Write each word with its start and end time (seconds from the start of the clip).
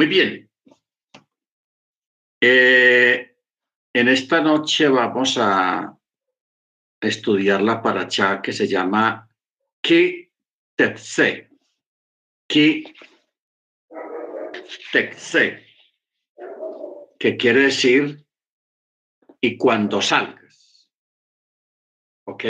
Muy 0.00 0.06
bien. 0.06 0.50
Eh, 2.40 3.36
en 3.92 4.08
esta 4.08 4.40
noche 4.40 4.88
vamos 4.88 5.36
a 5.36 5.94
estudiar 6.98 7.60
la 7.60 7.82
paracha 7.82 8.40
que 8.40 8.54
se 8.54 8.66
llama 8.66 9.28
Ki 9.82 10.32
Tetse. 10.74 11.50
Ki 12.48 12.94
Tetse. 14.90 15.66
Que 17.18 17.36
quiere 17.36 17.64
decir 17.64 18.24
y 19.38 19.58
cuando 19.58 20.00
salgas. 20.00 20.90
¿Ok? 22.24 22.44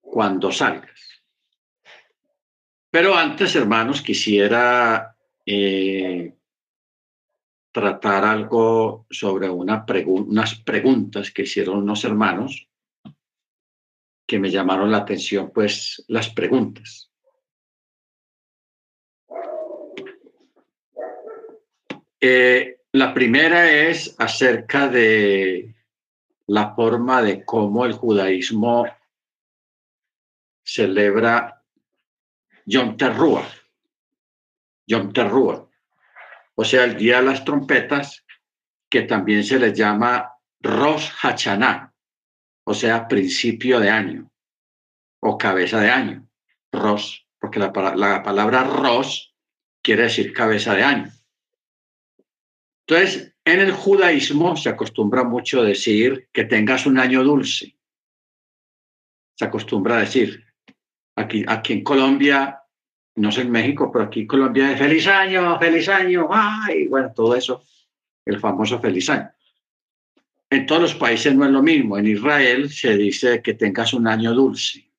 Cuando 0.00 0.50
salgas. 0.50 1.22
Pero 2.90 3.14
antes, 3.14 3.54
hermanos, 3.54 4.00
quisiera 4.00 5.11
eh, 5.46 6.34
tratar 7.72 8.24
algo 8.24 9.06
sobre 9.10 9.48
una 9.48 9.84
unas 10.06 10.54
preguntas 10.60 11.30
que 11.30 11.42
hicieron 11.42 11.78
unos 11.78 12.04
hermanos 12.04 12.68
que 14.26 14.38
me 14.38 14.50
llamaron 14.50 14.90
la 14.90 14.98
atención, 14.98 15.50
pues 15.52 16.04
las 16.08 16.30
preguntas. 16.30 17.10
Eh, 22.20 22.78
la 22.92 23.12
primera 23.12 23.70
es 23.70 24.14
acerca 24.18 24.86
de 24.88 25.74
la 26.46 26.74
forma 26.74 27.20
de 27.20 27.44
cómo 27.44 27.84
el 27.84 27.94
judaísmo 27.94 28.86
celebra 30.62 31.64
Yom 32.66 32.96
Teruah. 32.96 33.61
Yom 34.86 35.12
Teruah 35.12 35.66
o 36.54 36.64
sea, 36.64 36.84
el 36.84 36.96
día 36.96 37.18
de 37.18 37.26
las 37.26 37.44
trompetas, 37.44 38.24
que 38.90 39.02
también 39.02 39.42
se 39.44 39.58
les 39.58 39.76
llama 39.76 40.32
Rosh 40.60 41.10
Hashanah, 41.10 41.92
o 42.64 42.74
sea, 42.74 43.08
principio 43.08 43.80
de 43.80 43.90
año 43.90 44.30
o 45.20 45.38
cabeza 45.38 45.80
de 45.80 45.90
año. 45.90 46.28
Rosh, 46.72 47.20
porque 47.38 47.58
la, 47.58 47.72
la 47.96 48.22
palabra 48.22 48.64
Rosh 48.64 49.28
quiere 49.82 50.04
decir 50.04 50.32
cabeza 50.32 50.74
de 50.74 50.82
año. 50.82 51.12
Entonces, 52.86 53.34
en 53.44 53.60
el 53.60 53.72
judaísmo 53.72 54.56
se 54.56 54.68
acostumbra 54.68 55.24
mucho 55.24 55.62
decir 55.62 56.28
que 56.32 56.44
tengas 56.44 56.86
un 56.86 56.98
año 56.98 57.24
dulce. 57.24 57.76
Se 59.34 59.44
acostumbra 59.44 59.96
a 59.96 60.00
decir. 60.00 60.44
Aquí, 61.16 61.44
aquí 61.46 61.74
en 61.74 61.84
Colombia 61.84 62.61
no 63.14 63.30
sé 63.30 63.42
en 63.42 63.50
México, 63.50 63.90
pero 63.92 64.06
aquí 64.06 64.20
en 64.20 64.26
Colombia 64.26 64.72
es 64.72 64.78
feliz 64.78 65.06
año, 65.06 65.58
feliz 65.58 65.88
año, 65.88 66.28
ay, 66.30 66.86
bueno, 66.86 67.12
todo 67.14 67.36
eso, 67.36 67.62
el 68.24 68.40
famoso 68.40 68.80
feliz 68.80 69.10
año. 69.10 69.30
En 70.48 70.66
todos 70.66 70.82
los 70.82 70.94
países 70.94 71.34
no 71.34 71.44
es 71.44 71.50
lo 71.50 71.62
mismo. 71.62 71.96
En 71.96 72.06
Israel 72.06 72.70
se 72.70 72.96
dice 72.96 73.42
que 73.42 73.54
tengas 73.54 73.92
un 73.94 74.06
año 74.06 74.32
dulce, 74.32 74.90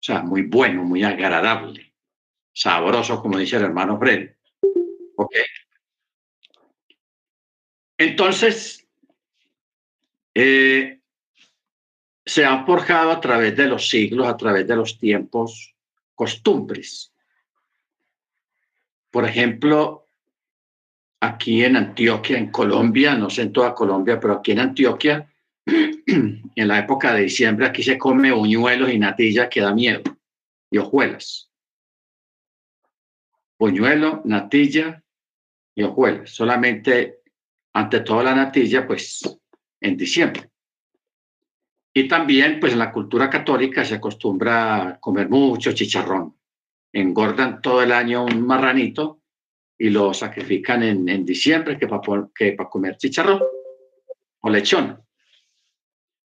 o 0.00 0.02
sea, 0.02 0.22
muy 0.22 0.42
bueno, 0.42 0.84
muy 0.84 1.02
agradable, 1.02 1.92
sabroso, 2.52 3.20
como 3.20 3.38
dice 3.38 3.56
el 3.56 3.64
hermano 3.64 3.98
Fred. 3.98 4.30
Entonces, 7.96 8.86
eh, 10.34 11.00
se 12.24 12.44
han 12.44 12.64
forjado 12.64 13.10
a 13.10 13.20
través 13.20 13.56
de 13.56 13.66
los 13.66 13.88
siglos, 13.88 14.28
a 14.28 14.36
través 14.36 14.66
de 14.66 14.76
los 14.76 14.98
tiempos, 14.98 15.74
costumbres 16.14 17.12
por 19.10 19.24
ejemplo, 19.24 20.08
aquí 21.20 21.64
en 21.64 21.76
Antioquia, 21.76 22.38
en 22.38 22.50
Colombia, 22.50 23.14
no 23.14 23.30
sé 23.30 23.42
en 23.42 23.52
toda 23.52 23.74
Colombia, 23.74 24.20
pero 24.20 24.34
aquí 24.34 24.52
en 24.52 24.60
Antioquia, 24.60 25.32
en 25.66 26.68
la 26.68 26.78
época 26.78 27.14
de 27.14 27.22
diciembre, 27.22 27.66
aquí 27.66 27.82
se 27.82 27.98
come 27.98 28.32
buñuelos 28.32 28.90
y 28.90 28.98
natilla 28.98 29.48
que 29.48 29.60
da 29.60 29.74
miedo, 29.74 30.02
y 30.70 30.78
hojuelas. 30.78 31.50
Buñuelo, 33.58 34.22
natilla 34.24 35.02
y 35.74 35.82
hojuelas. 35.82 36.30
Solamente, 36.30 37.22
ante 37.72 38.00
todo 38.00 38.22
la 38.22 38.34
natilla, 38.34 38.86
pues 38.86 39.40
en 39.80 39.96
diciembre. 39.96 40.50
Y 41.92 42.06
también, 42.06 42.60
pues 42.60 42.74
en 42.74 42.78
la 42.78 42.92
cultura 42.92 43.28
católica 43.28 43.84
se 43.84 43.96
acostumbra 43.96 44.88
a 44.90 45.00
comer 45.00 45.28
mucho 45.28 45.72
chicharrón 45.72 46.37
engordan 46.92 47.60
todo 47.60 47.82
el 47.82 47.92
año 47.92 48.24
un 48.24 48.46
marranito 48.46 49.22
y 49.78 49.90
lo 49.90 50.12
sacrifican 50.12 50.82
en, 50.82 51.24
diciembre 51.24 51.78
que 51.78 51.86
para, 51.86 52.28
que 52.34 52.52
para 52.52 52.68
comer 52.68 52.96
chicharrón 52.96 53.42
o 54.40 54.50
lechón. 54.50 55.00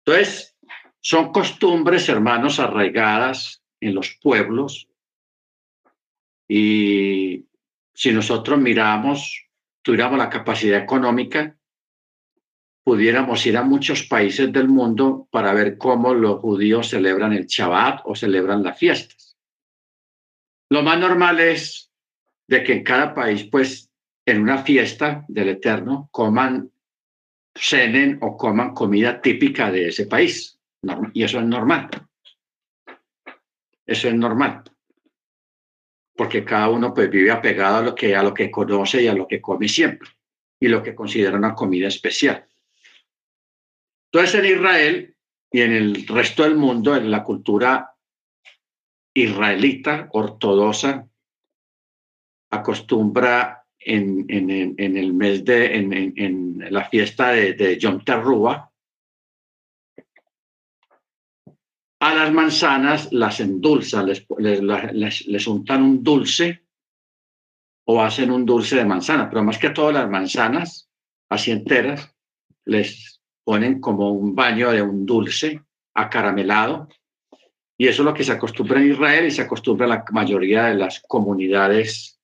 Entonces, 0.05 0.57
son 1.01 1.33
costumbres, 1.33 2.09
hermanos, 2.09 2.59
arraigadas 2.59 3.63
en 3.81 3.95
los 3.95 4.19
pueblos 4.23 4.89
y 6.49 7.47
si 7.95 8.13
nosotros 8.13 8.59
miramos, 8.59 9.47
tuviéramos 9.83 10.19
la 10.19 10.29
capacidad 10.29 10.83
económica, 10.83 11.57
pudiéramos 12.83 13.47
ir 13.47 13.57
a 13.57 13.63
muchos 13.63 14.03
países 14.03 14.53
del 14.53 14.69
mundo 14.69 15.29
para 15.31 15.53
ver 15.53 15.79
cómo 15.79 16.13
los 16.13 16.41
judíos 16.41 16.89
celebran 16.89 17.33
el 17.33 17.47
Shabbat 17.47 18.01
o 18.05 18.17
celebran 18.17 18.63
las 18.65 18.79
fiestas. 18.79 19.20
Lo 20.71 20.83
más 20.83 20.99
normal 20.99 21.41
es 21.41 21.91
de 22.47 22.63
que 22.63 22.73
en 22.75 22.85
cada 22.85 23.13
país, 23.13 23.45
pues, 23.51 23.91
en 24.25 24.41
una 24.41 24.63
fiesta 24.63 25.25
del 25.29 25.49
Eterno, 25.49 26.09
coman, 26.13 26.71
cenen 27.55 28.19
o 28.23 28.37
coman 28.37 28.73
comida 28.73 29.21
típica 29.21 29.71
de 29.71 29.89
ese 29.89 30.07
país. 30.07 30.59
Y 31.13 31.25
eso 31.25 31.41
es 31.41 31.45
normal. 31.45 31.91
Eso 33.85 34.09
es 34.09 34.15
normal. 34.15 34.63
Porque 36.17 36.45
cada 36.45 36.69
uno 36.69 36.95
pues 36.95 37.11
vive 37.11 37.31
apegado 37.31 37.79
a 37.79 37.83
lo 37.83 37.95
que, 37.95 38.15
a 38.15 38.23
lo 38.23 38.33
que 38.33 38.51
conoce 38.51 39.03
y 39.03 39.09
a 39.09 39.15
lo 39.15 39.27
que 39.27 39.41
come 39.41 39.69
siempre 39.69 40.09
y 40.61 40.69
lo 40.69 40.83
que 40.83 40.95
considera 40.95 41.37
una 41.37 41.55
comida 41.55 41.89
especial. 41.89 42.47
Entonces 44.13 44.39
en 44.39 44.45
Israel 44.45 45.17
y 45.51 45.61
en 45.63 45.73
el 45.73 46.07
resto 46.07 46.45
del 46.45 46.57
mundo, 46.57 46.95
en 46.95 47.11
la 47.11 47.25
cultura 47.25 47.97
israelita 49.15 50.09
ortodoxa 50.13 51.07
acostumbra 52.51 53.65
en, 53.79 54.27
el 54.79 55.13
mes 55.15 55.45
de, 55.45 55.77
en, 55.77 56.67
la 56.71 56.85
fiesta 56.89 57.31
de, 57.31 57.55
de 57.55 57.79
Yom 57.79 58.05
Teruah, 58.05 58.71
a 62.03 62.15
las 62.15 62.33
manzanas 62.33 63.13
las 63.13 63.41
endulzan, 63.41 64.07
les, 64.07 64.27
les, 64.39 65.27
les, 65.27 65.47
untan 65.47 65.83
un 65.83 66.03
dulce 66.03 66.65
o 67.87 68.03
hacen 68.03 68.31
un 68.31 68.47
dulce 68.47 68.77
de 68.77 68.85
manzana, 68.85 69.29
pero 69.29 69.45
más 69.45 69.59
que 69.59 69.71
todas 69.71 69.95
las 69.95 70.09
manzanas, 70.09 70.89
así 71.29 71.51
enteras, 71.51 72.15
les 72.65 73.21
ponen 73.45 73.81
como 73.81 74.13
un 74.13 74.35
baño 74.35 74.71
de 74.71 74.81
un 74.81 75.05
dulce 75.05 75.63
acaramelado 75.95 76.89
y 77.81 77.89
eso 77.89 78.03
es 78.03 78.05
lo 78.05 78.13
que 78.13 78.25
se 78.25 78.33
acostumbra 78.33 78.79
en 78.79 78.91
Israel 78.91 79.25
y 79.25 79.31
se 79.31 79.41
acostumbra 79.41 79.87
la 79.87 80.05
mayoría 80.13 80.65
de 80.65 80.75
las 80.75 81.01
comunidades 81.01 82.21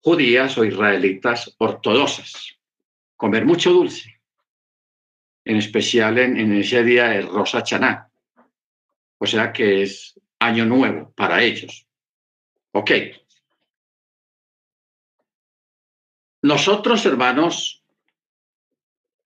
judías 0.00 0.56
o 0.56 0.64
israelitas 0.64 1.54
ortodoxas. 1.58 2.56
Comer 3.14 3.44
mucho 3.44 3.70
dulce, 3.70 4.22
en 5.44 5.56
especial 5.58 6.16
en, 6.16 6.50
ese 6.56 6.82
día 6.82 7.08
de 7.08 7.20
Rosa 7.20 7.62
Chaná. 7.62 8.10
O 9.18 9.26
sea 9.26 9.52
que 9.52 9.82
es 9.82 10.18
año 10.38 10.64
nuevo 10.64 11.12
para 11.14 11.42
ellos. 11.42 11.86
Ok. 12.72 12.90
Nosotros, 16.40 17.04
hermanos, 17.04 17.84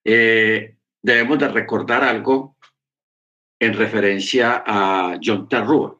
eh, 0.03 0.75
debemos 1.01 1.39
de 1.39 1.47
recordar 1.47 2.03
algo 2.03 2.57
en 3.63 3.75
referencia 3.75 4.65
a 4.67 5.21
John 5.23 5.49
Terrúa. 5.49 5.97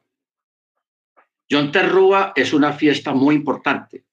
John 1.49 1.71
Terrúa 1.71 2.33
es 2.35 2.51
una 2.51 2.73
fiesta 2.73 3.13
muy 3.13 3.35
importante 3.35 4.03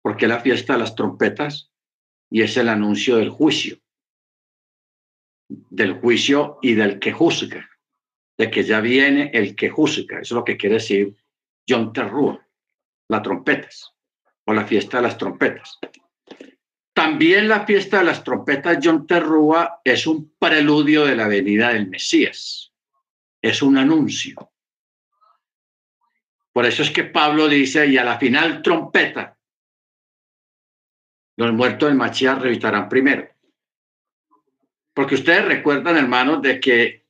porque 0.00 0.26
es 0.26 0.28
la 0.28 0.38
fiesta 0.38 0.74
de 0.74 0.78
las 0.78 0.94
trompetas 0.94 1.72
y 2.30 2.42
es 2.42 2.56
el 2.56 2.68
anuncio 2.68 3.16
del 3.16 3.30
juicio, 3.30 3.80
del 5.48 5.94
juicio 5.94 6.60
y 6.62 6.74
del 6.74 7.00
que 7.00 7.10
juzga, 7.10 7.68
de 8.38 8.48
que 8.48 8.62
ya 8.62 8.80
viene 8.80 9.32
el 9.34 9.56
que 9.56 9.70
juzga. 9.70 10.20
Eso 10.20 10.34
es 10.34 10.38
lo 10.38 10.44
que 10.44 10.56
quiere 10.56 10.76
decir 10.76 11.16
John 11.68 11.92
Terrúa, 11.92 12.46
las 13.08 13.22
trompetas 13.22 13.92
o 14.46 14.54
la 14.54 14.64
fiesta 14.64 14.98
de 14.98 15.02
las 15.02 15.18
trompetas. 15.18 15.80
También 16.94 17.48
la 17.48 17.66
fiesta 17.66 17.98
de 17.98 18.04
las 18.04 18.22
trompetas 18.22 18.78
John 18.80 19.04
Terrúa 19.04 19.80
es 19.82 20.06
un 20.06 20.32
preludio 20.38 21.06
de 21.06 21.16
la 21.16 21.26
venida 21.26 21.72
del 21.72 21.88
Mesías 21.88 22.69
es 23.42 23.62
un 23.62 23.78
anuncio. 23.78 24.50
Por 26.52 26.66
eso 26.66 26.82
es 26.82 26.90
que 26.90 27.04
Pablo 27.04 27.48
dice, 27.48 27.86
y 27.86 27.96
a 27.96 28.04
la 28.04 28.18
final 28.18 28.62
trompeta. 28.62 29.36
Los 31.36 31.52
muertos 31.52 31.88
del 31.88 31.96
Mashiach 31.96 32.40
resucitarán 32.40 32.88
primero. 32.88 33.28
Porque 34.92 35.14
ustedes 35.14 35.44
recuerdan, 35.44 35.96
hermanos, 35.96 36.42
de 36.42 36.60
que 36.60 37.06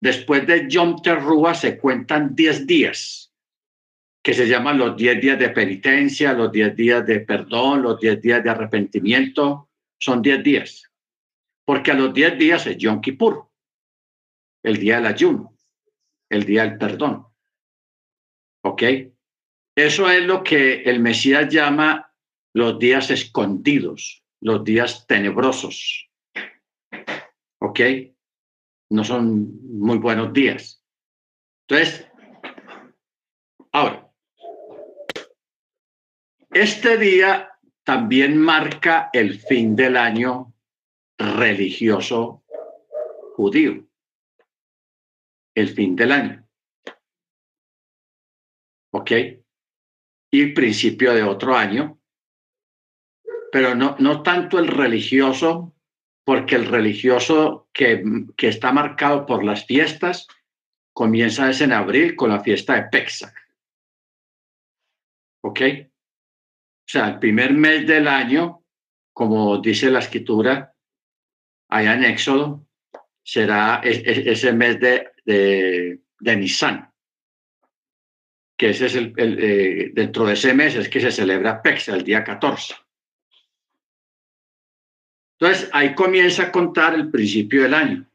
después 0.00 0.46
de 0.46 0.68
Yom 0.68 1.02
Teruah 1.02 1.54
se 1.54 1.78
cuentan 1.78 2.34
10 2.34 2.66
días, 2.66 3.32
que 4.22 4.32
se 4.32 4.46
llaman 4.46 4.78
los 4.78 4.96
10 4.96 5.20
días 5.20 5.38
de 5.38 5.50
penitencia, 5.50 6.32
los 6.32 6.50
10 6.50 6.74
días 6.74 7.06
de 7.06 7.20
perdón, 7.20 7.82
los 7.82 8.00
10 8.00 8.22
días 8.22 8.42
de 8.42 8.50
arrepentimiento. 8.50 9.68
Son 9.98 10.22
10 10.22 10.42
días. 10.42 10.90
Porque 11.64 11.90
a 11.90 11.94
los 11.94 12.14
10 12.14 12.38
días 12.38 12.66
es 12.66 12.78
Yom 12.78 13.00
Kippur, 13.00 13.50
el 14.62 14.78
día 14.78 14.96
del 14.96 15.06
ayuno, 15.06 15.53
el 16.34 16.44
día 16.44 16.62
del 16.62 16.78
perdón. 16.78 17.26
¿Ok? 18.64 18.82
Eso 19.76 20.08
es 20.10 20.24
lo 20.24 20.42
que 20.42 20.82
el 20.82 21.00
Mesías 21.00 21.52
llama 21.52 22.12
los 22.54 22.78
días 22.78 23.10
escondidos, 23.10 24.24
los 24.40 24.64
días 24.64 25.06
tenebrosos. 25.06 26.10
¿Ok? 27.60 27.80
No 28.90 29.04
son 29.04 29.58
muy 29.78 29.98
buenos 29.98 30.32
días. 30.32 30.82
Entonces, 31.66 32.06
ahora, 33.72 34.10
este 36.50 36.98
día 36.98 37.50
también 37.82 38.38
marca 38.38 39.10
el 39.12 39.40
fin 39.40 39.74
del 39.74 39.96
año 39.96 40.54
religioso 41.18 42.44
judío. 43.34 43.84
El 45.54 45.68
fin 45.68 45.94
del 45.96 46.12
año. 46.12 46.48
¿Ok? 48.92 49.10
Y 50.32 50.46
principio 50.52 51.14
de 51.14 51.22
otro 51.22 51.56
año 51.56 52.00
pero 53.54 53.76
no, 53.76 53.94
no 54.00 54.24
tanto 54.24 54.58
el 54.58 54.66
religioso, 54.66 55.76
porque 56.24 56.56
el 56.56 56.66
religioso 56.66 57.68
que, 57.72 58.02
que 58.36 58.48
está 58.48 58.72
marcado 58.72 59.26
por 59.26 59.44
las 59.44 59.64
fiestas 59.64 60.26
comienza 60.92 61.48
es 61.48 61.60
en 61.60 61.72
abril 61.72 62.16
con 62.16 62.30
la 62.30 62.40
fiesta 62.40 62.74
de 62.74 62.88
Pesach. 62.88 63.32
¿Ok? 65.44 65.60
O 65.60 66.88
sea, 66.88 67.10
el 67.10 67.20
primer 67.20 67.52
mes 67.52 67.86
del 67.86 68.08
año, 68.08 68.64
como 69.12 69.58
dice 69.58 69.88
la 69.88 70.00
escritura 70.00 70.74
allá 71.68 71.94
en 71.94 72.06
Éxodo, 72.06 72.66
será 73.22 73.82
ese 73.84 74.52
mes 74.52 74.80
de, 74.80 75.12
de, 75.24 76.00
Nisan, 76.20 76.90
que 78.56 78.70
ese 78.70 78.86
es 78.86 78.94
el, 78.94 79.14
eh, 79.16 79.90
dentro 79.92 80.26
de 80.26 80.34
ese 80.34 80.54
mes 80.54 80.74
es 80.74 80.88
que 80.88 81.00
se 81.00 81.10
celebra 81.10 81.62
Pesach, 81.62 81.96
el 81.96 82.04
día 82.04 82.22
14. 82.22 82.74
Entonces, 85.38 85.68
ahí 85.72 85.94
comienza 85.94 86.44
a 86.44 86.52
contar 86.52 86.94
el 86.94 87.10
principio 87.10 87.62
del 87.62 87.74
año. 87.74 88.08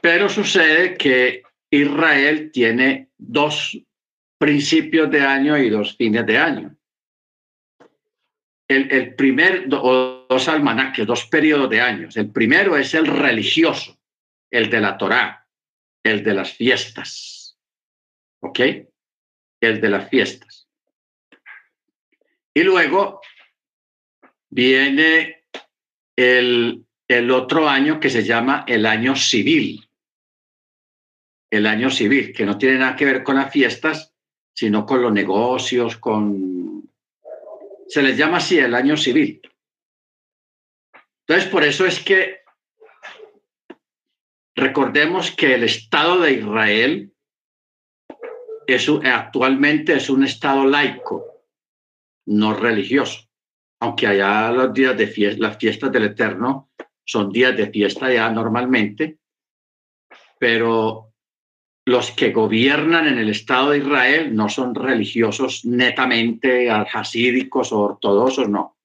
Pero 0.00 0.28
sucede 0.28 0.96
que 0.96 1.42
Israel 1.70 2.50
tiene 2.52 3.10
dos 3.18 3.78
principios 4.38 5.10
de 5.10 5.20
año 5.20 5.56
y 5.58 5.70
dos 5.70 5.96
fines 5.96 6.26
de 6.26 6.38
año. 6.38 6.76
El, 8.68 9.14
primer, 9.14 9.68
o 9.72 10.26
dos 10.28 10.48
almanaques, 10.48 11.06
dos 11.06 11.26
periodos 11.26 11.70
de 11.70 11.80
años. 11.80 12.16
El 12.16 12.30
primero 12.30 12.76
es 12.76 12.94
el 12.94 13.06
religioso, 13.06 13.95
el 14.50 14.70
de 14.70 14.80
la 14.80 14.96
Torá, 14.96 15.46
el 16.04 16.22
de 16.22 16.34
las 16.34 16.52
fiestas. 16.52 17.58
¿Ok? 18.40 18.60
El 19.60 19.80
de 19.80 19.88
las 19.88 20.08
fiestas. 20.08 20.68
Y 22.54 22.62
luego 22.62 23.20
viene 24.48 25.44
el, 26.16 26.86
el 27.08 27.30
otro 27.30 27.68
año 27.68 28.00
que 28.00 28.10
se 28.10 28.24
llama 28.24 28.64
el 28.66 28.86
año 28.86 29.14
civil. 29.14 29.88
El 31.50 31.66
año 31.66 31.90
civil, 31.90 32.32
que 32.32 32.46
no 32.46 32.58
tiene 32.58 32.78
nada 32.78 32.96
que 32.96 33.04
ver 33.04 33.22
con 33.22 33.36
las 33.36 33.52
fiestas, 33.52 34.14
sino 34.54 34.86
con 34.86 35.02
los 35.02 35.12
negocios, 35.12 35.96
con... 35.98 36.90
Se 37.88 38.02
les 38.02 38.16
llama 38.16 38.38
así 38.38 38.58
el 38.58 38.74
año 38.74 38.96
civil. 38.96 39.40
Entonces, 41.26 41.50
por 41.50 41.62
eso 41.62 41.84
es 41.84 42.00
que 42.02 42.40
recordemos 44.56 45.30
que 45.30 45.54
el 45.54 45.64
Estado 45.64 46.20
de 46.20 46.32
Israel 46.32 47.12
es, 48.66 48.88
actualmente 49.04 49.94
es 49.94 50.10
un 50.10 50.24
Estado 50.24 50.64
laico, 50.64 51.24
no 52.26 52.54
religioso 52.54 53.26
aunque 53.80 54.06
allá 54.06 54.50
los 54.50 54.72
días 54.72 54.96
de 54.96 55.06
fiesta, 55.06 55.42
las 55.42 55.58
fiestas 55.58 55.92
del 55.92 56.04
Eterno 56.04 56.70
son 57.04 57.30
días 57.30 57.56
de 57.56 57.70
fiesta 57.70 58.12
ya 58.12 58.30
normalmente, 58.30 59.18
pero 60.38 61.12
los 61.84 62.10
que 62.10 62.32
gobiernan 62.32 63.06
en 63.06 63.18
el 63.18 63.28
Estado 63.28 63.70
de 63.70 63.78
Israel 63.78 64.34
no 64.34 64.48
son 64.48 64.74
religiosos 64.74 65.64
netamente 65.64 66.68
hasídicos 66.70 67.70
o 67.72 67.80
ortodoxos, 67.80 68.48
no. 68.48 68.76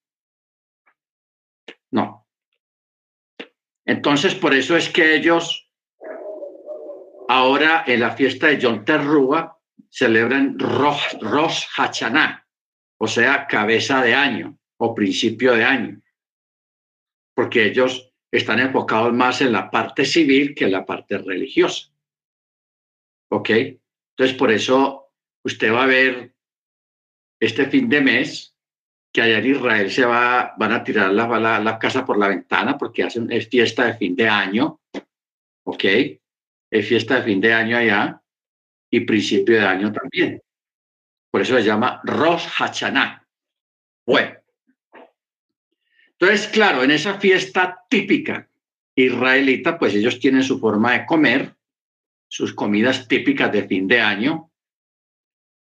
No. 1.90 2.26
Entonces, 3.84 4.34
por 4.36 4.54
eso 4.54 4.76
es 4.76 4.88
que 4.88 5.16
ellos 5.16 5.61
ahora 7.28 7.84
en 7.86 8.00
la 8.00 8.12
fiesta 8.12 8.48
de 8.48 8.58
Yom 8.58 8.84
Teruah 8.84 9.56
celebran 9.88 10.58
Rosh, 10.58 11.18
Rosh 11.20 11.66
Hashanah, 11.76 12.46
o 12.98 13.06
sea, 13.06 13.46
cabeza 13.46 14.02
de 14.02 14.14
año 14.14 14.58
o 14.78 14.94
principio 14.94 15.54
de 15.54 15.64
año, 15.64 16.02
porque 17.34 17.66
ellos 17.66 18.12
están 18.30 18.58
enfocados 18.60 19.12
más 19.12 19.40
en 19.42 19.52
la 19.52 19.70
parte 19.70 20.04
civil 20.04 20.54
que 20.54 20.64
en 20.64 20.72
la 20.72 20.86
parte 20.86 21.18
religiosa. 21.18 21.90
¿Ok? 23.30 23.50
Entonces, 23.50 24.36
por 24.36 24.50
eso 24.50 25.12
usted 25.44 25.72
va 25.72 25.84
a 25.84 25.86
ver 25.86 26.34
este 27.40 27.66
fin 27.66 27.88
de 27.88 28.00
mes 28.00 28.56
que 29.12 29.20
allá 29.20 29.38
en 29.38 29.50
Israel 29.50 29.90
se 29.90 30.06
va, 30.06 30.54
van 30.56 30.72
a 30.72 30.82
tirar 30.82 31.12
la, 31.12 31.60
la, 31.60 31.78
casa 31.78 32.04
por 32.04 32.18
la 32.18 32.28
ventana 32.28 32.78
porque 32.78 33.02
hacen, 33.02 33.30
es 33.30 33.48
fiesta 33.48 33.86
de 33.86 33.94
fin 33.94 34.16
de 34.16 34.28
año. 34.28 34.80
¿Ok? 35.64 35.84
Es 36.72 36.88
fiesta 36.88 37.16
de 37.16 37.22
fin 37.22 37.38
de 37.38 37.52
año 37.52 37.76
allá 37.76 38.22
y 38.90 39.00
principio 39.00 39.56
de 39.56 39.66
año 39.66 39.92
también. 39.92 40.42
Por 41.30 41.42
eso 41.42 41.54
se 41.54 41.64
llama 41.64 42.00
Rosh 42.02 42.46
Hashanah. 42.48 43.28
Bueno, 44.06 44.38
entonces, 46.12 46.48
claro, 46.48 46.82
en 46.82 46.92
esa 46.92 47.20
fiesta 47.20 47.84
típica 47.90 48.48
israelita, 48.94 49.78
pues 49.78 49.94
ellos 49.94 50.18
tienen 50.18 50.42
su 50.42 50.58
forma 50.58 50.92
de 50.92 51.04
comer, 51.04 51.54
sus 52.26 52.54
comidas 52.54 53.06
típicas 53.06 53.52
de 53.52 53.68
fin 53.68 53.86
de 53.86 54.00
año. 54.00 54.50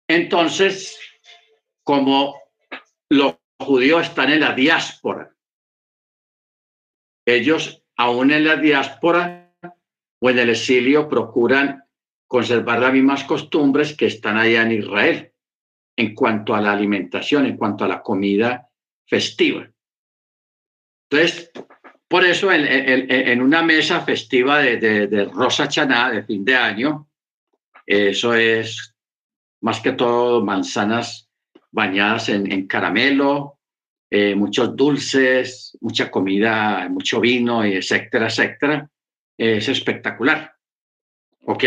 Entonces, 0.07 0.99
como 1.81 2.39
los 3.09 3.37
judíos 3.59 4.03
están 4.03 4.31
en 4.31 4.41
la 4.41 4.53
diáspora, 4.53 5.35
ellos 7.25 7.83
aún 7.95 8.31
en 8.31 8.45
la 8.45 8.57
diáspora 8.57 9.42
o 10.23 10.29
en 10.29 10.39
el 10.39 10.51
exilio 10.51 11.09
procuran 11.09 11.83
conservar 12.25 12.79
las 12.79 12.93
mismas 12.93 13.25
costumbres 13.25 13.93
que 13.93 14.05
están 14.05 14.37
allá 14.37 14.61
en 14.61 14.71
Israel 14.71 15.33
en 15.97 16.15
cuanto 16.15 16.55
a 16.55 16.61
la 16.61 16.71
alimentación, 16.71 17.45
en 17.45 17.57
cuanto 17.57 17.83
a 17.83 17.89
la 17.89 18.01
comida 18.01 18.69
festiva. 19.05 19.69
Entonces, 21.09 21.51
por 22.07 22.23
eso 22.23 22.49
en, 22.53 23.41
una 23.41 23.63
mesa 23.63 23.99
festiva 23.99 24.59
de, 24.59 25.29
Rosa 25.33 25.67
Chaná 25.67 26.09
de 26.09 26.23
fin 26.23 26.45
de 26.45 26.55
año, 26.55 27.09
eso 27.85 28.33
es 28.33 28.95
más 29.59 29.81
que 29.81 29.91
todo 29.91 30.41
manzanas 30.41 31.29
bañadas 31.69 32.29
en, 32.29 32.65
caramelo, 32.67 33.59
eh, 34.09 34.35
muchos 34.35 34.73
dulces, 34.73 35.77
mucha 35.81 36.09
comida, 36.09 36.87
mucho 36.87 37.19
vino, 37.19 37.65
etcétera, 37.65 38.27
etcétera. 38.27 38.89
Es 39.37 39.67
espectacular. 39.67 40.55
¿Ok? 41.45 41.63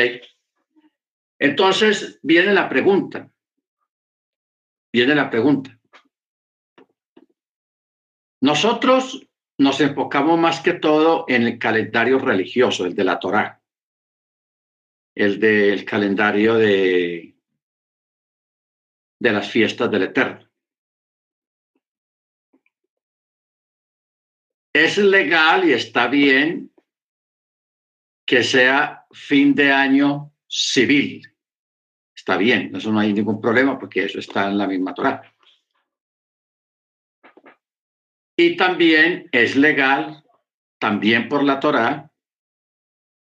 Entonces 1.38 2.18
viene 2.22 2.52
la 2.52 2.68
pregunta. 2.68 3.30
Viene 4.92 5.14
la 5.14 5.28
pregunta. 5.28 5.78
Nosotros 8.40 9.26
nos 9.58 9.80
enfocamos 9.80 10.38
más 10.38 10.60
que 10.60 10.74
todo 10.74 11.24
en 11.28 11.42
el 11.42 11.58
calendario 11.58 12.18
religioso, 12.18 12.84
el 12.84 12.94
de 12.94 13.04
la 13.04 13.18
Torá, 13.18 13.60
el 15.14 15.40
del 15.40 15.84
calendario 15.84 16.54
de, 16.54 17.36
de 19.18 19.32
las 19.32 19.50
fiestas 19.50 19.90
del 19.90 20.04
Eterno. 20.04 20.46
Es 24.72 24.98
legal 24.98 25.66
y 25.66 25.72
está 25.72 26.06
bien 26.06 26.70
que 28.26 28.42
sea 28.42 29.06
fin 29.12 29.54
de 29.54 29.72
año 29.72 30.32
civil. 30.48 31.22
Está 32.14 32.36
bien, 32.36 32.74
eso 32.74 32.90
no 32.90 32.98
hay 32.98 33.12
ningún 33.12 33.40
problema 33.40 33.78
porque 33.78 34.04
eso 34.04 34.18
está 34.18 34.48
en 34.48 34.58
la 34.58 34.66
misma 34.66 34.92
Torá. 34.92 35.22
Y 38.36 38.56
también 38.56 39.28
es 39.32 39.56
legal, 39.56 40.24
también 40.78 41.28
por 41.28 41.44
la 41.44 41.60
Torá, 41.60 42.10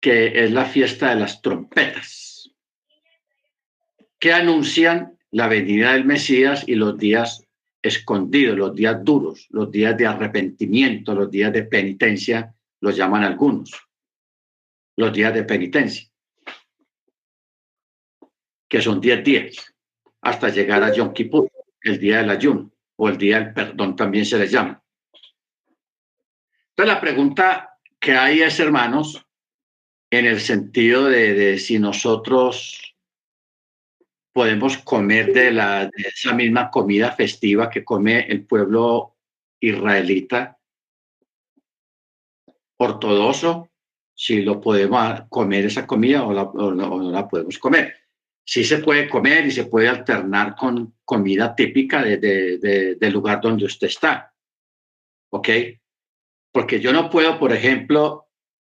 que 0.01 0.45
es 0.45 0.51
la 0.51 0.65
fiesta 0.65 1.11
de 1.11 1.17
las 1.17 1.43
trompetas, 1.43 2.51
que 4.19 4.33
anuncian 4.33 5.19
la 5.31 5.47
venida 5.47 5.93
del 5.93 6.05
Mesías 6.05 6.65
y 6.67 6.75
los 6.75 6.97
días 6.97 7.47
escondidos, 7.83 8.57
los 8.57 8.75
días 8.75 9.05
duros, 9.05 9.47
los 9.51 9.71
días 9.71 9.97
de 9.97 10.07
arrepentimiento, 10.07 11.15
los 11.15 11.31
días 11.31 11.53
de 11.53 11.65
penitencia, 11.65 12.55
los 12.81 12.97
llaman 12.97 13.25
algunos, 13.25 13.86
los 14.97 15.13
días 15.13 15.35
de 15.35 15.45
penitencia, 15.45 16.09
que 18.69 18.81
son 18.81 19.01
10 19.01 19.25
días, 19.25 19.75
hasta 20.23 20.49
llegar 20.49 20.83
a 20.83 20.93
Yom 20.93 21.13
Kippur, 21.13 21.51
el 21.83 21.99
día 21.99 22.19
del 22.19 22.31
ayuno, 22.31 22.73
o 22.97 23.09
el 23.09 23.19
día 23.19 23.39
del 23.39 23.53
perdón 23.53 23.95
también 23.95 24.25
se 24.25 24.39
les 24.39 24.51
llama. 24.51 24.83
Entonces 26.71 26.95
la 26.95 27.01
pregunta 27.01 27.79
que 28.01 28.13
hay 28.13 28.43
es, 28.43 28.59
hermanos, 28.59 29.25
en 30.11 30.27
el 30.27 30.41
sentido 30.41 31.07
de, 31.07 31.59
si 31.59 31.79
nosotros 31.79 32.97
podemos 34.33 34.79
comer 34.79 35.33
de, 35.33 35.53
la, 35.53 35.85
de 35.85 36.09
esa 36.09 36.35
misma 36.35 36.71
comida 36.71 37.13
festiva 37.13 37.71
que 37.71 37.85
come 37.85 38.21
el 38.21 38.47
pueblo 38.47 39.17
israelita 39.61 40.59
ortodoxo, 42.79 43.71
si 44.19 44.41
lo 44.41 44.61
podemos 44.61 45.25
comer 45.29 45.67
esa 45.67 45.87
comida 45.87 46.25
o, 46.25 46.75
no, 46.75 47.11
la 47.11 47.29
podemos 47.29 47.59
comer. 47.59 47.95
Sí 48.43 48.65
se 48.65 48.79
puede 48.79 49.09
comer 49.09 49.47
y 49.47 49.51
se 49.51 49.67
puede 49.67 49.89
alternar 49.89 50.57
con 50.57 50.95
comida 51.05 51.55
típica 51.55 52.03
de, 52.03 52.97
del 52.99 53.13
lugar 53.13 53.41
donde 53.43 53.67
usted 53.67 53.89
está. 53.89 54.33
¿Ok? 55.31 55.49
Porque 56.51 56.81
yo 56.81 56.95
no 56.95 57.11
puedo, 57.11 57.39
por 57.39 57.53
ejemplo, 57.53 58.31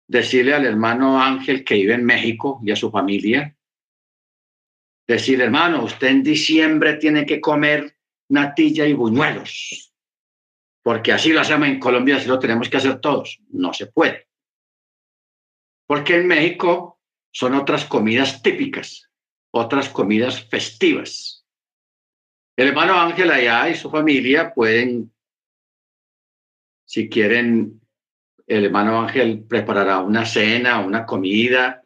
decirle 0.08 0.54
al 0.54 0.64
hermano 0.64 1.22
Ángel 1.22 1.62
que 1.62 1.74
vive 1.74 1.92
en 1.92 2.06
México 2.06 2.60
y 2.64 2.70
a 2.70 2.76
su 2.76 2.90
familia, 2.90 3.54
decir, 5.06 5.42
hermano, 5.42 5.84
usted 5.84 6.06
en 6.06 6.22
diciembre 6.22 6.94
tiene 6.94 7.26
que 7.26 7.40
comer 7.40 7.98
natilla 8.30 8.86
y 8.86 8.94
buñuelos, 8.94 9.92
porque 10.82 11.12
así 11.12 11.34
lo 11.34 11.40
hacemos 11.40 11.68
en 11.68 11.78
Colombia, 11.78 12.16
así 12.16 12.28
lo 12.28 12.38
tenemos 12.38 12.70
que 12.70 12.78
hacer 12.78 12.98
todos. 13.00 13.40
No 13.50 13.74
se 13.74 13.88
puede. 13.88 14.28
Porque 15.86 16.16
en 16.16 16.26
México 16.26 17.00
son 17.32 17.54
otras 17.54 17.84
comidas 17.84 18.42
típicas, 18.42 19.10
otras 19.52 19.88
comidas 19.88 20.44
festivas. 20.48 21.44
El 22.56 22.68
hermano 22.68 22.94
Ángel 22.94 23.30
allá 23.30 23.68
y 23.68 23.74
su 23.74 23.90
familia 23.90 24.54
pueden 24.54 25.14
si 26.94 27.08
quieren, 27.08 27.80
el 28.46 28.66
hermano 28.66 29.00
Ángel 29.00 29.44
preparará 29.48 30.00
una 30.00 30.24
cena, 30.26 30.78
una 30.80 31.04
comida 31.06 31.82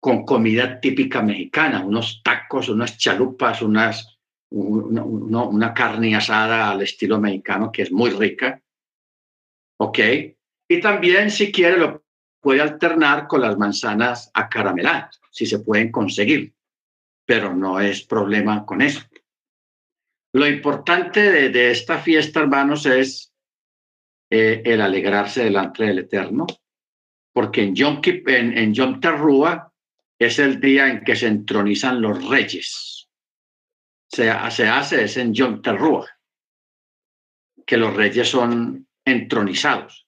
con 0.00 0.24
comida 0.24 0.80
típica 0.80 1.22
mexicana, 1.22 1.84
unos 1.84 2.22
tacos, 2.22 2.68
unas 2.68 2.98
chalupas, 2.98 3.62
unas, 3.62 4.18
una, 4.50 5.02
una 5.02 5.74
carne 5.74 6.14
asada 6.14 6.70
al 6.70 6.82
estilo 6.82 7.18
mexicano 7.18 7.72
que 7.72 7.82
es 7.82 7.92
muy 7.92 8.10
rica. 8.10 8.62
¿Ok? 9.78 9.98
Y 10.68 10.80
también, 10.80 11.30
si 11.30 11.50
quiere, 11.50 11.78
lo 11.78 12.04
puede 12.48 12.62
alternar 12.62 13.26
con 13.26 13.42
las 13.42 13.58
manzanas 13.58 14.30
acarameladas, 14.32 15.20
si 15.30 15.44
se 15.44 15.58
pueden 15.58 15.92
conseguir, 15.92 16.54
pero 17.26 17.54
no 17.54 17.78
es 17.78 18.06
problema 18.06 18.64
con 18.64 18.80
eso. 18.80 19.02
Lo 20.32 20.46
importante 20.46 21.50
de, 21.50 21.70
esta 21.70 21.98
fiesta, 21.98 22.40
hermanos, 22.40 22.86
es 22.86 23.34
eh, 24.30 24.62
el 24.64 24.80
alegrarse 24.80 25.44
delante 25.44 25.84
del 25.84 25.98
Eterno, 25.98 26.46
porque 27.34 27.64
en 27.64 27.74
Yom, 27.74 28.00
Kippur, 28.00 28.32
en, 28.32 28.56
en 28.56 28.72
Yom 28.72 28.98
Teruah 28.98 29.70
es 30.18 30.38
el 30.38 30.58
día 30.58 30.88
en 30.88 31.04
que 31.04 31.16
se 31.16 31.26
entronizan 31.26 32.00
los 32.00 32.26
reyes. 32.30 33.10
Se, 34.10 34.32
se 34.52 34.68
hace 34.68 35.04
es 35.04 35.18
en 35.18 35.34
Yom 35.34 35.60
Teruah, 35.60 36.06
que 37.66 37.76
los 37.76 37.94
reyes 37.94 38.26
son 38.26 38.88
entronizados. 39.04 40.07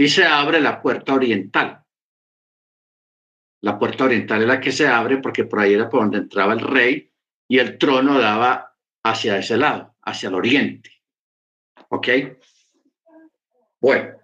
Y 0.00 0.08
se 0.08 0.24
abre 0.24 0.62
la 0.62 0.80
puerta 0.80 1.12
oriental. 1.12 1.84
La 3.60 3.78
puerta 3.78 4.04
oriental 4.04 4.40
es 4.40 4.48
la 4.48 4.58
que 4.58 4.72
se 4.72 4.88
abre 4.88 5.18
porque 5.18 5.44
por 5.44 5.60
ahí 5.60 5.74
era 5.74 5.90
por 5.90 6.00
donde 6.00 6.16
entraba 6.16 6.54
el 6.54 6.60
rey 6.60 7.12
y 7.46 7.58
el 7.58 7.76
trono 7.76 8.18
daba 8.18 8.74
hacia 9.02 9.36
ese 9.36 9.58
lado, 9.58 9.94
hacia 10.00 10.30
el 10.30 10.36
oriente. 10.36 10.90
¿Ok? 11.90 12.08
Bueno. 13.78 14.16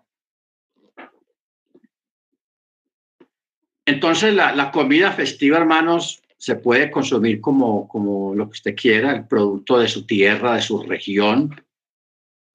Entonces, 3.84 4.32
la, 4.32 4.54
la, 4.54 4.70
comida 4.70 5.12
festiva, 5.12 5.58
hermanos, 5.58 6.22
se 6.38 6.56
puede 6.56 6.90
consumir 6.90 7.38
como, 7.42 7.86
como 7.86 8.34
lo 8.34 8.46
que 8.46 8.52
usted 8.52 8.74
quiera, 8.74 9.12
el 9.12 9.26
producto 9.26 9.78
de 9.78 9.88
su 9.88 10.06
tierra, 10.06 10.54
de 10.54 10.62
su 10.62 10.82
región, 10.84 11.54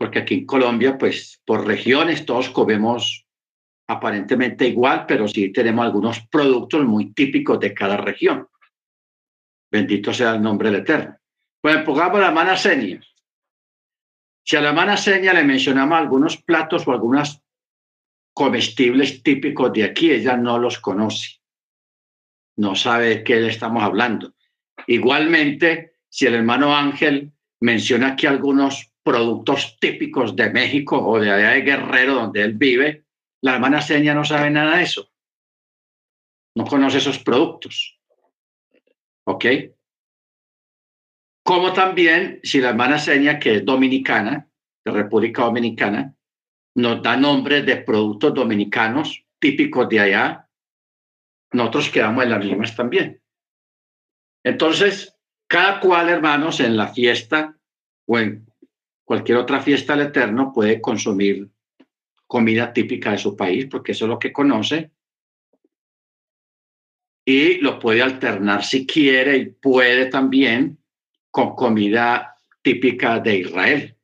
porque 0.01 0.17
aquí 0.17 0.34
en 0.34 0.46
Colombia, 0.48 0.98
pues 0.98 1.39
por 1.46 1.63
regiones 1.63 2.25
todos 2.25 2.50
comemos 2.50 3.24
aparentemente 3.88 4.67
igual, 4.67 5.05
pero 5.08 5.27
sí 5.27 5.51
tenemos 5.51 5.86
algunos 5.86 6.22
productos 6.22 6.84
muy 6.86 7.13
típicos 7.13 7.60
de 7.60 7.72
cada 7.72 7.98
región. 7.98 8.48
Bendito 9.70 10.12
sea 10.12 10.31
el 10.34 10.41
nombre 10.41 10.72
del 10.72 10.81
Eterno. 10.81 11.17
Pues 11.62 11.84
pongamos 11.84 12.20
la 12.20 12.31
mano 12.31 12.58
señas. 12.58 13.13
Si 14.43 14.55
a 14.55 14.62
la 14.62 14.74
mano 14.74 14.98
seña 14.98 15.34
le 15.34 15.43
mencionamos 15.43 16.00
algunos 16.00 16.38
platos 16.38 16.88
o 16.88 16.91
algunas 16.91 17.39
comestibles 18.34 19.22
típicos 19.22 19.72
de 19.72 19.84
aquí, 19.84 20.10
ella 20.10 20.36
no 20.36 20.58
los 20.58 20.79
conoce. 20.79 21.41
No 22.58 22.74
sabe 22.74 23.10
de 23.10 23.24
qué 23.24 23.36
le 23.36 23.50
estamos 23.50 23.84
hablando. 23.84 24.34
Igualmente, 24.88 25.98
si 26.10 26.25
el 26.25 26.34
hermano 26.34 26.75
Ángel 26.75 27.34
menciona 27.60 28.13
aquí 28.13 28.25
algunos 28.25 28.90
productos 29.03 29.77
típicos 29.79 30.36
de 30.36 30.50
México 30.50 30.98
o 30.98 31.20
de 31.20 31.31
allá 31.31 31.50
de 31.51 31.62
Guerrero, 31.62 32.15
donde 32.15 32.41
él 32.41 32.53
vive, 32.53 33.05
la 33.41 33.55
hermana 33.55 33.81
seña 33.81 34.13
no 34.13 34.24
sabe 34.24 34.50
nada 34.50 34.77
de 34.77 34.84
eso. 34.84 35.12
No 36.55 36.65
conoce 36.65 36.98
esos 36.98 37.20
productos. 37.20 38.00
¿Ok? 39.25 39.46
como 41.43 41.74
también 41.74 42.39
si 42.43 42.62
la 42.62 42.70
hermana 42.70 43.00
seña, 43.00 43.39
que 43.39 43.55
es 43.55 43.65
dominicana, 43.65 44.48
de 44.86 44.91
República 44.91 45.43
Dominicana, 45.43 46.15
nos 46.75 47.01
da 47.01 47.17
nombres 47.17 47.65
de 47.65 47.77
productos 47.77 48.34
dominicanos 48.34 49.25
típicos 49.39 49.89
de 49.89 50.00
allá, 50.00 50.48
nosotros 51.51 51.89
quedamos 51.89 52.24
en 52.24 52.29
las 52.29 52.46
mismas 52.46 52.75
también. 52.75 53.22
Entonces, 54.43 55.17
cada 55.48 55.79
cual, 55.79 56.10
hermanos, 56.10 56.60
en 56.60 56.77
la 56.77 56.88
fiesta 56.88 57.58
o 58.08 58.17
en 58.17 58.50
cualquier 59.12 59.39
otra 59.39 59.60
fiesta 59.60 59.94
del 59.94 60.08
Eterno 60.08 60.53
puede 60.53 60.80
consumir 60.80 61.50
comida 62.27 62.72
típica 62.72 63.12
de 63.12 63.18
su 63.18 63.36
país, 63.36 63.65
porque 63.70 63.91
eso 63.91 64.06
es 64.06 64.10
lo 64.10 64.18
que 64.18 64.32
conoce, 64.32 64.89
y 67.25 67.56
lo 67.56 67.77
puede 67.77 68.01
alternar 68.01 68.63
si 68.63 68.88
quiere 68.88 69.36
y 69.36 69.46
puede 69.48 70.06
también 70.06 70.82
con 71.30 71.58
comida 71.58 72.38
típica 72.62 73.20
de 73.20 73.39
Israel. 73.39 73.98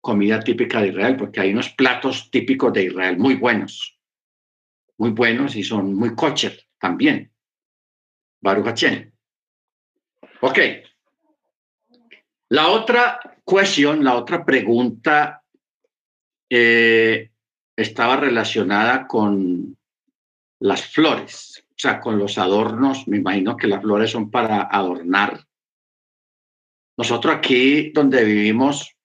Comida 0.00 0.40
típica 0.40 0.82
de 0.82 0.88
Israel, 0.88 1.16
porque 1.16 1.38
hay 1.38 1.52
unos 1.52 1.68
platos 1.68 2.28
típicos 2.28 2.72
de 2.72 2.86
Israel 2.86 3.16
muy 3.18 3.36
buenos, 3.36 4.00
muy 4.98 5.10
buenos 5.10 5.54
y 5.54 5.62
son 5.62 5.94
muy 5.94 6.16
kosher 6.16 6.60
también. 6.80 7.32
Baruch 8.40 8.66
Hachem. 8.66 9.12
Ok. 10.40 10.58
La 12.52 12.68
otra 12.68 13.18
cuestión, 13.44 14.04
la 14.04 14.14
otra 14.14 14.44
pregunta 14.44 15.42
eh, 16.50 17.30
estaba 17.74 18.16
relacionada 18.16 19.06
con 19.06 19.78
las 20.60 20.86
flores, 20.86 21.64
o 21.70 21.74
sea, 21.78 21.98
con 21.98 22.18
los 22.18 22.36
adornos. 22.36 23.08
Me 23.08 23.16
imagino 23.16 23.56
que 23.56 23.68
las 23.68 23.80
flores 23.80 24.10
son 24.10 24.30
para 24.30 24.64
adornar 24.64 25.46
nosotros 26.98 27.34
aquí 27.34 27.90
donde 27.92 28.22
vivimos, 28.22 28.98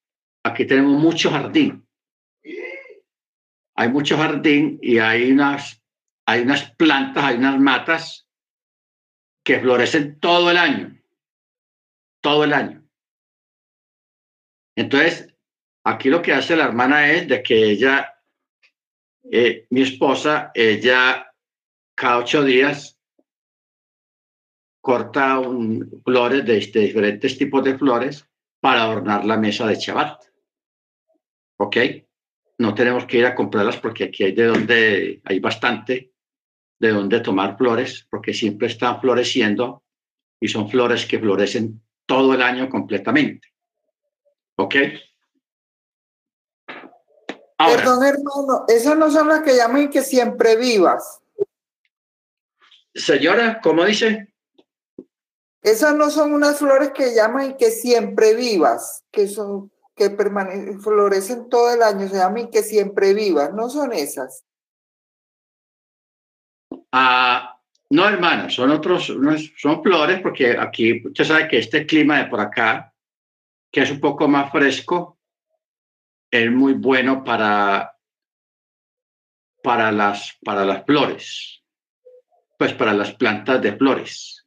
aquí 0.44 0.66
tenemos 0.66 1.02
mucho 1.02 1.32
jardín. 1.32 1.88
Hay 3.78 3.88
mucho 3.88 4.18
jardín 4.18 4.78
y 4.82 4.98
hay 4.98 5.32
unas, 5.32 5.82
hay 6.26 6.42
unas 6.42 6.72
plantas, 6.72 7.24
hay 7.24 7.38
unas 7.38 7.58
matas 7.62 8.28
que 9.42 9.62
florecen 9.62 10.20
todo 10.20 10.52
el 10.52 10.58
año. 10.58 11.02
Todo 12.22 12.44
el 12.44 12.52
año. 12.52 12.77
Entonces, 14.78 15.34
aquí 15.84 16.08
lo 16.08 16.22
que 16.22 16.34
hace 16.34 16.56
la 16.56 16.66
hermana 16.66 17.12
es 17.12 17.28
de 17.28 17.42
que 17.42 17.72
ella, 17.72 18.14
eh, 19.32 19.66
mi 19.72 19.82
esposa, 19.82 20.52
ella 20.54 21.34
cada 21.96 22.20
ocho 22.20 22.44
días 22.44 22.96
corta 24.80 25.40
un, 25.40 26.02
flores 26.06 26.46
de, 26.46 26.60
de, 26.60 26.80
diferentes 26.80 27.40
tipos 27.40 27.64
de 27.64 27.76
flores 27.76 28.30
para 28.62 28.84
adornar 28.84 29.26
la 29.26 29.38
mesa 29.38 29.66
de 29.66 29.76
Shabbat. 29.76 30.24
¿Ok? 31.58 31.78
No 32.60 32.76
tenemos 32.76 33.08
que 33.08 33.18
ir 33.18 33.26
a 33.26 33.34
comprarlas 33.34 33.78
porque 33.78 34.04
aquí 34.04 34.26
hay 34.26 34.34
de 34.34 34.46
donde, 34.46 35.22
hay 35.26 35.40
bastante 35.40 36.14
de 36.80 36.90
donde 36.90 37.20
tomar 37.22 37.58
flores, 37.58 38.06
porque 38.12 38.32
siempre 38.32 38.68
están 38.68 39.02
floreciendo 39.02 39.84
y 40.40 40.48
son 40.48 40.70
flores 40.70 41.08
que 41.08 41.18
florecen 41.18 41.82
todo 42.06 42.36
el 42.36 42.44
año 42.44 42.70
completamente. 42.70 43.57
¿Ok? 44.58 44.76
Perdón, 47.58 48.04
hermano, 48.04 48.66
esas 48.68 48.98
no 48.98 49.10
son 49.10 49.30
las 49.30 49.42
que 49.42 49.56
llaman 49.56 49.90
que 49.90 50.02
siempre 50.02 50.56
vivas. 50.56 51.22
Señora, 52.94 53.60
¿cómo 53.62 53.84
dice? 53.86 54.34
Esas 55.62 55.96
no 55.96 56.10
son 56.10 56.34
unas 56.34 56.60
flores 56.60 56.92
que 56.92 57.14
llaman 57.14 57.58
que 57.58 57.72
siempre 57.72 58.36
vivas, 58.36 59.04
que 59.12 59.28
son 59.28 59.72
que 59.96 60.12
permanecen, 60.12 60.80
florecen 60.80 61.50
todo 61.50 61.74
el 61.74 61.82
año, 61.82 62.08
se 62.08 62.18
llaman 62.18 62.50
que 62.52 62.62
siempre 62.62 63.16
vivas, 63.16 63.52
no 63.54 63.68
son 63.68 63.94
esas. 63.94 64.46
Ah, 66.92 67.60
no, 67.90 68.08
hermana, 68.08 68.50
son 68.50 68.70
otros, 68.70 69.12
son 69.58 69.84
flores, 69.84 70.22
porque 70.22 70.56
aquí 70.58 71.06
usted 71.06 71.24
sabe 71.24 71.48
que 71.48 71.58
este 71.58 71.86
clima 71.88 72.20
de 72.20 72.26
por 72.26 72.40
acá, 72.40 72.94
que 73.72 73.82
es 73.82 73.92
un 73.92 74.00
poco 74.00 74.28
más 74.28 74.52
fresco, 74.52 75.20
es 76.32 76.52
muy 76.52 76.74
bueno 76.74 77.24
para, 77.24 77.96
para, 79.64 79.92
las, 79.92 80.38
para 80.44 80.66
las 80.66 80.86
flores, 80.86 81.64
pues 82.58 82.74
para 82.74 82.94
las 82.94 83.14
plantas 83.14 83.62
de 83.62 83.76
flores. 83.76 84.46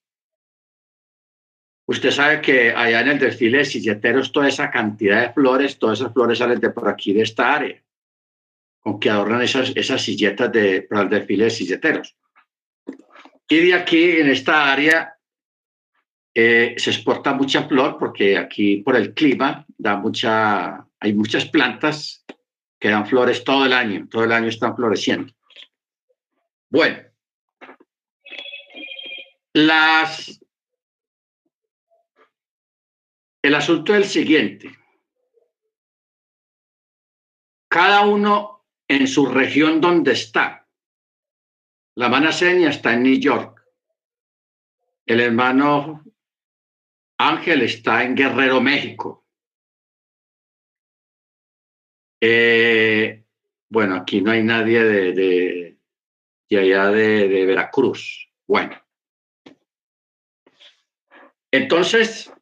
Usted 1.87 2.11
sabe 2.13 2.41
que 2.41 2.71
allá 2.71 3.01
en 3.01 3.09
el 3.09 3.19
desfile 3.19 3.59
de 3.59 3.65
silleteros, 3.65 4.31
toda 4.31 4.47
esa 4.47 4.71
cantidad 4.71 5.23
de 5.23 5.33
flores, 5.33 5.79
todas 5.79 6.01
esas 6.01 6.13
flores 6.13 6.39
salen 6.39 6.61
de 6.61 6.71
por 6.71 6.89
aquí, 6.89 7.13
de 7.13 7.23
esta 7.23 7.53
área, 7.53 7.83
con 8.79 9.01
que 9.01 9.11
adornan 9.11 9.43
esas, 9.43 9.73
esas 9.75 10.01
silletas 10.01 10.53
de, 10.53 10.83
para 10.83 11.03
el 11.03 11.09
desfile 11.09 11.45
de 11.45 11.51
silleteros. 11.51 12.17
Y 13.49 13.67
de 13.67 13.75
aquí, 13.75 14.21
en 14.21 14.31
esta 14.31 14.73
área, 14.73 15.19
eh, 16.35 16.75
se 16.77 16.91
exporta 16.91 17.33
mucha 17.35 17.67
flor 17.67 17.99
porque 17.99 18.39
aquí 18.39 18.79
por 18.79 18.97
el 18.97 19.15
clima 19.15 19.67
da 19.77 19.97
mucha, 19.97 20.87
hay 21.01 21.13
muchas 21.13 21.47
plantas 21.47 22.25
que 22.79 22.89
dan 22.89 23.07
flores 23.07 23.43
todo 23.45 23.67
el 23.67 23.73
año, 23.73 24.07
todo 24.09 24.25
el 24.25 24.33
año 24.33 24.49
están 24.49 24.77
floreciendo. 24.77 25.33
Bueno, 26.71 26.99
las, 29.53 30.41
el 33.43 33.55
asunto 33.55 33.95
es 33.95 33.99
el 33.99 34.09
siguiente. 34.09 34.71
Cada 37.69 38.07
uno 38.07 38.65
en 38.89 39.07
su 39.07 39.27
región 39.27 39.81
donde 39.81 40.13
está. 40.13 40.67
La 41.97 42.07
hermana 42.07 42.31
está 42.31 42.95
en 42.95 43.03
New 43.03 43.19
York. 43.19 43.61
El 45.07 45.21
hermano 45.21 46.05
Ángel 47.23 47.61
está 47.61 48.03
en 48.03 48.15
Guerrero, 48.15 48.63
México. 48.63 49.27
Eh, 52.19 53.27
bueno, 53.69 53.97
aquí 53.97 54.23
no 54.23 54.31
hay 54.31 54.43
nadie 54.43 54.83
de, 54.83 55.13
de, 56.49 56.59
allá 56.59 56.87
de, 56.87 57.29
de 57.29 57.45
Veracruz. 57.45 58.27
Bueno. 58.47 58.75
Entonces, 61.51 62.33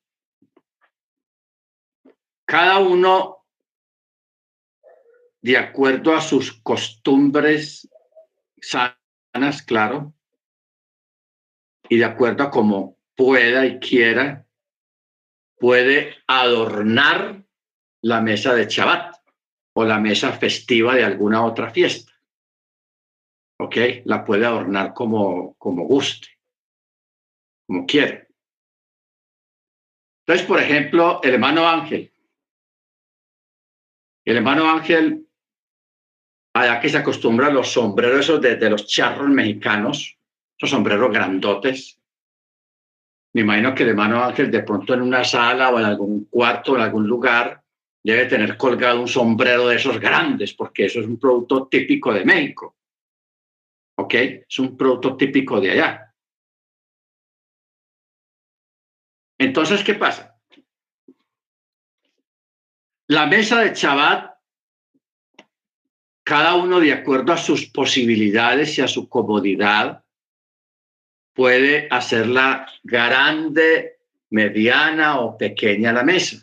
cada 2.45 2.79
uno, 2.79 3.45
de 5.43 5.57
acuerdo 5.57 6.15
a 6.15 6.21
sus 6.21 6.53
costumbres 6.63 7.88
sanas, 8.61 9.62
claro, 9.67 10.14
y 11.88 11.99
de 11.99 12.05
acuerdo 12.05 12.45
a 12.45 12.51
cómo 12.51 12.97
pueda 13.17 13.67
y 13.67 13.81
quiera, 13.81 14.48
puede 15.59 16.16
adornar 16.27 17.44
la 18.03 18.21
mesa 18.21 18.55
de 18.55 18.66
Shabbat 18.66 19.16
o 19.75 19.85
la 19.85 19.99
mesa 19.99 20.33
festiva 20.33 20.94
de 20.94 21.05
alguna 21.05 21.44
otra 21.44 21.71
fiesta. 21.71 22.12
¿Ok? 23.61 23.77
La 24.05 24.25
puede 24.25 24.47
adornar 24.47 24.94
como, 24.94 25.55
como 25.55 25.85
guste, 25.85 26.29
como 27.66 27.87
quiere. 27.87 28.29
Entonces, 30.27 30.47
por 30.47 30.61
ejemplo, 30.61 31.21
el 31.23 31.35
hermano 31.35 31.66
Ángel. 31.66 32.12
El 34.25 34.37
hermano 34.37 34.68
Ángel, 34.71 35.27
allá 36.55 36.81
que 36.81 36.88
se 36.88 36.99
acostumbra 36.99 37.47
a 37.47 37.51
los 37.51 37.73
sombreros 37.73 38.21
esos 38.21 38.40
de, 38.40 38.57
de 38.57 38.71
los 38.71 38.87
charros 38.87 39.29
mexicanos, 39.29 40.18
esos 40.57 40.71
sombreros 40.71 41.11
grandotes, 41.11 41.98
me 43.38 43.44
imagino 43.44 43.72
que 43.72 43.85
el 43.85 43.90
hermano 43.90 44.24
Ángel 44.24 44.51
de 44.51 44.64
pronto 44.64 44.94
en 44.94 45.03
una 45.03 45.22
sala 45.22 45.70
o 45.70 45.79
en 45.79 45.85
algún 45.85 46.24
cuarto, 46.24 46.74
en 46.74 46.83
algún 46.83 47.07
lugar, 47.07 47.62
debe 48.03 48.27
tener 48.27 48.57
colgado 48.57 49.01
un 49.01 49.07
sombrero 49.07 49.68
de 49.68 49.77
esos 49.77 50.01
grandes, 50.01 50.55
porque 50.55 50.87
eso 50.87 50.98
es 50.98 51.07
un 51.07 51.20
producto 51.20 51.68
típico 51.68 52.12
de 52.12 52.24
México. 52.24 52.77
¿Ok? 53.96 54.14
Es 54.14 54.59
un 54.59 54.77
producto 54.77 55.16
típico 55.16 55.61
de 55.61 55.70
allá. 55.70 56.14
Entonces, 59.38 59.85
¿qué 59.85 59.94
pasa? 59.94 60.37
La 63.07 63.27
mesa 63.27 63.61
de 63.61 63.72
Shabbat, 63.72 64.35
cada 66.24 66.57
uno 66.57 66.81
de 66.81 66.92
acuerdo 66.92 67.33
a 67.33 67.37
sus 67.37 67.66
posibilidades 67.66 68.77
y 68.79 68.83
a 68.83 68.88
su 68.88 69.09
comodidad, 69.09 70.05
puede 71.38 71.87
hacerla 71.88 72.66
grande, 72.83 74.01
mediana 74.31 75.20
o 75.20 75.38
pequeña 75.38 75.92
la 75.92 76.03
mesa. 76.03 76.37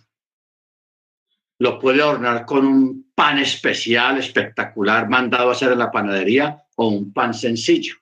Lo 1.59 1.77
puede 1.79 2.01
adornar 2.01 2.45
con 2.45 2.65
un 2.65 3.11
pan 3.13 3.39
especial, 3.39 4.17
espectacular, 4.17 5.09
mandado 5.09 5.49
a 5.49 5.51
hacer 5.51 5.73
en 5.73 5.79
la 5.79 5.91
panadería 5.91 6.63
o 6.77 6.87
un 6.87 7.11
pan 7.11 7.33
sencillo. 7.33 7.95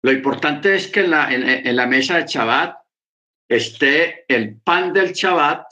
Lo 0.00 0.12
importante 0.12 0.74
es 0.74 0.88
que 0.88 1.00
en 1.00 1.10
la, 1.10 1.30
en, 1.30 1.76
la 1.76 1.86
mesa 1.86 2.16
de 2.16 2.26
Shabbat 2.26 2.78
esté 3.50 4.24
el 4.28 4.56
pan 4.56 4.94
del 4.94 5.12
Shabbat 5.12 5.66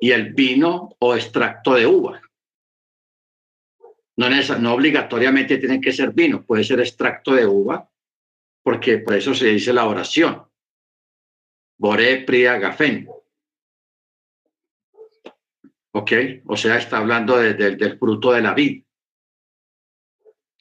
y 0.00 0.12
el 0.12 0.32
vino 0.32 0.96
o 0.98 1.14
extracto 1.14 1.74
de 1.74 1.86
uva. 1.86 2.22
No, 4.16 4.30
no 4.30 4.72
obligatoriamente 4.72 5.58
tiene 5.58 5.78
que 5.78 5.92
ser 5.92 6.12
vino, 6.12 6.42
puede 6.42 6.64
ser 6.64 6.80
extracto 6.80 7.34
de 7.34 7.46
uva 7.46 7.86
porque 8.62 8.98
por 8.98 9.14
eso 9.14 9.34
se 9.34 9.46
dice 9.46 9.72
la 9.72 9.86
oración. 9.86 10.46
Boré 11.78 12.24
Priya 12.24 12.58
Gafen. 12.58 13.08
¿Ok? 15.92 16.12
O 16.46 16.56
sea, 16.56 16.76
está 16.76 16.98
hablando 16.98 17.38
del 17.38 17.98
fruto 17.98 18.32
de 18.32 18.40
la 18.42 18.54
vid, 18.54 18.84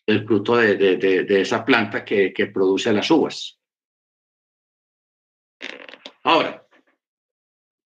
el 0.06 0.26
fruto 0.26 0.58
de, 0.58 1.42
esa 1.42 1.66
planta 1.66 2.06
que, 2.06 2.34
que 2.34 2.48
produce 2.48 2.94
las 2.94 3.10
uvas. 3.12 3.60
Ahora, 6.24 6.68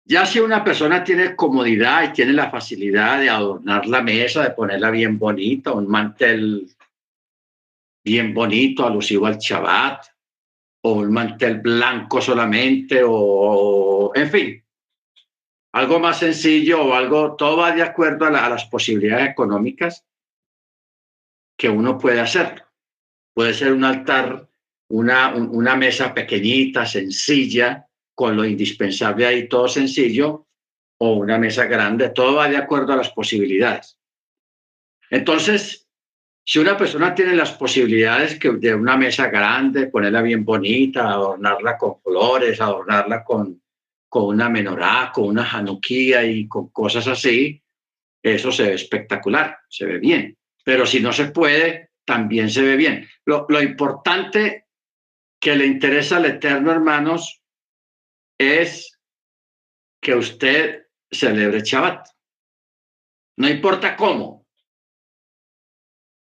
ya 0.09 0.25
si 0.25 0.39
una 0.39 0.63
persona 0.63 1.03
tiene 1.03 1.35
comodidad 1.35 2.03
y 2.03 2.13
tiene 2.13 2.33
la 2.33 2.49
facilidad 2.49 3.19
de 3.19 3.29
adornar 3.29 3.85
la 3.85 4.01
mesa, 4.01 4.41
de 4.41 4.51
ponerla 4.51 4.89
bien 4.89 5.19
bonita, 5.19 5.71
un 5.71 5.87
mantel 5.87 6.67
bien 8.03 8.33
bonito, 8.33 8.85
alusivo 8.85 9.25
al 9.25 9.37
Shabbat, 9.37 10.05
o 10.81 10.93
un 10.93 11.11
mantel 11.11 11.59
blanco 11.59 12.21
solamente, 12.21 13.01
o, 13.05 14.11
en 14.15 14.29
fin, 14.29 14.65
algo 15.73 15.99
más 15.99 16.19
sencillo 16.19 16.83
o 16.83 16.93
algo, 16.93 17.35
todo 17.35 17.57
va 17.57 17.71
de 17.71 17.83
acuerdo 17.83 18.25
a, 18.25 18.31
las 18.31 18.65
posibilidades 18.65 19.29
económicas 19.29 20.05
que 21.57 21.69
uno 21.69 21.97
puede 21.97 22.19
hacer. 22.19 22.63
Puede 23.33 23.53
ser 23.53 23.73
un 23.73 23.83
altar, 23.83 24.49
una, 24.89 25.35
una 25.35 25.75
mesa 25.75 26.13
pequeñita, 26.13 26.85
sencilla, 26.85 27.87
con 28.15 28.35
lo 28.35 28.45
indispensable 28.45 29.25
ahí, 29.25 29.47
todo 29.47 29.67
sencillo, 29.67 30.47
o 31.01 31.13
una 31.13 31.37
mesa 31.37 31.65
grande, 31.65 32.09
todo 32.09 32.35
va 32.35 32.49
de 32.49 32.57
acuerdo 32.57 32.93
a 32.93 32.97
las 32.97 33.09
posibilidades. 33.11 33.97
Entonces, 35.09 35.88
si 36.51 36.57
una 36.57 36.75
persona 36.75 37.13
tiene 37.13 37.35
las 37.35 37.51
posibilidades 37.51 38.39
que 38.39 38.49
de 38.49 38.73
una 38.73 38.97
mesa 38.97 39.27
grande, 39.27 39.85
ponerla 39.85 40.23
bien 40.23 40.43
bonita, 40.43 41.07
adornarla 41.07 41.77
con 41.77 42.01
flores, 42.01 42.59
adornarla 42.59 43.23
con, 43.23 43.61
con 44.07 44.25
una 44.25 44.49
menorá, 44.49 45.11
con 45.13 45.25
una 45.25 45.45
januquía 45.45 46.25
y 46.25 46.47
con 46.47 46.69
cosas 46.69 47.07
así, 47.07 47.61
eso 48.23 48.51
se 48.51 48.63
ve 48.63 48.73
espectacular, 48.73 49.59
se 49.69 49.85
ve 49.85 49.99
bien. 49.99 50.39
Pero 50.63 50.87
si 50.87 50.99
no 51.01 51.13
se 51.13 51.25
puede, 51.25 51.91
también 52.03 52.49
se 52.49 52.63
ve 52.63 52.75
bien. 52.77 53.07
Lo, 53.25 53.45
lo 53.47 53.61
importante 53.61 54.65
que 55.39 55.55
le 55.55 55.67
interesa 55.67 56.17
al 56.17 56.25
Eterno, 56.25 56.71
hermanos, 56.71 57.43
es 58.39 58.99
que 60.01 60.15
usted 60.15 60.87
celebre 61.11 61.61
Shabbat. 61.61 62.07
no 63.37 63.47
importa 63.47 63.95
cómo, 63.95 64.38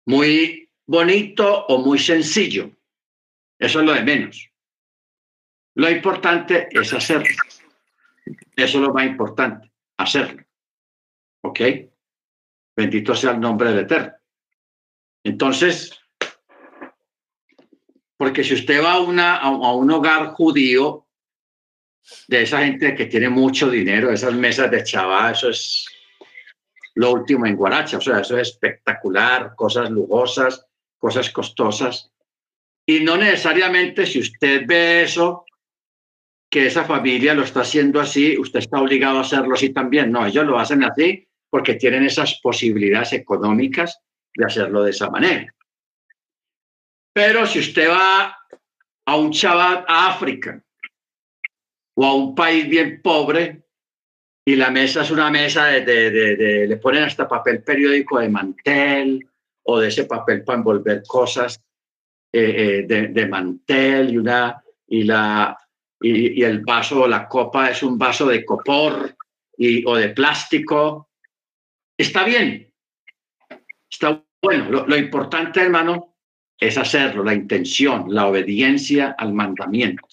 muy 0.06 0.70
bonito 0.86 1.65
o 1.68 1.80
muy 1.80 2.00
sencillo, 2.00 2.72
eso 3.60 3.80
es 3.80 3.86
lo 3.86 3.94
de 3.94 4.04
menos. 4.04 4.50
Lo 5.76 5.89
importante 5.89 6.70
es 6.72 6.94
hacerlo. 6.94 7.36
Eso 8.56 8.78
es 8.78 8.84
lo 8.84 8.94
más 8.94 9.06
importante, 9.06 9.72
hacerlo. 9.98 10.44
¿Ok? 11.41 11.60
Bendito 12.76 13.15
sea 13.15 13.32
el 13.32 13.39
nombre 13.39 13.70
del 13.70 13.80
Eterno. 13.80 14.13
Entonces, 15.24 16.00
porque 18.18 18.44
si 18.44 18.54
usted 18.54 18.84
va 18.84 18.94
a, 18.94 19.00
una, 19.02 19.38
a, 19.38 19.76
un 19.76 19.91
hogar 19.91 20.28
judío, 20.28 21.06
de 22.28 22.44
esa 22.44 22.63
gente 22.63 22.94
que 22.94 23.08
tiene 23.08 23.30
mucho 23.30 23.70
dinero, 23.70 24.12
esas 24.12 24.34
mesas 24.34 24.70
de 24.70 24.84
chaval, 24.84 25.34
eso 25.34 25.50
es 25.50 25.88
lo 26.95 27.12
último 27.12 27.45
en 27.45 27.55
Guaracha, 27.55 27.97
o 27.97 28.01
sea, 28.01 28.19
eso 28.19 28.38
es 28.38 28.49
espectacular, 28.49 29.53
cosas 29.55 29.89
lujosas, 29.89 30.65
cosas 30.97 31.29
costosas. 31.29 32.12
Y 32.86 33.01
no 33.01 33.17
necesariamente 33.17 34.05
si 34.05 34.19
usted 34.19 34.63
ve 34.65 35.03
eso, 35.03 35.45
que 36.49 36.67
esa 36.67 36.86
familia 36.86 37.34
lo 37.34 37.43
está 37.43 37.62
haciendo 37.62 37.99
así, 37.99 38.38
usted 38.38 38.60
está 38.60 38.79
obligado 38.79 39.17
a 39.17 39.21
hacerlo 39.21 39.55
así 39.55 39.73
también. 39.73 40.12
No, 40.12 40.25
ellos 40.25 40.45
lo 40.45 40.58
hacen 40.58 40.84
así 40.84 41.27
porque 41.49 41.75
tienen 41.75 42.05
esas 42.05 42.39
posibilidades 42.41 43.13
económicas 43.13 43.99
de 44.34 44.45
hacerlo 44.45 44.84
de 44.84 44.91
esa 44.91 45.10
manera. 45.10 45.53
Pero 47.13 47.45
si 47.45 47.60
usted 47.60 47.89
va 47.89 48.38
a 49.05 49.15
un 49.17 49.31
chaval 49.31 49.84
a 49.88 50.12
África 50.12 50.63
o 51.95 52.05
a 52.05 52.15
un 52.15 52.36
país 52.36 52.67
bien 52.69 53.01
pobre 53.01 53.64
y 54.45 54.55
la 54.55 54.69
mesa 54.69 55.01
es 55.01 55.12
una 55.12 55.31
mesa 55.31 55.65
de, 55.65 55.81
de, 55.81 56.67
le 56.67 56.77
ponen 56.77 57.03
hasta 57.03 57.27
papel 57.27 57.63
periódico 57.63 58.19
de 58.19 58.29
mantel 58.29 59.27
o 59.63 59.79
de 59.79 59.88
ese 59.88 60.05
papel 60.05 60.43
para 60.43 60.60
envolver 60.60 61.03
cosas 61.08 61.60
eh, 62.31 62.86
eh, 62.88 63.08
de, 63.10 63.27
mantel 63.27 64.13
y 64.13 64.17
una 64.17 64.63
y 64.88 65.03
la 65.03 65.58
y, 65.99 66.43
el 66.43 66.60
vaso 66.60 67.01
o 67.01 67.08
la 67.08 67.27
copa 67.27 67.71
es 67.71 67.81
un 67.81 67.97
vaso 67.97 68.27
de 68.27 68.45
copor 68.45 69.15
y, 69.58 69.84
o 69.86 69.95
de 69.95 70.10
plástico 70.10 71.10
está 71.97 72.23
bien 72.23 72.71
está 73.89 74.23
bueno 74.41 74.69
lo, 74.69 74.86
lo 74.86 74.95
importante 74.95 75.62
hermano 75.62 76.15
es 76.60 76.77
hacerlo, 76.77 77.23
la 77.23 77.34
intención, 77.34 78.05
la 78.13 78.27
obediencia 78.27 79.15
al 79.17 79.34
mandamiento. 79.34 80.08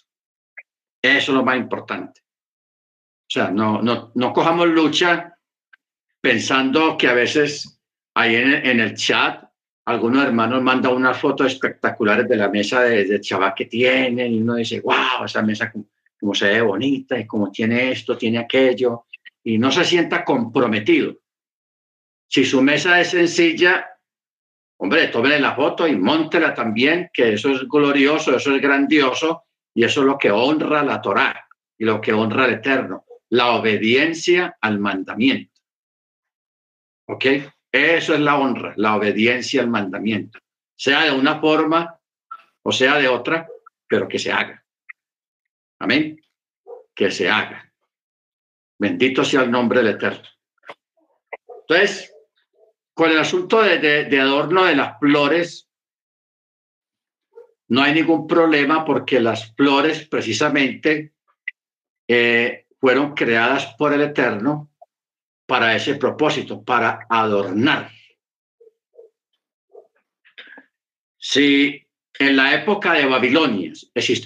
Eso 1.00 1.32
es 1.32 1.36
lo 1.36 1.44
más 1.44 1.56
importante. 1.56 2.21
O 3.32 3.34
sea, 3.34 3.50
no, 3.50 3.80
no, 3.80 4.12
no 4.14 4.30
cojamos 4.34 4.68
lucha 4.68 5.38
pensando 6.20 6.98
que 6.98 7.08
a 7.08 7.14
veces 7.14 7.80
ahí 8.12 8.36
en, 8.36 8.78
el 8.78 8.94
chat 8.94 9.42
algunos 9.86 10.26
hermanos 10.26 10.62
mandan 10.62 10.92
unas 10.92 11.18
fotos 11.18 11.46
espectaculares 11.46 12.28
de 12.28 12.36
la 12.36 12.50
mesa 12.50 12.82
de, 12.82 13.06
de 13.06 13.20
que 13.56 13.64
tienen 13.64 14.34
y 14.34 14.42
uno 14.42 14.56
dice, 14.56 14.80
wow, 14.80 15.24
esa 15.24 15.40
mesa 15.40 15.72
como, 15.72 16.34
se 16.34 16.46
ve 16.46 16.60
bonita 16.60 17.18
y 17.18 17.26
como 17.26 17.50
tiene 17.50 17.92
esto, 17.92 18.18
tiene 18.18 18.36
aquello, 18.36 19.06
y 19.42 19.56
no 19.56 19.72
se 19.72 19.86
sienta 19.86 20.26
comprometido. 20.26 21.16
Si 22.28 22.44
su 22.44 22.60
mesa 22.60 23.00
es 23.00 23.08
sencilla, 23.08 23.86
hombre, 24.76 25.08
tomen 25.08 25.40
la 25.40 25.54
foto 25.54 25.88
y 25.88 25.96
montela 25.96 26.52
también, 26.52 27.08
que 27.10 27.32
eso 27.32 27.48
es 27.48 27.66
glorioso, 27.66 28.36
eso 28.36 28.54
es 28.54 28.60
grandioso 28.60 29.44
y 29.74 29.84
eso 29.84 30.00
es 30.02 30.06
lo 30.06 30.18
que 30.18 30.30
honra 30.30 30.82
la 30.82 31.00
Torá 31.00 31.48
y 31.78 31.86
lo 31.86 31.98
que 31.98 32.12
honra 32.12 32.44
el 32.44 32.54
Eterno, 32.56 33.06
la 33.32 33.52
obediencia 33.52 34.58
al 34.60 34.78
mandamiento. 34.78 35.58
¿Ok? 37.08 37.24
Eso 37.72 38.14
es 38.14 38.20
la 38.20 38.36
honra, 38.36 38.74
la 38.76 38.94
obediencia 38.94 39.62
al 39.62 39.70
mandamiento, 39.70 40.38
sea 40.76 41.04
de 41.04 41.12
una 41.12 41.40
forma 41.40 41.98
o 42.62 42.70
sea 42.70 42.98
de 42.98 43.08
otra, 43.08 43.48
pero 43.88 44.06
que 44.06 44.18
se 44.18 44.30
haga. 44.30 44.62
Amén. 45.78 46.20
Que 46.94 47.10
se 47.10 47.30
haga. 47.30 47.72
Bendito 48.78 49.24
sea 49.24 49.44
el 49.44 49.50
nombre 49.50 49.80
del 49.80 49.94
Eterno. 49.94 50.28
Entonces, 51.62 52.14
con 52.92 53.10
el 53.10 53.18
asunto 53.18 53.62
de, 53.62 54.20
adorno 54.20 54.66
de 54.66 54.76
las 54.76 54.98
flores, 54.98 55.70
no 57.68 57.82
hay 57.82 57.94
ningún 57.94 58.26
problema 58.26 58.84
porque 58.84 59.20
las 59.20 59.54
flores 59.54 60.06
precisamente 60.06 61.14
eh, 62.06 62.61
fueron 62.82 63.14
creadas 63.14 63.76
por 63.78 63.92
el 63.92 64.00
Eterno 64.00 64.68
para 65.46 65.76
ese 65.76 65.94
propósito, 65.94 66.64
para 66.64 67.06
adornar. 67.08 67.92
Si 71.16 71.86
en 72.18 72.36
la 72.36 72.52
época 72.54 72.94
de 72.94 73.06
Babilonia 73.06 73.72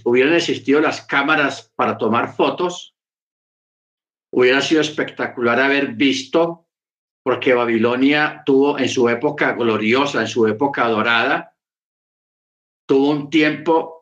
hubieran 0.04 0.32
existido 0.32 0.80
las 0.80 1.02
cámaras 1.02 1.70
para 1.76 1.98
tomar 1.98 2.34
fotos, 2.34 2.94
hubiera 4.32 4.62
sido 4.62 4.80
espectacular 4.80 5.60
haber 5.60 5.88
visto 5.88 6.66
porque 7.22 7.52
Babilonia 7.52 8.42
tuvo 8.46 8.78
en 8.78 8.88
su 8.88 9.06
época 9.10 9.52
gloriosa, 9.52 10.22
en 10.22 10.28
su 10.28 10.46
época 10.46 10.88
dorada, 10.88 11.54
tuvo 12.86 13.10
un 13.10 13.28
tiempo 13.28 13.95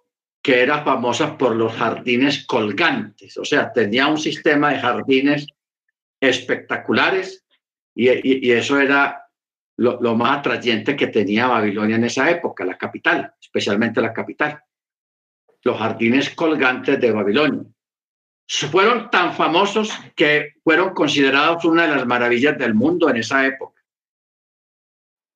que 0.45 0.63
era 0.63 0.85
famosa 0.85 1.39
por 1.39 1.57
los 1.57 1.73
jardines 1.73 2.45
colgantes, 2.47 3.39
o 3.39 3.45
sea, 3.47 3.73
tenía 3.73 4.09
un 4.09 4.19
sistema 4.19 4.73
de 4.73 4.81
jardines 4.81 5.47
espectaculares 6.21 7.47
y, 7.95 8.51
eso 8.53 8.79
era 8.79 9.31
lo, 9.79 10.01
lo, 10.03 10.15
más 10.15 10.41
atrayente 10.41 10.97
que 10.97 11.07
tenía 11.07 11.47
Babilonia 11.47 11.97
en 11.97 12.05
esa 12.05 12.31
época, 12.31 12.65
la 12.67 12.77
capital, 12.77 13.33
especialmente 13.41 14.03
la 14.03 14.13
capital, 14.13 14.63
los 15.63 15.79
jardines 15.79 16.29
colgantes 16.35 17.01
de 17.01 17.11
Babilonia 17.11 17.65
fueron 18.71 19.11
tan 19.11 19.35
famosos 19.35 19.91
que 20.15 20.55
fueron 20.63 20.95
considerados 20.95 21.65
una 21.65 21.87
de 21.87 21.97
las 21.97 22.07
maravillas 22.07 22.59
del 22.59 22.75
mundo 22.75 23.09
en 23.09 23.17
esa 23.17 23.47
época. 23.47 23.83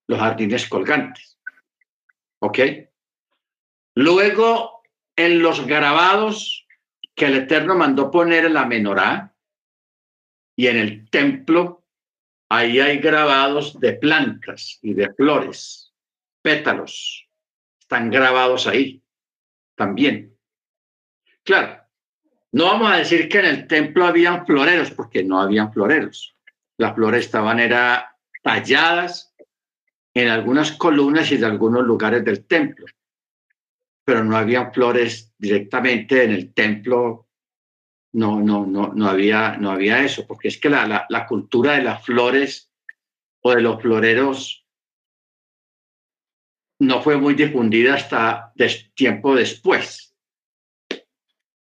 Los 0.06 0.18
jardines 0.18 0.68
colgantes. 0.68 1.38
¿Ok? 2.40 2.58
Luego, 3.94 4.77
en 5.18 5.42
los 5.42 5.66
grabados 5.66 6.64
que 7.16 7.26
el 7.26 7.34
Eterno 7.34 7.74
mandó 7.74 8.08
poner 8.08 8.44
en 8.44 8.54
la 8.54 8.64
menorá 8.64 9.34
y 10.56 10.68
en 10.68 10.76
el 10.76 11.10
templo, 11.10 11.84
ahí 12.48 12.78
hay 12.78 12.98
grabados 12.98 13.80
de 13.80 13.94
plantas 13.94 14.78
y 14.80 14.94
de 14.94 15.12
flores, 15.12 15.92
pétalos. 16.40 17.28
Están 17.80 18.10
grabados 18.10 18.68
ahí 18.68 19.02
también. 19.74 20.38
Claro, 21.42 21.82
no 22.52 22.66
vamos 22.66 22.92
a 22.92 22.98
decir 22.98 23.28
que 23.28 23.40
en 23.40 23.46
el 23.46 23.66
templo 23.66 24.06
habían 24.06 24.46
floreros, 24.46 24.92
porque 24.92 25.24
no 25.24 25.40
habían 25.40 25.72
floreros. 25.72 26.36
Las 26.76 26.94
flores 26.94 27.24
estaban 27.24 27.58
era, 27.58 28.16
talladas 28.40 29.34
en 30.14 30.28
algunas 30.28 30.70
columnas 30.72 31.32
y 31.32 31.38
de 31.38 31.46
algunos 31.46 31.82
lugares 31.82 32.24
del 32.24 32.46
templo, 32.46 32.86
pero 34.08 34.24
no 34.24 34.38
habían 34.38 34.72
flores 34.72 35.34
directamente 35.36 36.24
en 36.24 36.30
el 36.30 36.54
templo. 36.54 37.28
No, 38.14 38.40
no, 38.40 38.64
no, 38.64 38.94
no 38.94 39.06
había, 39.06 39.58
no 39.58 39.70
había 39.70 40.02
eso, 40.02 40.26
porque 40.26 40.48
es 40.48 40.56
que 40.56 40.70
la, 40.70 41.04
la 41.06 41.26
cultura 41.26 41.74
de 41.74 41.82
las 41.82 42.02
flores 42.06 42.72
o 43.42 43.54
de 43.54 43.60
los 43.60 43.82
floreros 43.82 44.64
no 46.80 47.02
fue 47.02 47.18
muy 47.18 47.34
difundida 47.34 47.96
hasta 47.96 48.54
tiempo 48.94 49.36
después 49.36 50.14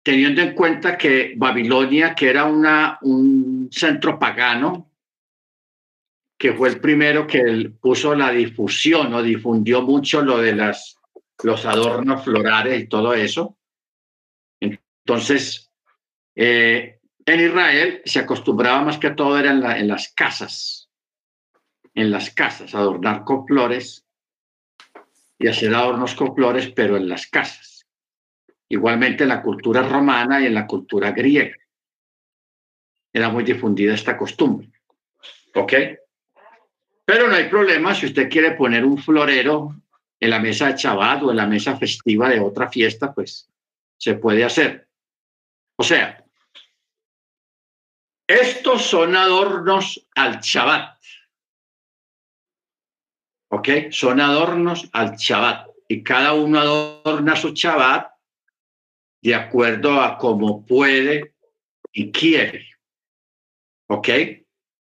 teniendo 0.01 0.41
en 0.41 0.55
cuenta 0.55 0.97
que 0.97 1.33
Babilonia, 1.35 2.15
que 2.15 2.29
era 2.29 2.45
una, 2.45 2.97
un 3.01 3.67
centro 3.69 4.17
pagano, 4.17 4.89
que 6.39 6.53
fue 6.53 6.69
el 6.69 6.79
primero 6.79 7.27
que 7.27 7.73
puso 7.81 8.15
la 8.15 8.31
difusión 8.31 9.13
o 9.13 9.21
difundió 9.21 9.81
mucho 9.81 10.21
lo 10.21 10.37
de 10.37 10.55
las, 10.55 10.96
los 11.43 11.65
adornos 11.65 12.23
florales 12.23 12.81
y 12.81 12.87
todo 12.87 13.13
eso. 13.13 13.57
Entonces, 14.59 15.71
eh, 16.35 16.99
en 17.25 17.39
Israel 17.39 18.01
se 18.05 18.19
acostumbraba 18.19 18.83
más 18.83 18.97
que 18.97 19.11
todo 19.11 19.37
era 19.37 19.51
en, 19.51 19.63
en 19.63 19.87
las 19.87 20.13
casas, 20.13 20.89
en 21.93 22.11
las 22.11 22.31
casas, 22.31 22.73
adornar 22.73 23.23
con 23.23 23.45
flores 23.45 24.05
y 25.39 25.47
hacer 25.47 25.73
adornos 25.73 26.15
con 26.15 26.35
flores, 26.35 26.71
pero 26.75 26.97
en 26.97 27.07
las 27.07 27.27
casas. 27.27 27.85
Igualmente 28.69 29.23
en 29.23 29.29
la 29.29 29.41
cultura 29.41 29.81
romana 29.81 30.41
y 30.41 30.47
en 30.47 30.53
la 30.53 30.67
cultura 30.67 31.11
griega. 31.11 31.55
Era 33.13 33.29
muy 33.29 33.43
difundida 33.43 33.93
esta 33.93 34.17
costumbre. 34.17 34.69
¿Ok? 35.55 35.73
Pero 37.05 37.27
no 37.27 37.35
hay 37.35 37.47
problema 37.47 37.95
si 37.95 38.07
usted 38.07 38.29
quiere 38.29 38.51
poner 38.51 38.83
un 38.83 38.97
florero 38.97 39.75
en 40.19 40.29
la 40.29 40.39
mesa 40.39 40.67
de 40.67 40.77
Shabbat 40.77 41.23
o 41.23 41.31
en 41.31 41.37
la 41.37 41.47
mesa 41.47 41.77
festiva 41.77 42.29
de 42.29 42.39
otra 42.39 42.69
fiesta, 42.69 43.13
pues 43.13 43.49
se 43.97 44.15
puede 44.15 44.43
hacer. 44.43 44.87
O 45.77 45.83
sea, 45.83 46.23
estos 48.27 48.83
son 48.83 49.15
adornos 49.15 50.07
al 50.15 50.39
Shabbat, 50.41 50.97
¿Ok? 53.49 53.69
Son 53.91 54.19
adornos 54.19 54.89
al 54.91 55.15
Shabbat. 55.15 55.69
Y 55.87 56.03
cada 56.03 56.33
uno 56.33 56.59
adorna 56.59 57.35
su 57.35 57.53
Shabbat 57.53 58.11
de 59.21 59.35
acuerdo 59.35 60.01
a 60.01 60.17
cómo 60.17 60.65
puede 60.65 61.33
y 61.93 62.11
quiere. 62.11 62.67
¿Ok? 63.89 64.09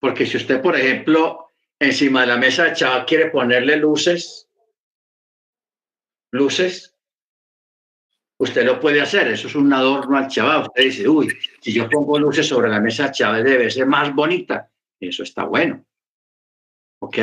Porque 0.00 0.26
si 0.26 0.38
usted, 0.38 0.62
por 0.62 0.76
ejemplo, 0.76 1.50
encima 1.78 2.22
de 2.22 2.26
la 2.28 2.36
mesa 2.38 2.64
de 2.64 2.74
Shabbat 2.74 3.06
quiere 3.06 3.30
ponerle 3.30 3.76
luces, 3.76 4.43
luces, 6.34 6.94
usted 8.38 8.64
lo 8.64 8.80
puede 8.80 9.00
hacer. 9.00 9.28
Eso 9.28 9.48
es 9.48 9.54
un 9.54 9.72
adorno 9.72 10.16
al 10.16 10.28
Shabbat. 10.28 10.68
Usted 10.68 10.82
dice, 10.84 11.08
uy, 11.08 11.32
si 11.60 11.72
yo 11.72 11.88
pongo 11.88 12.18
luces 12.18 12.46
sobre 12.46 12.68
la 12.68 12.80
mesa 12.80 13.10
Shabbat 13.12 13.42
debe 13.42 13.70
ser 13.70 13.86
más 13.86 14.14
bonita. 14.14 14.70
Eso 15.00 15.22
está 15.22 15.44
bueno. 15.44 15.84
¿Ok? 17.00 17.18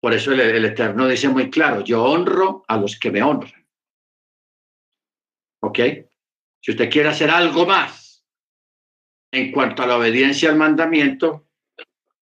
Por 0.00 0.12
eso 0.12 0.32
el, 0.32 0.64
Eterno 0.64 1.08
dice 1.08 1.28
muy 1.28 1.50
claro, 1.50 1.82
yo 1.82 2.04
honro 2.04 2.64
a 2.68 2.76
los 2.76 2.98
que 2.98 3.10
me 3.10 3.22
honran. 3.22 3.66
¿Ok? 5.60 5.78
Si 6.60 6.70
usted 6.70 6.90
quiere 6.90 7.08
hacer 7.08 7.30
algo 7.30 7.66
más 7.66 8.24
en 9.32 9.52
cuanto 9.52 9.82
a 9.82 9.86
la 9.86 9.96
obediencia 9.96 10.50
al 10.50 10.56
mandamiento, 10.56 11.48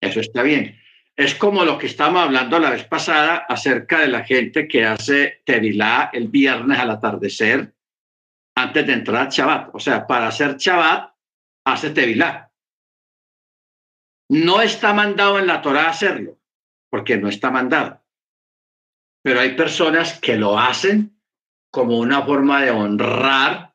eso 0.00 0.20
está 0.20 0.42
bien. 0.42 0.78
Es 1.16 1.36
como 1.36 1.64
lo 1.64 1.78
que 1.78 1.86
estábamos 1.86 2.24
hablando 2.24 2.58
la 2.58 2.70
vez 2.70 2.84
pasada 2.84 3.46
acerca 3.48 4.00
de 4.00 4.08
la 4.08 4.24
gente 4.24 4.66
que 4.66 4.84
hace 4.84 5.42
tevilá 5.44 6.10
el 6.12 6.28
viernes 6.28 6.78
al 6.78 6.90
atardecer 6.90 7.72
antes 8.56 8.86
de 8.86 8.92
entrar 8.92 9.26
a 9.26 9.30
Shabbat. 9.30 9.74
O 9.74 9.78
sea, 9.78 10.06
para 10.06 10.28
hacer 10.28 10.56
Shabbat, 10.56 11.14
hace 11.66 11.90
tevilá. 11.90 12.50
No 14.30 14.60
está 14.60 14.92
mandado 14.92 15.38
en 15.38 15.46
la 15.46 15.62
Torah 15.62 15.88
hacerlo, 15.88 16.40
porque 16.90 17.16
no 17.16 17.28
está 17.28 17.50
mandado. 17.50 18.02
Pero 19.22 19.40
hay 19.40 19.54
personas 19.54 20.18
que 20.18 20.36
lo 20.36 20.58
hacen 20.58 21.20
como 21.70 21.98
una 21.98 22.22
forma 22.22 22.62
de 22.62 22.70
honrar 22.70 23.74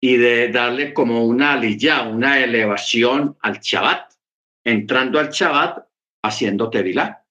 y 0.00 0.16
de 0.16 0.48
darle 0.48 0.92
como 0.92 1.24
una 1.24 1.52
aliyah, 1.52 2.02
una 2.02 2.40
elevación 2.40 3.36
al 3.40 3.60
Shabbat, 3.60 4.12
entrando 4.64 5.20
al 5.20 5.30
Shabbat 5.30 5.86
haciendo 6.26 6.70
tevilá. 6.70 7.24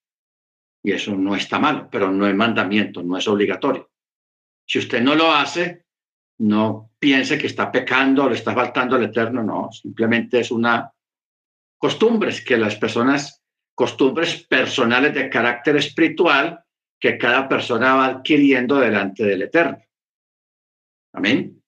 Y 0.84 0.92
eso 0.92 1.16
no 1.16 1.36
está 1.36 1.60
mal, 1.60 1.90
pero 1.90 2.12
no 2.12 2.28
es 2.28 2.36
mandamiento, 2.36 3.02
no 3.02 3.18
es 3.18 3.28
obligatorio. 3.28 3.90
Si 4.68 4.80
usted 4.80 5.02
no 5.02 5.16
lo 5.16 5.32
hace, 5.32 5.86
no 6.40 6.92
piense 7.00 7.38
que 7.38 7.48
está 7.48 7.72
pecando 7.72 8.26
o 8.26 8.30
le 8.30 8.36
está 8.36 8.54
faltando 8.54 8.96
el 8.96 9.04
eterno, 9.04 9.44
no, 9.44 9.72
simplemente 9.72 10.40
es 10.40 10.52
una 10.52 10.92
costumbres 11.78 12.44
que 12.44 12.58
las 12.58 12.76
personas, 12.78 13.44
costumbres 13.76 14.44
personales 14.48 15.14
de 15.14 15.30
carácter 15.30 15.76
espiritual 15.78 16.66
que 17.00 17.18
cada 17.18 17.48
persona 17.48 17.94
va 17.94 18.06
adquiriendo 18.08 18.78
delante 18.78 19.24
del 19.24 19.44
Eterno. 19.44 19.78
Amén. 21.14 21.62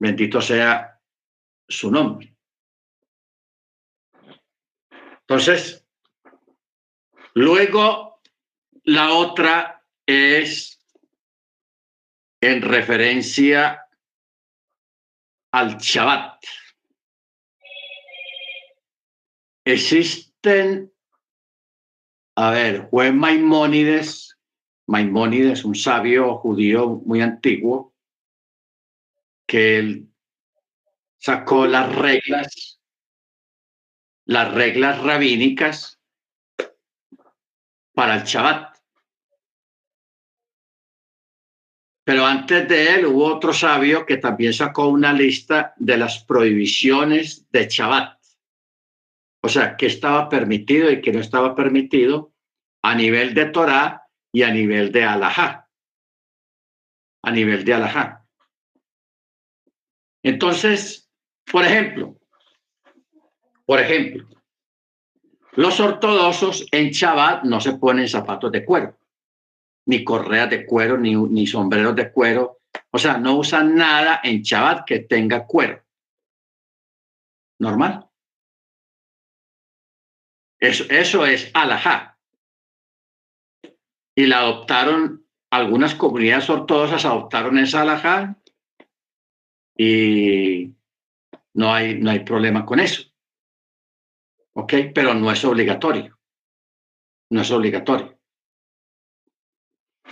Bendito 0.00 0.40
sea 0.40 1.00
su 1.68 1.90
nombre. 1.90 2.34
Entonces, 5.20 5.85
luego 7.36 8.22
la 8.84 9.12
otra 9.12 9.84
es 10.06 10.80
en 12.40 12.62
referencia 12.62 13.86
al 15.52 15.76
Shabbat. 15.76 16.42
Existen, 19.66 20.90
a 22.36 22.50
ver, 22.52 22.88
fue 22.88 23.12
Maimónides, 23.12 24.38
Maimónides, 24.86 25.64
un 25.64 25.74
sabio 25.74 26.38
judío 26.38 27.02
muy 27.04 27.20
antiguo, 27.20 27.94
que 29.46 29.78
él 29.78 30.08
sacó 31.18 31.66
las 31.66 31.94
reglas, 31.94 32.80
las 34.24 34.54
reglas 34.54 35.02
rabínicas 35.02 35.95
para 37.96 38.16
el 38.16 38.24
Shabbat. 38.24 38.76
Pero 42.04 42.26
antes 42.26 42.68
de 42.68 42.94
él 42.94 43.06
hubo 43.06 43.24
otro 43.24 43.54
sabio 43.54 44.04
que 44.04 44.18
también 44.18 44.52
sacó 44.52 44.88
una 44.88 45.14
lista 45.14 45.72
de 45.78 45.96
las 45.96 46.22
prohibiciones 46.22 47.50
de 47.50 47.66
Shabbat. 47.66 48.20
O 49.42 49.48
sea, 49.48 49.78
qué 49.78 49.86
estaba 49.86 50.28
permitido 50.28 50.90
y 50.90 51.00
qué 51.00 51.10
no 51.10 51.20
estaba 51.20 51.54
permitido 51.54 52.34
a 52.82 52.94
nivel 52.94 53.32
de 53.32 53.46
Torah 53.46 54.02
y 54.30 54.42
a 54.42 54.50
nivel 54.50 54.92
de 54.92 55.04
Alajá. 55.04 55.66
A 57.22 57.30
nivel 57.30 57.64
de 57.64 57.74
Alajá. 57.74 58.26
Entonces, 60.22 61.10
por 61.50 61.64
ejemplo, 61.64 62.14
por 63.64 63.80
ejemplo, 63.80 64.28
los 65.56 65.80
ortodoxos 65.80 66.66
en 66.70 66.90
Shabbat 66.90 67.44
no 67.44 67.60
se 67.60 67.74
ponen 67.74 68.08
zapatos 68.08 68.52
de 68.52 68.64
cuero, 68.64 68.96
ni 69.86 70.04
correas 70.04 70.50
de 70.50 70.66
cuero, 70.66 70.98
ni, 70.98 71.46
sombreros 71.46 71.96
de 71.96 72.12
cuero. 72.12 72.60
O 72.90 72.98
sea, 72.98 73.16
no 73.16 73.36
usan 73.38 73.74
nada 73.74 74.20
en 74.22 74.42
Shabbat 74.42 74.84
que 74.84 75.00
tenga 75.00 75.46
cuero. 75.46 75.82
Normal. 77.58 78.06
Eso, 80.60 80.84
eso 80.90 81.24
es 81.24 81.50
alajá. 81.54 82.18
Y 84.14 84.26
la 84.26 84.40
adoptaron, 84.40 85.26
algunas 85.50 85.94
comunidades 85.94 86.50
ortodoxas 86.50 87.04
adoptaron 87.06 87.58
esa 87.58 87.82
alajá 87.82 88.36
y 89.74 90.74
no 91.54 91.72
hay, 91.72 91.98
no 91.98 92.10
hay 92.10 92.20
problema 92.20 92.66
con 92.66 92.80
eso. 92.80 93.05
¿Ok? 94.56 94.72
Pero 94.94 95.12
no 95.12 95.30
es 95.30 95.44
obligatorio. 95.44 96.18
No 97.30 97.42
es 97.42 97.50
obligatorio. 97.50 98.18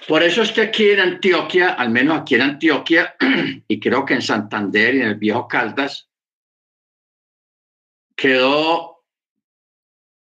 Por 0.06 0.22
eso 0.22 0.42
es 0.42 0.52
que 0.52 0.62
aquí 0.62 0.90
en 0.90 1.00
Antioquia, 1.00 1.74
al 1.74 1.88
menos 1.90 2.18
aquí 2.18 2.34
en 2.34 2.42
Antioquia, 2.42 3.16
y 3.68 3.80
creo 3.80 4.04
que 4.04 4.14
en 4.14 4.22
Santander 4.22 4.94
y 4.94 5.00
en 5.00 5.08
el 5.08 5.14
viejo 5.14 5.48
Caldas, 5.48 6.10
quedó 8.14 9.04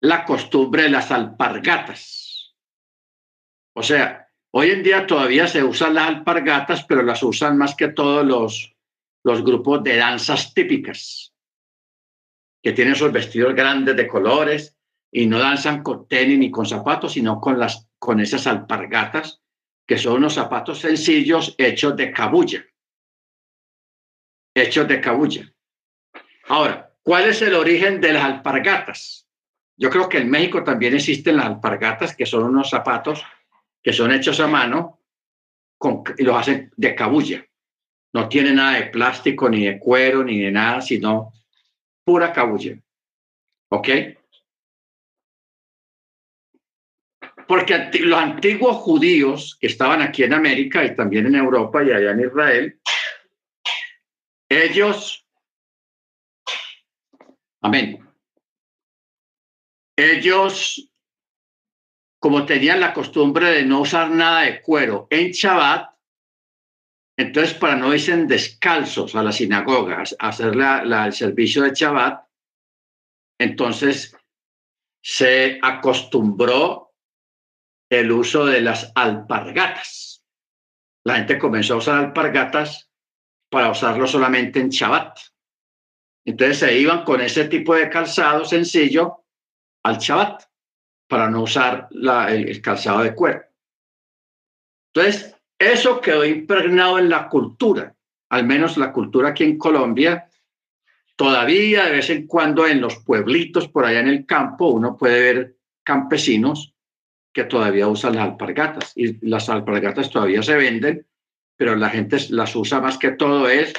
la 0.00 0.24
costumbre 0.24 0.84
de 0.84 0.90
las 0.90 1.12
alpargatas. 1.12 2.56
O 3.76 3.84
sea, 3.84 4.28
hoy 4.50 4.70
en 4.70 4.82
día 4.82 5.06
todavía 5.06 5.46
se 5.46 5.62
usan 5.62 5.94
las 5.94 6.08
alpargatas, 6.08 6.84
pero 6.84 7.02
las 7.02 7.22
usan 7.22 7.56
más 7.56 7.76
que 7.76 7.88
todos 7.88 8.26
los, 8.26 8.76
los 9.22 9.44
grupos 9.44 9.84
de 9.84 9.96
danzas 9.96 10.52
típicas, 10.54 11.32
que 12.62 12.72
tienen 12.72 12.94
esos 12.94 13.12
vestidos 13.12 13.54
grandes 13.54 13.96
de 13.96 14.06
colores 14.06 14.76
y 15.10 15.26
no 15.26 15.38
danzan 15.38 15.82
con 15.82 16.06
tenis 16.06 16.38
ni 16.38 16.50
con 16.50 16.66
zapatos, 16.66 17.12
sino 17.12 17.40
con, 17.40 17.58
las, 17.58 17.88
con 17.98 18.20
esas 18.20 18.46
alpargatas, 18.46 19.40
que 19.86 19.96
son 19.96 20.16
unos 20.16 20.34
zapatos 20.34 20.80
sencillos 20.80 21.54
hechos 21.56 21.96
de 21.96 22.12
cabulla. 22.12 22.64
Hechos 24.54 24.86
de 24.88 25.00
cabulla. 25.00 25.52
Ahora, 26.48 26.94
¿cuál 27.02 27.28
es 27.28 27.40
el 27.42 27.54
origen 27.54 28.00
de 28.00 28.12
las 28.12 28.24
alpargatas? 28.24 29.28
Yo 29.76 29.90
creo 29.90 30.08
que 30.08 30.18
en 30.18 30.28
México 30.28 30.64
también 30.64 30.94
existen 30.94 31.36
las 31.36 31.46
alpargatas, 31.46 32.14
que 32.14 32.26
son 32.26 32.42
unos 32.42 32.68
zapatos 32.68 33.24
que 33.82 33.92
son 33.92 34.12
hechos 34.12 34.40
a 34.40 34.48
mano 34.48 35.00
con, 35.78 36.02
y 36.18 36.24
los 36.24 36.36
hacen 36.36 36.72
de 36.76 36.94
cabulla. 36.94 37.46
No 38.12 38.28
tiene 38.28 38.52
nada 38.52 38.78
de 38.78 38.86
plástico, 38.86 39.48
ni 39.48 39.64
de 39.64 39.78
cuero, 39.78 40.24
ni 40.24 40.40
de 40.40 40.50
nada, 40.50 40.80
sino 40.80 41.32
pura 42.08 42.32
cabulla. 42.32 42.74
¿Ok? 43.70 43.88
Porque 47.46 47.90
los 48.00 48.18
antiguos 48.18 48.76
judíos 48.78 49.58
que 49.60 49.66
estaban 49.66 50.00
aquí 50.00 50.22
en 50.22 50.32
América 50.32 50.82
y 50.86 50.96
también 50.96 51.26
en 51.26 51.34
Europa 51.34 51.84
y 51.84 51.90
allá 51.90 52.12
en 52.12 52.20
Israel, 52.20 52.80
ellos, 54.48 55.28
amén, 57.60 58.08
ellos, 59.98 60.90
como 62.18 62.46
tenían 62.46 62.80
la 62.80 62.94
costumbre 62.94 63.50
de 63.50 63.64
no 63.66 63.82
usar 63.82 64.10
nada 64.10 64.44
de 64.44 64.62
cuero 64.62 65.08
en 65.10 65.32
Shabbat, 65.32 65.90
entonces 67.18 67.52
para 67.54 67.74
no 67.74 67.92
irse 67.92 68.16
descalzos 68.16 69.16
a 69.16 69.24
las 69.24 69.36
sinagogas 69.36 70.14
a 70.20 70.28
hacer 70.28 70.54
el 70.54 71.12
servicio 71.12 71.64
de 71.64 71.72
Shabbat, 71.74 72.24
entonces 73.40 74.16
se 75.02 75.58
acostumbró 75.60 76.94
el 77.90 78.12
uso 78.12 78.46
de 78.46 78.60
las 78.60 78.92
alpargatas. 78.94 80.24
La 81.04 81.16
gente 81.16 81.38
comenzó 81.38 81.74
a 81.74 81.78
usar 81.78 82.04
alpargatas 82.04 82.88
para 83.50 83.70
usarlo 83.70 84.06
solamente 84.06 84.60
en 84.60 84.68
Shabbat. 84.68 85.18
Entonces 86.24 86.58
se 86.58 86.78
iban 86.78 87.02
con 87.02 87.20
ese 87.20 87.48
tipo 87.48 87.74
de 87.74 87.90
calzado 87.90 88.44
sencillo 88.44 89.24
al 89.84 89.98
Shabbat. 89.98 90.44
para 91.08 91.30
no 91.30 91.42
usar 91.42 91.88
el, 91.90 92.60
calzado 92.60 93.02
de 93.02 93.14
cuero. 93.14 93.42
Entonces, 94.92 95.37
eso 95.58 96.00
quedó 96.00 96.24
impregnado 96.24 96.98
en 96.98 97.08
la 97.08 97.28
cultura, 97.28 97.94
al 98.30 98.46
menos 98.46 98.76
la 98.76 98.92
cultura 98.92 99.30
aquí 99.30 99.44
en 99.44 99.58
Colombia. 99.58 100.28
Todavía 101.16 101.86
de 101.86 101.92
vez 101.92 102.10
en 102.10 102.26
cuando 102.28 102.66
en 102.66 102.80
los 102.80 102.96
pueblitos 102.98 103.68
por 103.68 103.84
allá 103.84 104.00
en 104.00 104.08
el 104.08 104.24
campo 104.24 104.68
uno 104.68 104.96
puede 104.96 105.20
ver 105.20 105.56
campesinos 105.82 106.74
que 107.32 107.44
todavía 107.44 107.88
usan 107.88 108.14
las 108.14 108.24
alpargatas 108.24 108.92
y 108.94 109.26
las 109.28 109.48
alpargatas 109.48 110.10
todavía 110.10 110.42
se 110.42 110.56
venden, 110.56 111.06
pero 111.56 111.74
la 111.74 111.90
gente 111.90 112.18
las 112.30 112.54
usa 112.54 112.80
más 112.80 112.98
que 112.98 113.12
todo 113.12 113.48
es 113.48 113.72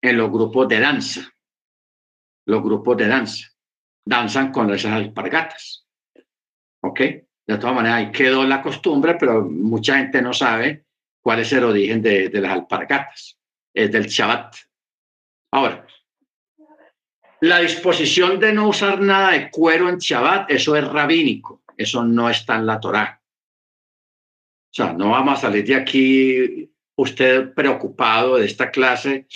en 0.00 0.16
los 0.16 0.30
grupos 0.30 0.68
de 0.68 0.78
danza. 0.78 1.32
Los 2.46 2.62
grupos 2.62 2.96
de 2.98 3.08
danza 3.08 3.48
danzan 4.04 4.52
con 4.52 4.72
esas 4.72 4.92
alpargatas. 4.92 5.86
¿Ok? 6.82 7.00
De 7.00 7.58
todas 7.58 7.74
maneras, 7.74 7.98
ahí 7.98 8.12
quedó 8.12 8.44
la 8.44 8.62
costumbre, 8.62 9.16
pero 9.18 9.44
mucha 9.44 9.98
gente 9.98 10.22
no 10.22 10.32
sabe 10.32 10.85
cuál 11.26 11.40
es 11.40 11.52
el 11.52 11.64
origen 11.64 12.00
de, 12.00 12.30
las 12.34 12.52
alpargatas. 12.52 13.36
Es 13.74 13.90
del 13.90 14.06
Shabbat. 14.06 14.54
Ahora, 15.50 15.84
la 17.40 17.58
disposición 17.58 18.38
de 18.38 18.52
no 18.52 18.68
usar 18.68 19.00
nada 19.00 19.32
de 19.32 19.50
cuero 19.50 19.88
en 19.88 19.98
Shabbat, 19.98 20.48
eso 20.52 20.76
es 20.76 20.86
rabínico. 20.86 21.64
Eso 21.76 22.04
no 22.04 22.30
está 22.30 22.54
en 22.54 22.66
la 22.66 22.78
Torá. 22.78 23.20
O 23.20 24.70
sea, 24.70 24.92
no 24.92 25.10
vamos 25.10 25.36
a 25.38 25.40
salir 25.40 25.64
de 25.66 25.74
aquí 25.74 26.70
usted 26.94 27.52
preocupado 27.54 28.36
de 28.36 28.46
esta 28.46 28.70
clase. 28.70 29.26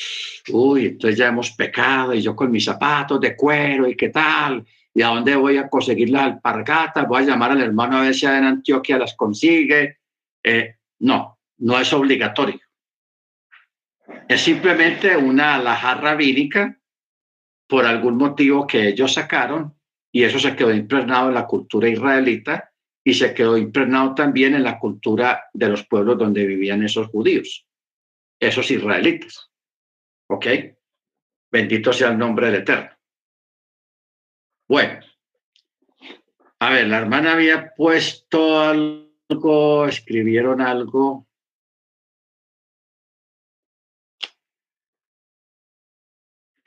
Uy, 0.52 0.86
entonces 0.86 1.18
ya 1.18 1.26
hemos 1.26 1.50
pecado 1.50 2.14
y 2.14 2.22
yo 2.22 2.36
con 2.36 2.52
mis 2.52 2.66
zapatos 2.66 3.20
de 3.20 3.34
cuero 3.34 3.88
y 3.88 3.96
qué 3.96 4.10
tal 4.10 4.64
¿Y 4.94 5.02
a 5.02 5.08
dónde 5.08 5.34
voy 5.34 5.56
a 5.56 5.68
conseguir 5.68 6.10
las 6.10 6.22
alpargatas? 6.22 7.08
Voy 7.08 7.24
a 7.24 7.26
llamar 7.26 7.50
al 7.50 7.62
hermano 7.62 7.96
a 7.96 8.02
ver 8.02 8.14
si 8.14 8.26
en 8.26 8.44
Antioquia 8.44 8.96
las 8.96 9.16
consigue. 9.16 9.98
Eh, 10.44 10.76
no, 11.00 11.39
no 11.60 11.78
es 11.78 11.92
obligatorio. 11.92 12.60
Es 14.28 14.42
simplemente 14.42 15.16
una 15.16 15.54
alhaja 15.54 15.94
rabínica 15.94 16.78
por 17.66 17.86
algún 17.86 18.16
motivo 18.16 18.66
que 18.66 18.88
ellos 18.88 19.14
sacaron 19.14 19.74
y 20.12 20.24
eso 20.24 20.38
se 20.38 20.56
quedó 20.56 20.74
impregnado 20.74 21.28
en 21.28 21.34
la 21.34 21.46
cultura 21.46 21.88
israelita 21.88 22.72
y 23.04 23.14
se 23.14 23.32
quedó 23.32 23.56
impregnado 23.56 24.14
también 24.14 24.54
en 24.54 24.64
la 24.64 24.78
cultura 24.78 25.44
de 25.52 25.68
los 25.68 25.86
pueblos 25.86 26.18
donde 26.18 26.46
vivían 26.46 26.82
esos 26.82 27.08
judíos, 27.08 27.66
esos 28.38 28.70
israelitas. 28.70 29.50
¿Ok? 30.28 30.46
Bendito 31.50 31.92
sea 31.92 32.10
el 32.10 32.18
nombre 32.18 32.46
del 32.46 32.62
Eterno. 32.62 32.90
Bueno, 34.68 35.00
a 36.60 36.70
ver, 36.70 36.86
la 36.86 36.98
hermana 36.98 37.32
había 37.32 37.72
puesto 37.74 38.60
algo, 38.60 39.86
escribieron 39.86 40.60
algo. 40.60 41.26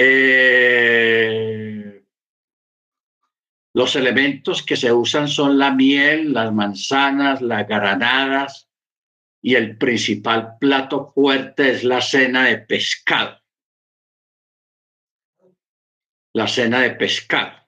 Eh, 0.06 2.04
los 3.74 3.96
elementos 3.96 4.62
que 4.64 4.76
se 4.76 4.92
usan 4.92 5.30
son 5.30 5.58
la 5.58 5.72
miel, 5.72 6.34
las 6.34 6.54
manzanas, 6.54 7.42
las 7.42 7.66
granadas 7.68 8.70
y 9.42 9.56
el 9.56 9.78
principal 9.78 10.58
plato 10.60 11.12
fuerte 11.14 11.72
es 11.72 11.84
la 11.86 12.02
cena 12.02 12.46
de 12.46 12.58
pescado. 12.58 13.40
La 16.34 16.48
cena 16.48 16.82
de 16.82 16.92
pescado. 16.92 17.64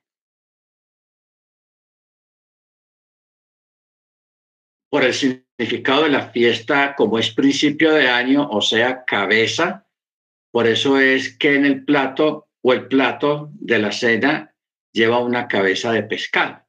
por 4.96 5.04
el 5.04 5.14
significado 5.14 6.04
de 6.04 6.10
la 6.10 6.30
fiesta 6.30 6.96
como 6.96 7.20
es 7.20 7.30
principio 7.30 7.92
de 7.92 8.08
año, 8.08 8.48
o 8.50 8.62
sea, 8.62 9.04
cabeza. 9.04 9.85
Por 10.56 10.68
eso 10.68 10.98
es 10.98 11.38
que 11.38 11.56
en 11.56 11.66
el 11.66 11.84
plato 11.84 12.48
o 12.62 12.72
el 12.72 12.88
plato 12.88 13.50
de 13.56 13.80
la 13.80 13.92
cena 13.92 14.56
lleva 14.94 15.20
una 15.20 15.50
cabeza 15.50 15.92
de 15.92 16.04
pescado. 16.04 16.64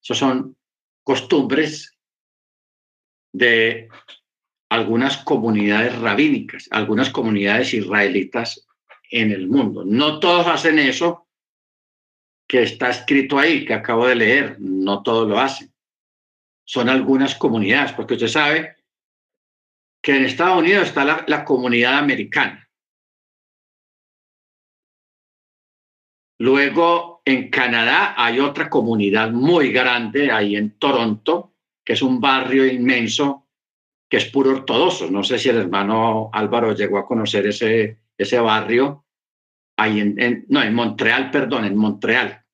Son 0.00 0.56
costumbres 1.04 1.96
de 3.32 3.88
algunas 4.68 5.18
comunidades 5.18 5.96
rabínicas, 6.00 6.66
algunas 6.72 7.10
comunidades 7.10 7.72
israelitas 7.72 8.66
en 9.12 9.30
el 9.30 9.46
mundo. 9.46 9.84
No 9.84 10.18
todos 10.18 10.48
hacen 10.48 10.80
eso 10.80 11.28
que 12.48 12.64
está 12.64 12.90
escrito 12.90 13.38
ahí, 13.38 13.64
que 13.64 13.74
acabo 13.74 14.08
de 14.08 14.16
leer, 14.16 14.56
no 14.58 15.04
todos 15.04 15.28
lo 15.28 15.38
hacen 15.38 15.72
son 16.64 16.88
algunas 16.88 17.34
comunidades, 17.34 17.92
porque 17.92 18.14
usted 18.14 18.28
sabe 18.28 18.76
que 20.02 20.16
en 20.16 20.24
Estados 20.24 20.58
Unidos 20.58 20.88
está 20.88 21.24
la, 21.26 21.44
comunidad 21.44 21.98
americana. 21.98 22.68
Luego 26.38 27.22
en 27.24 27.50
Canadá 27.50 28.14
hay 28.16 28.40
otra 28.40 28.68
comunidad 28.68 29.30
muy 29.30 29.70
grande, 29.72 30.30
ahí 30.30 30.56
en 30.56 30.78
Toronto, 30.78 31.52
que 31.84 31.92
es 31.92 32.02
un 32.02 32.20
barrio 32.20 32.66
inmenso, 32.66 33.46
que 34.08 34.16
es 34.16 34.24
puro 34.26 34.50
ortodoxo. 34.50 35.10
No 35.10 35.22
sé 35.22 35.38
si 35.38 35.48
el 35.48 35.58
hermano 35.58 36.30
Álvaro 36.32 36.74
llegó 36.74 36.98
a 36.98 37.06
conocer 37.06 37.46
ese, 37.46 37.98
ese 38.16 38.38
barrio, 38.40 39.04
ahí 39.76 40.00
en, 40.00 40.46
no, 40.48 40.62
en 40.62 40.74
Montreal, 40.74 41.30
perdón, 41.30 41.64
en 41.64 41.76
Montreal. 41.76 42.44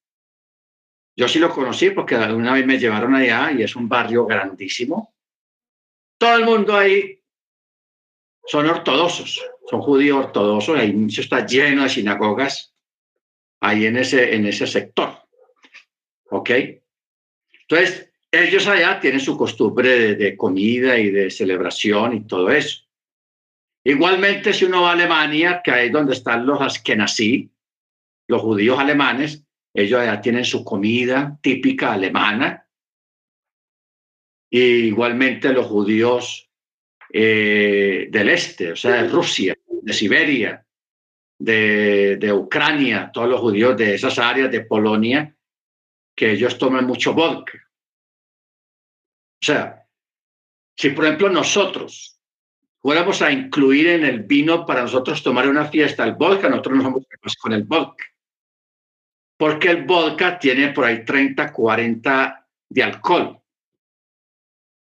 Yo 1.16 1.26
sí 1.26 1.38
lo 1.38 1.50
conocí 1.50 1.90
porque 1.90 2.14
una 2.14 2.52
vez 2.52 2.64
me 2.64 2.78
llevaron 2.78 3.14
allá 3.14 3.50
y 3.52 3.62
es 3.62 3.74
un 3.74 3.88
barrio 3.88 4.24
grandísimo. 4.26 5.14
Todo 6.16 6.36
el 6.36 6.44
mundo 6.44 6.76
ahí 6.76 7.20
son 8.46 8.66
ortodoxos, 8.66 9.44
son 9.68 9.80
judíos 9.82 10.26
ortodoxos, 10.26 10.78
ahí 10.78 11.06
está 11.08 11.44
lleno 11.44 11.82
de 11.82 11.88
sinagogas 11.88 12.74
ahí 13.60 13.86
en 13.86 13.96
ese, 13.96 14.34
en 14.34 14.46
ese 14.46 14.66
sector. 14.66 15.18
¿Ok? 16.30 16.50
Entonces, 17.62 18.10
ellos 18.30 18.66
allá 18.66 19.00
tienen 19.00 19.20
su 19.20 19.36
costumbre 19.36 20.14
de, 20.14 20.36
comida 20.36 20.98
y 20.98 21.10
de 21.10 21.30
celebración 21.30 22.14
y 22.14 22.26
todo 22.26 22.50
eso. 22.50 22.84
Igualmente, 23.84 24.52
si 24.52 24.66
uno 24.66 24.82
va 24.82 24.90
a 24.90 24.92
Alemania, 24.92 25.62
que 25.64 25.70
ahí 25.70 25.86
es 25.86 25.92
donde 25.92 26.12
están 26.12 26.46
los 26.46 26.60
askenazí, 26.60 27.50
los 28.26 28.42
judíos 28.42 28.78
alemanes, 28.78 29.44
ellos 29.72 30.04
ya 30.04 30.20
tienen 30.20 30.44
su 30.44 30.62
comida 30.64 31.38
típica 31.40 31.92
alemana. 31.92 32.66
Y 34.50 34.60
igualmente 34.60 35.52
los 35.52 35.66
judíos 35.66 36.50
eh, 37.12 38.08
del 38.10 38.28
este, 38.28 38.72
o 38.72 38.76
sea, 38.76 39.02
de 39.02 39.08
Rusia, 39.08 39.56
de 39.66 39.92
Siberia, 39.92 40.66
de, 41.38 42.16
de, 42.16 42.32
Ucrania, 42.32 43.10
todos 43.12 43.28
los 43.28 43.40
judíos 43.40 43.76
de 43.76 43.94
esas 43.94 44.18
áreas 44.18 44.50
de 44.50 44.62
Polonia, 44.62 45.34
que 46.16 46.32
ellos 46.32 46.58
toman 46.58 46.86
mucho 46.86 47.14
vodka. 47.14 47.58
O 49.40 49.44
sea, 49.44 49.86
si 50.76 50.90
por 50.90 51.04
ejemplo 51.04 51.28
nosotros 51.28 52.20
fuéramos 52.80 53.22
a 53.22 53.30
incluir 53.30 53.88
en 53.88 54.04
el 54.04 54.24
vino 54.24 54.66
para 54.66 54.82
nosotros 54.82 55.22
tomar 55.22 55.48
una 55.48 55.66
fiesta 55.66 56.04
el 56.04 56.14
vodka, 56.14 56.48
nosotros 56.48 56.76
nos 56.76 56.84
vamos 56.84 57.06
con 57.40 57.52
el 57.52 57.64
vodka 57.64 58.04
porque 59.38 59.70
el 59.70 59.84
vodka 59.84 60.38
tiene 60.38 60.72
por 60.72 60.84
ahí 60.84 61.04
30, 61.04 61.52
40 61.52 62.46
de 62.68 62.82
alcohol. 62.82 63.40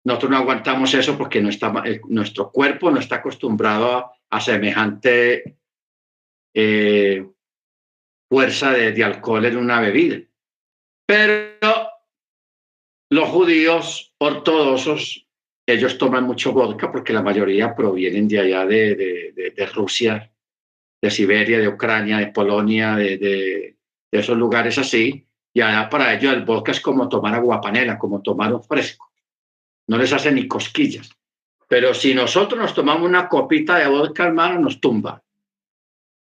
Nosotros 0.05 0.31
no 0.31 0.37
aguantamos 0.38 0.94
eso 0.94 1.18
porque 1.18 1.42
no 1.42 1.51
está, 1.51 1.74
nuestro 2.09 2.51
cuerpo 2.51 2.90
no 2.90 3.01
está 3.01 3.16
acostumbrado 3.16 4.12
a, 4.30 4.41
semejante 4.41 5.57
eh, 6.61 7.24
fuerza 8.28 8.72
de, 8.72 9.04
alcohol 9.04 9.44
en 9.44 9.56
una 9.59 9.80
bebida. 9.80 10.18
Pero 11.06 11.52
los 13.11 13.28
judíos 13.28 14.12
ortodoxos, 14.18 15.24
ellos 15.64 15.96
toman 15.98 16.24
mucho 16.24 16.52
vodka 16.52 16.90
porque 16.90 17.12
la 17.12 17.22
mayoría 17.22 17.76
provienen 17.76 18.26
de 18.26 18.40
allá 18.40 18.66
de, 18.66 19.70
Rusia, 19.72 20.32
de 21.00 21.11
Siberia, 21.12 21.61
de 21.61 21.68
Ucrania, 21.68 22.18
de 22.18 22.32
Polonia, 22.32 22.96
de, 22.96 23.76
esos 24.11 24.36
lugares 24.36 24.78
así, 24.78 25.24
y 25.54 25.61
allá 25.61 25.88
para 25.88 26.12
ellos 26.12 26.32
el 26.32 26.44
vodka 26.44 26.72
es 26.72 26.80
como 26.80 27.09
tomar 27.09 27.36
agua 27.36 27.61
panela, 27.61 27.96
como 27.96 28.20
tomar 28.20 28.52
un 28.52 28.64
fresco. 28.64 29.12
No 29.86 29.96
les 29.96 30.12
hace 30.12 30.32
ni 30.32 30.48
cosquillas. 30.48 31.09
Pero 31.68 31.94
si 31.94 32.14
nosotros 32.14 32.61
nos 32.61 32.74
tomamos 32.74 33.09
una 33.09 33.28
copita 33.28 33.78
de 33.78 33.86
vodka, 33.86 34.26
hermano, 34.26 34.59
nos 34.59 34.80
tumba. 34.80 35.22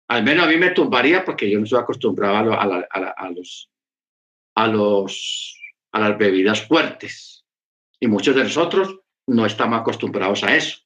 Al 0.09 0.24
menos 0.24 0.46
a 0.46 0.48
mí 0.48 0.57
me 0.57 0.70
tumbaría 0.70 1.24
porque 1.24 1.50
yo 1.50 1.59
no 1.59 1.64
estoy 1.64 1.80
acostumbrado 1.80 2.36
a, 2.36 2.42
los, 2.42 3.68
a, 4.55 4.68
los, 4.68 5.61
a 5.92 6.00
las 6.00 6.18
bebidas 6.18 6.66
fuertes. 6.66 7.46
Y 8.00 8.09
muchos 8.09 8.34
de 8.34 8.44
nosotros 8.44 9.00
no 9.26 9.46
estamos 9.46 9.80
acostumbrados 9.80 10.42
a 10.44 10.55
eso. 10.57 10.78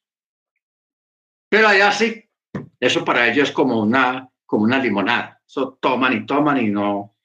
Pero 1.49 1.67
allá 1.67 1.91
sí, 1.91 2.29
eso 2.79 3.03
para 3.03 3.27
ellos 3.27 3.49
es 3.49 3.55
como 3.55 3.81
una, 3.81 4.29
como 4.45 4.63
una 4.63 4.79
limonada. 4.79 5.41
Eso 5.45 5.77
toman 5.81 6.13
y 6.13 6.25
toman 6.25 6.57
y 6.57 6.69
no, 6.69 7.15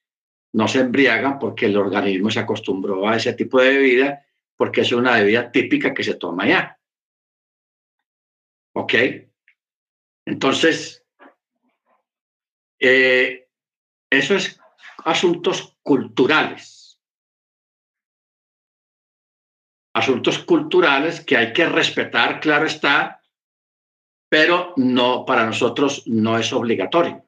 no 0.53 0.68
se 0.68 0.80
embriagan 0.80 1.38
porque 1.38 1.66
el 1.66 1.76
organismo 1.76 2.30
se 2.30 2.40
acostumbró 2.40 3.09
a 3.09 3.16
ese 3.16 3.32
tipo 3.34 3.61
de 3.61 3.70
bebida, 3.70 4.26
porque 4.57 4.82
es 4.82 4.93
una 4.93 5.16
bebida 5.16 5.51
típica 5.51 5.93
que 5.93 6.05
se 6.05 6.14
toma 6.14 6.47
ya. 6.47 6.78
¿Ok? 8.74 8.95
Entonces, 10.24 11.01
eh, 12.83 13.49
eso 14.11 14.35
es 14.35 14.61
asuntos 15.05 15.78
culturales. 15.83 17.01
Asuntos 19.95 20.39
culturales 20.41 21.24
que 21.24 21.37
hay 21.37 21.53
que 21.53 21.66
respetar, 21.66 22.41
claro 22.41 22.66
está, 22.66 23.22
pero 24.28 24.72
no, 24.76 25.24
para 25.24 25.47
nosotros 25.47 26.05
no 26.07 26.39
es 26.39 26.53
obligatorio. 26.53 27.24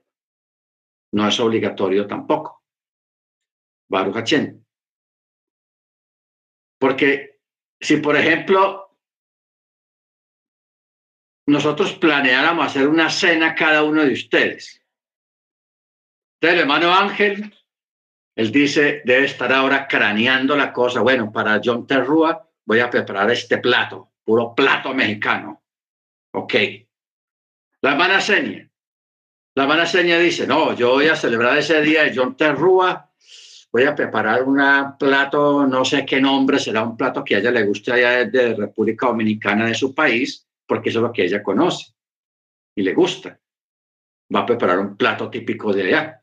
No 1.13 1.29
es 1.29 1.39
obligatorio 1.39 2.07
tampoco. 2.07 2.65
Baruch 3.89 4.33
Porque 6.81 7.41
si, 7.81 7.99
por 7.99 8.17
ejemplo, 8.17 8.99
nosotros 11.47 11.93
planeáramos 11.93 12.67
hacer 12.67 12.89
una 12.89 13.11
cena 13.11 13.55
cada 13.55 13.85
uno 13.85 14.03
de 14.03 14.15
ustedes, 14.15 14.84
el 16.53 16.61
hermano 16.61 16.93
Ángel, 16.93 17.55
él 18.37 18.53
dice, 18.53 19.03
debe 19.05 19.27
estar 19.27 19.53
ahora 19.53 19.87
craneando 19.87 20.57
la 20.57 20.73
cosa. 20.73 21.01
Bueno, 21.01 21.33
para 21.33 21.61
John 21.63 21.87
Terrua 21.87 22.49
voy 22.65 22.81
a 22.81 22.91
preparar 22.91 23.31
este 23.31 23.59
plato, 23.59 24.13
puro 24.25 24.55
plato 24.55 24.93
mexicano. 24.93 25.63
Ok. 26.33 26.55
La 27.81 27.93
hermana 27.93 28.21
Seña. 28.21 28.69
La 29.55 29.63
hermana 29.63 29.87
Seña 29.87 30.19
dice, 30.19 30.47
no, 30.47 30.75
yo 30.75 30.91
voy 30.93 31.07
a 31.07 31.17
celebrar 31.17 31.57
ese 31.59 31.81
día 31.81 32.05
de 32.05 32.13
John 32.15 32.37
Terrua 32.37 33.11
voy 33.75 33.83
a 33.83 33.95
preparar 33.97 34.45
un 34.45 34.57
plato, 34.97 35.67
no 35.67 35.85
sé 35.85 36.07
qué 36.07 36.21
nombre, 36.21 36.61
será 36.61 36.85
un 36.85 36.97
plato 36.97 37.25
que 37.25 37.35
a 37.35 37.39
ella 37.41 37.51
le 37.51 37.65
guste 37.65 37.91
allá 37.91 38.25
de 38.25 38.55
República 38.55 39.09
Dominicana 39.09 39.67
de 39.67 39.75
su 39.75 39.93
país, 39.93 40.47
porque 40.65 40.91
eso 40.91 41.01
es 41.01 41.03
lo 41.03 41.13
que 41.13 41.25
ella 41.25 41.43
conoce 41.43 41.93
y 42.77 42.83
le 42.83 42.95
gusta. 42.95 43.37
Va 44.33 44.41
a 44.41 44.47
preparar 44.47 44.79
un 44.79 44.97
plato 44.97 45.29
típico 45.29 45.73
de 45.73 45.89
allá. 45.89 46.23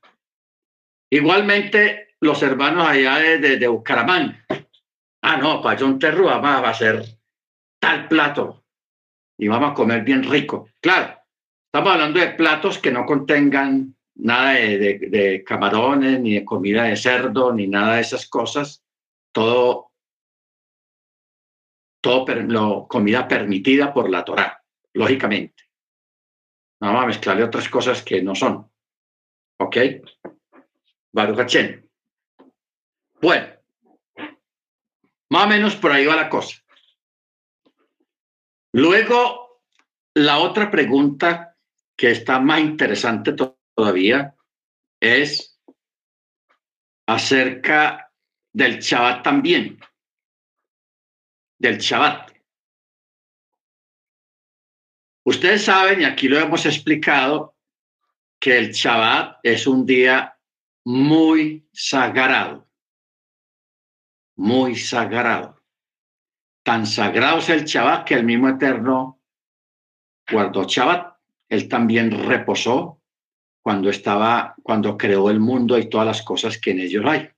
Igualmente, 1.11 2.15
los 2.21 2.41
hermanos 2.41 2.87
allá 2.87 3.17
de, 3.17 3.57
de, 3.57 3.67
Bucaramanga. 3.67 4.45
Ah, 5.21 5.37
no, 5.37 5.61
para 5.61 5.77
John 5.79 5.99
va 6.01 6.69
a 6.69 6.73
ser 6.73 7.03
tal 7.79 8.07
plato 8.07 8.63
y 9.37 9.47
vamos 9.47 9.71
a 9.71 9.73
comer 9.73 10.03
bien 10.03 10.23
rico. 10.23 10.69
Claro, 10.79 11.19
estamos 11.65 11.93
hablando 11.93 12.19
de 12.19 12.29
platos 12.29 12.77
que 12.77 12.91
no 12.91 13.05
contengan 13.05 13.95
nada 14.15 14.53
de, 14.53 15.43
camarones, 15.45 16.19
ni 16.19 16.35
de 16.35 16.45
comida 16.45 16.83
de 16.83 16.95
cerdo, 16.95 17.51
ni 17.53 17.67
nada 17.67 17.95
de 17.95 18.01
esas 18.01 18.27
cosas. 18.29 18.83
Todo, 19.33 19.91
todo 22.01 22.25
lo, 22.35 22.87
comida 22.87 23.27
permitida 23.27 23.93
por 23.93 24.09
la 24.09 24.23
Torá, 24.23 24.63
lógicamente. 24.93 25.63
Vamos 26.79 27.03
a 27.03 27.07
mezclarle 27.07 27.43
otras 27.43 27.67
cosas 27.67 28.01
que 28.01 28.21
no 28.21 28.33
son. 28.33 28.71
¿Ok? 29.59 29.77
Baruch 31.13 31.51
Bueno, 33.21 33.47
más 35.29 35.45
o 35.45 35.47
menos 35.47 35.75
por 35.75 35.91
ahí 35.91 36.05
va 36.05 36.15
la 36.15 36.29
cosa. 36.29 36.57
Luego, 38.73 39.61
la 40.13 40.39
otra 40.39 40.71
pregunta 40.71 41.57
que 41.97 42.11
está 42.11 42.39
más 42.39 42.61
interesante 42.61 43.33
todavía 43.75 44.35
es 44.99 45.59
acerca 47.07 48.11
del 48.53 48.79
Shabbat 48.79 49.23
también, 49.23 49.79
del 51.59 51.77
Shabbat. 51.77 52.31
Ustedes 55.23 55.63
saben, 55.63 56.01
y 56.01 56.05
aquí 56.05 56.27
lo 56.27 56.39
hemos 56.39 56.65
explicado, 56.65 57.55
que 58.39 58.57
el 58.57 58.71
Shabbat 58.71 59.39
es 59.43 59.67
un 59.67 59.85
día 59.85 60.30
muy 60.83 61.67
sagrado, 61.73 62.67
muy 64.35 64.75
sagrado. 64.75 65.61
Tan 66.63 66.85
sagrado 66.85 67.39
es 67.39 67.49
el 67.49 67.65
Shabbat 67.65 68.05
que 68.05 68.15
el 68.15 68.23
mismo 68.23 68.49
Eterno 68.49 69.19
guardó 70.29 70.63
Shabbat. 70.63 71.15
Él 71.49 71.67
también 71.67 72.11
reposó 72.27 73.01
cuando 73.61 73.89
estaba, 73.89 74.55
cuando 74.63 74.97
creó 74.97 75.29
el 75.29 75.39
mundo 75.39 75.77
y 75.77 75.89
todas 75.89 76.07
las 76.07 76.21
cosas 76.21 76.57
que 76.57 76.71
en 76.71 76.79
ellos 76.79 77.05
hay. 77.05 77.29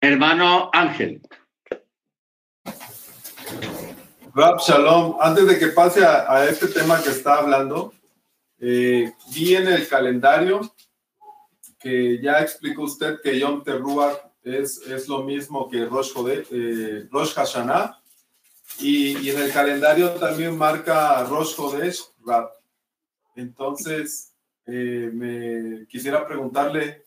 Hermano 0.00 0.70
Ángel. 0.72 1.22
Rab 4.34 4.58
Shalom, 4.58 5.16
antes 5.20 5.46
de 5.46 5.58
que 5.58 5.68
pase 5.68 6.04
a, 6.04 6.44
este 6.46 6.66
tema 6.66 7.00
que 7.00 7.10
está 7.10 7.36
hablando, 7.36 7.94
eh, 8.58 9.12
vi 9.32 9.54
en 9.54 9.68
el 9.68 9.86
calendario 9.86 10.73
que 11.84 12.18
ya 12.18 12.40
explicó 12.40 12.84
usted 12.84 13.20
que 13.22 13.38
Yom 13.38 13.62
Teruah 13.62 14.18
es, 14.42 14.78
es 14.86 15.06
lo 15.06 15.22
mismo 15.22 15.68
que 15.68 15.84
Rosh, 15.84 16.12
eh, 16.50 17.06
Rosh 17.10 17.34
y, 18.78 19.18
y, 19.18 19.30
en 19.30 19.42
el 19.42 19.52
calendario 19.52 20.12
también 20.12 20.56
marca 20.56 21.22
Rosh 21.24 21.54
Hodesh, 21.58 22.00
Rab. 22.24 22.50
Entonces, 23.36 24.34
eh, 24.64 25.10
me 25.12 25.86
quisiera 25.86 26.26
preguntarle 26.26 27.04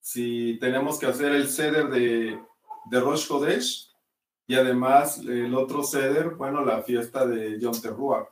si 0.00 0.56
tenemos 0.58 0.98
que 0.98 1.04
hacer 1.04 1.32
el 1.32 1.46
ceder 1.46 1.88
de, 1.88 2.40
de 2.86 3.00
Rosh 3.00 3.30
Hodesh 3.30 3.92
y 4.46 4.54
además 4.54 5.18
el 5.18 5.54
otro 5.54 5.82
ceder, 5.82 6.30
bueno, 6.30 6.64
la 6.64 6.82
fiesta 6.82 7.26
de 7.26 7.60
Yom 7.60 7.78
Teruah. 7.78 8.26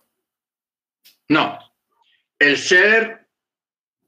No, 1.29 1.59
el 2.39 2.57
ceder 2.57 3.26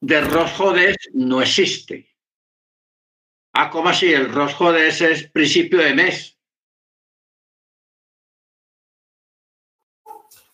de 0.01 0.21
Rosh 0.21 0.61
Hodesh 0.61 1.11
no 1.13 1.43
existe. 1.43 2.09
Ah, 3.53 3.71
¿cómo 3.71 3.89
así? 3.89 4.13
El 4.13 4.33
Rosh 4.33 4.55
Hodesh 4.59 5.03
es 5.03 5.29
principio 5.29 5.79
de 5.79 5.95
mes. 5.95 6.39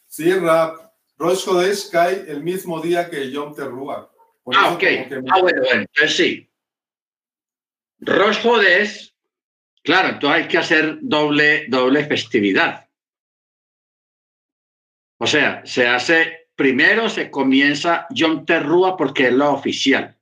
Sí, 0.07 0.33
Rap, 0.33 0.93
Rosh 1.19 1.49
Hodesh 1.49 1.91
cae 1.91 2.31
el 2.31 2.43
mismo 2.43 2.81
día 2.81 3.11
que 3.11 3.31
Yom 3.31 3.55
Teruah. 3.55 4.09
Ah, 4.55 4.73
ok. 4.73 4.83
Ah, 5.31 5.41
bueno, 5.41 5.63
bueno, 5.63 5.81
entonces 5.81 6.17
sí. 6.17 6.51
Rosh 8.01 8.47
Hodesh, 8.47 9.15
claro, 9.83 10.11
entonces 10.11 10.43
hay 10.43 10.49
que 10.49 10.59
hacer 10.59 10.99
doble, 11.01 11.67
doble 11.69 12.05
festividad. 12.07 12.89
O 15.19 15.27
sea, 15.27 15.65
se 15.65 15.87
hace, 15.87 16.44
primero 16.57 17.09
se 17.09 17.31
comienza 17.31 18.07
Yom 18.11 18.45
Teruah 18.45 18.97
porque 18.97 19.29
es 19.29 19.33
lo 19.33 19.53
oficial. 19.53 20.17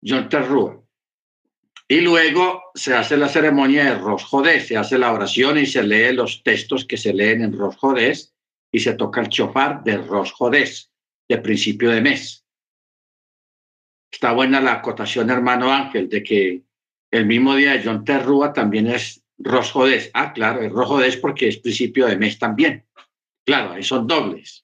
Yom 0.00 0.28
Teruah. 0.28 0.78
Y 1.90 2.02
luego 2.02 2.64
se 2.74 2.94
hace 2.94 3.16
la 3.16 3.28
ceremonia 3.28 3.84
de 3.84 3.94
Rosh 3.98 4.24
se 4.60 4.76
hace 4.76 4.98
la 4.98 5.10
oración 5.10 5.56
y 5.56 5.64
se 5.64 5.82
lee 5.82 6.12
los 6.12 6.42
textos 6.42 6.84
que 6.84 6.98
se 6.98 7.14
leen 7.14 7.42
en 7.42 7.56
Rosh 7.56 8.26
y 8.70 8.78
se 8.78 8.92
toca 8.92 9.22
el 9.22 9.30
chofar 9.30 9.82
de 9.82 9.96
Rosh 9.96 10.32
de 11.28 11.38
principio 11.38 11.90
de 11.90 12.02
mes. 12.02 12.44
Está 14.12 14.32
buena 14.32 14.60
la 14.60 14.74
acotación, 14.74 15.30
hermano 15.30 15.72
Ángel, 15.72 16.10
de 16.10 16.22
que 16.22 16.62
el 17.10 17.24
mismo 17.24 17.54
día 17.54 17.72
de 17.72 17.82
John 17.82 18.04
Terrúa 18.04 18.52
también 18.52 18.86
es 18.88 19.24
Rosh 19.38 19.72
Ah, 20.12 20.34
claro, 20.34 20.60
es 20.60 20.70
Rosh 20.70 21.18
porque 21.22 21.48
es 21.48 21.56
principio 21.56 22.06
de 22.06 22.18
mes 22.18 22.38
también. 22.38 22.84
Claro, 23.48 23.72
ahí 23.72 23.82
son 23.82 24.06
dobles. 24.06 24.62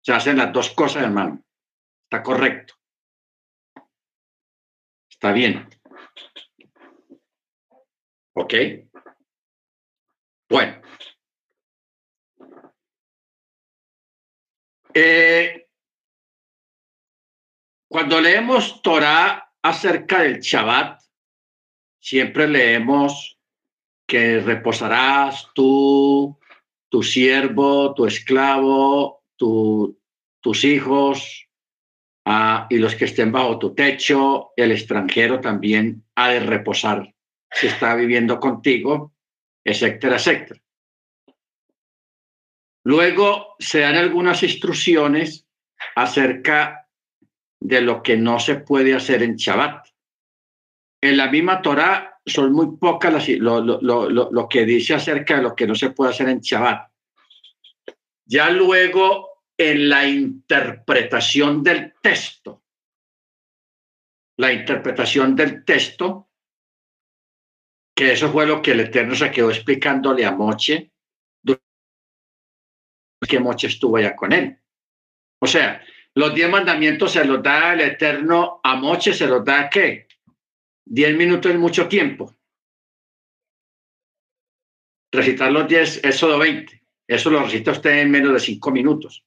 Se 0.00 0.12
hacen 0.12 0.38
las 0.38 0.52
dos 0.52 0.70
cosas, 0.70 1.04
hermano. 1.04 1.44
Está 2.02 2.24
correcto. 2.24 2.74
Está 5.08 5.30
bien. 5.30 5.68
¿Ok? 8.32 8.54
Bueno. 10.48 10.82
Eh, 14.92 15.68
cuando 17.86 18.20
leemos 18.20 18.82
Torah 18.82 19.52
acerca 19.62 20.22
del 20.22 20.40
Shabbat, 20.40 21.00
siempre 22.00 22.48
leemos 22.48 23.38
que 24.04 24.40
reposarás 24.40 25.48
tú, 25.54 26.36
tu 26.88 27.02
siervo, 27.02 27.94
tu 27.94 28.06
esclavo, 28.06 29.24
tus 29.36 30.64
hijos 30.64 31.48
ah, 32.24 32.66
y 32.70 32.78
los 32.78 32.94
que 32.94 33.06
estén 33.06 33.32
bajo 33.32 33.58
tu 33.58 33.74
techo, 33.74 34.52
el 34.56 34.72
extranjero 34.72 35.40
también 35.40 36.04
ha 36.14 36.30
de 36.30 36.40
reposar 36.40 37.14
si 37.50 37.66
está 37.66 37.94
viviendo 37.94 38.38
contigo, 38.38 39.14
etcétera, 39.64 40.16
etcétera. 40.16 40.60
Luego 42.84 43.56
se 43.58 43.80
dan 43.80 43.96
algunas 43.96 44.42
instrucciones 44.42 45.46
acerca 45.96 46.88
de 47.60 47.80
lo 47.80 48.02
que 48.02 48.16
no 48.16 48.38
se 48.38 48.56
puede 48.56 48.94
hacer 48.94 49.22
en 49.22 49.36
Shabbat. 49.36 49.88
En 51.02 51.16
la 51.16 51.28
misma 51.28 51.62
Torah 51.62 52.15
son 52.26 52.52
muy 52.52 52.76
pocas 52.76 53.12
las, 53.12 53.28
lo, 53.28 53.60
lo, 53.60 53.80
lo, 53.80 54.30
lo, 54.30 54.48
que 54.48 54.64
dice 54.64 54.94
acerca 54.94 55.36
de 55.36 55.42
lo 55.42 55.54
que 55.54 55.66
no 55.66 55.74
se 55.74 55.90
puede 55.90 56.10
hacer 56.10 56.28
en 56.28 56.40
Shabbat. 56.40 56.90
Ya 58.24 58.50
luego, 58.50 59.44
en 59.56 59.88
la 59.88 60.06
interpretación 60.06 61.62
del 61.62 61.94
texto, 62.02 62.64
la 64.38 64.52
interpretación 64.52 65.36
del 65.36 65.64
texto, 65.64 66.28
que 67.94 68.12
eso 68.12 68.30
fue 68.30 68.46
lo 68.46 68.60
que 68.60 68.72
el 68.72 68.80
Eterno 68.80 69.14
se 69.14 69.30
quedó 69.30 69.50
explicándole 69.50 70.26
a 70.26 70.32
Moche, 70.32 70.92
que 73.26 73.40
Moche 73.40 73.68
estuvo 73.68 73.96
allá 73.96 74.14
con 74.14 74.32
él. 74.32 74.58
O 75.40 75.46
sea, 75.46 75.82
los 76.14 76.34
diez 76.34 76.50
mandamientos 76.50 77.12
se 77.12 77.24
los 77.24 77.42
da 77.42 77.72
el 77.74 77.80
Eterno 77.80 78.60
a 78.62 78.76
Moche, 78.76 79.14
se 79.14 79.26
los 79.26 79.44
da 79.44 79.70
qué? 79.70 80.06
Diez 80.88 81.16
minutos 81.16 81.50
es 81.50 81.58
mucho 81.58 81.88
tiempo. 81.88 82.32
Recitar 85.12 85.50
los 85.50 85.66
diez 85.66 86.02
es 86.04 86.16
solo 86.16 86.38
veinte. 86.38 86.84
Eso 87.08 87.30
lo 87.30 87.42
recita 87.42 87.72
usted 87.72 88.02
en 88.02 88.10
menos 88.10 88.32
de 88.32 88.40
cinco 88.40 88.70
minutos. 88.70 89.24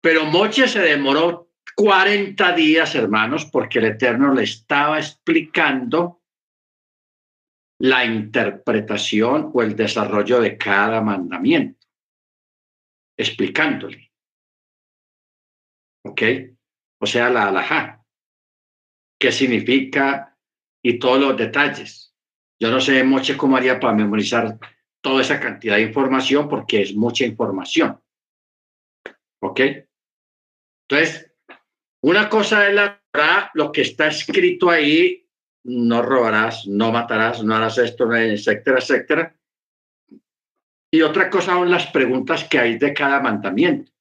Pero 0.00 0.24
Moche 0.24 0.68
se 0.68 0.80
demoró 0.80 1.50
40 1.76 2.52
días, 2.52 2.94
hermanos, 2.94 3.44
porque 3.46 3.78
el 3.78 3.86
Eterno 3.86 4.32
le 4.32 4.44
estaba 4.44 4.98
explicando 4.98 6.22
la 7.80 8.04
interpretación 8.04 9.50
o 9.52 9.62
el 9.62 9.76
desarrollo 9.76 10.40
de 10.40 10.56
cada 10.56 11.00
mandamiento, 11.00 11.86
explicándole. 13.16 14.12
¿Ok? 16.04 16.22
O 17.00 17.06
sea, 17.06 17.30
la 17.30 17.48
alajá. 17.48 18.04
¿Qué 19.20 19.30
significa? 19.30 20.37
Y 20.88 20.98
todos 20.98 21.20
los 21.20 21.36
detalles. 21.36 22.14
Yo 22.58 22.70
no 22.70 22.80
sé 22.80 23.04
mucho 23.04 23.36
cómo 23.36 23.58
haría 23.58 23.78
para 23.78 23.92
memorizar 23.92 24.58
toda 25.02 25.20
esa 25.20 25.38
cantidad 25.38 25.76
de 25.76 25.82
información 25.82 26.48
porque 26.48 26.80
es 26.80 26.94
mucha 26.94 27.26
información. 27.26 28.00
¿Ok? 29.42 29.60
Entonces, 30.88 31.30
una 32.02 32.30
cosa 32.30 32.66
es 32.66 32.74
la 32.74 33.02
lo 33.52 33.70
que 33.70 33.82
está 33.82 34.06
escrito 34.06 34.70
ahí, 34.70 35.28
no 35.64 36.00
robarás, 36.00 36.66
no 36.66 36.90
matarás, 36.90 37.44
no 37.44 37.54
harás 37.54 37.76
esto, 37.76 38.10
etcétera, 38.14 38.78
etcétera. 38.78 39.36
Y 40.90 41.02
otra 41.02 41.28
cosa 41.28 41.52
son 41.52 41.70
las 41.70 41.88
preguntas 41.88 42.44
que 42.44 42.58
hay 42.58 42.78
de 42.78 42.94
cada 42.94 43.20
mandamiento. 43.20 43.92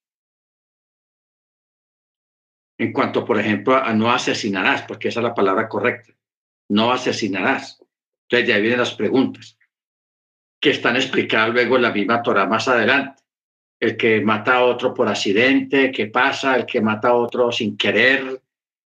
En 2.79 2.93
cuanto, 2.93 3.25
por 3.25 3.37
ejemplo, 3.37 3.75
a 3.75 3.91
no 3.93 4.09
asesinarás, 4.09 4.83
porque 4.83 5.09
esa 5.09 5.19
es 5.19 5.25
la 5.25 5.35
palabra 5.35 5.67
correcta. 5.67 6.16
No 6.69 6.91
asesinarás. 6.91 7.81
Entonces 8.23 8.49
ya 8.49 8.57
vienen 8.57 8.79
las 8.79 8.93
preguntas 8.93 9.57
que 10.59 10.71
están 10.71 10.95
explicadas 10.95 11.53
luego 11.53 11.75
en 11.75 11.83
la 11.83 11.91
misma 11.91 12.21
Torah 12.21 12.45
más 12.45 12.67
adelante. 12.67 13.23
El 13.79 13.95
que 13.95 14.21
mata 14.21 14.55
a 14.55 14.63
otro 14.65 14.93
por 14.93 15.07
accidente, 15.07 15.91
¿qué 15.91 16.07
pasa? 16.07 16.55
El 16.55 16.65
que 16.65 16.81
mata 16.81 17.09
a 17.09 17.15
otro 17.15 17.51
sin 17.51 17.77
querer, 17.77 18.41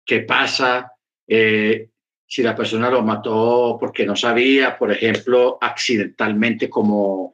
¿qué 0.04 0.20
pasa? 0.20 0.92
Eh, 1.26 1.88
si 2.24 2.42
la 2.42 2.54
persona 2.54 2.88
lo 2.88 3.02
mató 3.02 3.76
porque 3.80 4.06
no 4.06 4.14
sabía, 4.14 4.78
por 4.78 4.92
ejemplo, 4.92 5.58
accidentalmente 5.60 6.70
como, 6.70 7.32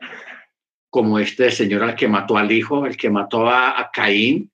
como 0.88 1.18
este 1.18 1.50
señor 1.50 1.82
al 1.82 1.94
que 1.94 2.08
mató 2.08 2.36
al 2.36 2.50
hijo, 2.50 2.86
el 2.86 2.96
que 2.96 3.10
mató 3.10 3.48
a, 3.48 3.78
a 3.78 3.90
Caín, 3.90 4.50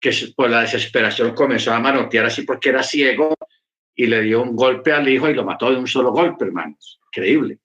que 0.00 0.12
por 0.36 0.50
la 0.50 0.62
desesperación 0.62 1.34
comenzó 1.34 1.72
a 1.72 1.80
manotear 1.80 2.26
así 2.26 2.42
porque 2.42 2.68
era 2.70 2.82
ciego 2.82 3.34
y 3.94 4.06
le 4.06 4.22
dio 4.22 4.42
un 4.42 4.56
golpe 4.56 4.92
al 4.92 5.08
hijo 5.08 5.28
y 5.28 5.34
lo 5.34 5.44
mató 5.44 5.70
de 5.70 5.76
un 5.76 5.86
solo 5.86 6.10
golpe, 6.10 6.44
hermanos. 6.44 7.00
Increíble 7.08 7.58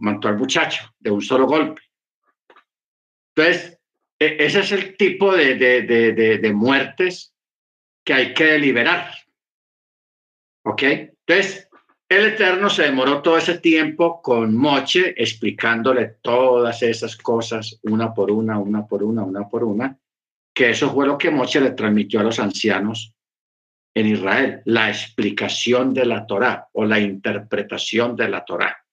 mató 0.00 0.28
al 0.28 0.38
muchacho 0.38 0.84
de 0.98 1.10
un 1.10 1.20
solo 1.20 1.46
golpe. 1.46 1.82
Entonces, 3.34 3.78
e, 4.18 4.36
ese 4.38 4.60
es 4.60 4.72
el 4.72 4.96
tipo 4.96 5.34
de, 5.34 5.56
de, 5.56 5.82
de, 5.82 6.38
de 6.38 6.52
muertes 6.52 7.34
que 8.04 8.14
hay 8.14 8.34
que 8.34 8.44
deliberar. 8.44 9.12
¿Ok? 10.64 10.82
Entonces, 10.82 11.68
el 12.08 12.26
Eterno 12.26 12.68
se 12.68 12.82
demoró 12.82 13.22
todo 13.22 13.38
ese 13.38 13.58
tiempo 13.58 14.20
con 14.20 14.54
Moche 14.56 15.14
explicándole 15.16 16.16
todas 16.20 16.82
esas 16.82 17.16
cosas 17.16 17.80
una 17.82 18.12
por 18.12 18.30
una, 18.30 18.58
una 18.58 18.86
por 18.86 19.02
una, 19.02 19.22
una 19.24 19.48
por 19.48 19.64
una, 19.64 19.98
que 20.54 20.70
eso 20.70 20.92
fue 20.92 21.06
lo 21.06 21.16
que 21.16 21.30
Moche 21.30 21.60
le 21.60 21.70
transmitió 21.70 22.20
a 22.20 22.24
los 22.24 22.38
ancianos 22.38 23.14
en 23.94 24.06
Israel, 24.06 24.62
la 24.64 24.88
explicación 24.88 25.92
de 25.92 26.06
la 26.06 26.26
Torá 26.26 26.68
o 26.72 26.84
la 26.84 26.98
interpretación 26.98 28.16
de 28.16 28.28
la 28.28 28.44
Torá. 28.44 28.84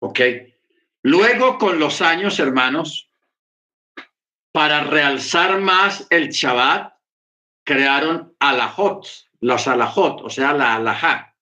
¿Ok? 0.00 0.20
Luego, 1.02 1.58
con 1.58 1.78
los 1.78 2.00
años, 2.00 2.38
hermanos, 2.38 3.10
para 4.52 4.84
realzar 4.84 5.60
más 5.60 6.06
el 6.10 6.30
Shabbat, 6.30 6.94
crearon 7.64 8.34
alajot, 8.38 9.06
los 9.40 9.68
alajot, 9.68 10.22
o 10.22 10.30
sea, 10.30 10.52
la 10.52 10.74
alajá. 10.76 11.36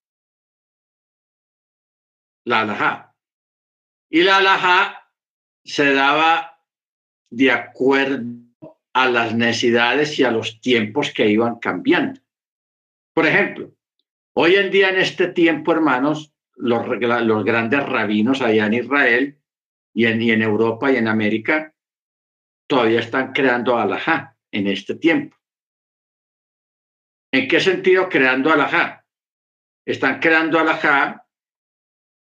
La 2.44 2.60
alajá. 2.60 3.14
Y 4.08 4.22
la 4.22 4.38
alajá 4.38 5.12
se 5.64 5.92
daba 5.92 6.64
de 7.30 7.52
acuerdo 7.52 8.39
a 8.92 9.08
las 9.08 9.34
necesidades 9.34 10.18
y 10.18 10.24
a 10.24 10.30
los 10.30 10.60
tiempos 10.60 11.12
que 11.12 11.28
iban 11.28 11.58
cambiando. 11.58 12.20
Por 13.14 13.26
ejemplo, 13.26 13.72
hoy 14.34 14.56
en 14.56 14.70
día 14.70 14.90
en 14.90 14.98
este 14.98 15.28
tiempo, 15.28 15.72
hermanos, 15.72 16.32
los, 16.56 16.86
grandes 17.44 17.86
rabinos 17.86 18.42
allá 18.42 18.66
en 18.66 18.74
Israel 18.74 19.38
y 19.94 20.06
en, 20.06 20.20
y 20.20 20.30
en 20.30 20.42
Europa 20.42 20.92
y 20.92 20.96
en 20.96 21.08
América 21.08 21.74
todavía 22.66 23.00
están 23.00 23.32
creando 23.32 23.76
alajá 23.76 24.36
en 24.50 24.66
este 24.66 24.94
tiempo. 24.94 25.36
¿En 27.32 27.48
qué 27.48 27.60
sentido 27.60 28.08
creando 28.08 28.52
alajá? 28.52 29.06
Están 29.86 30.20
creando 30.20 30.58
alajá 30.58 31.26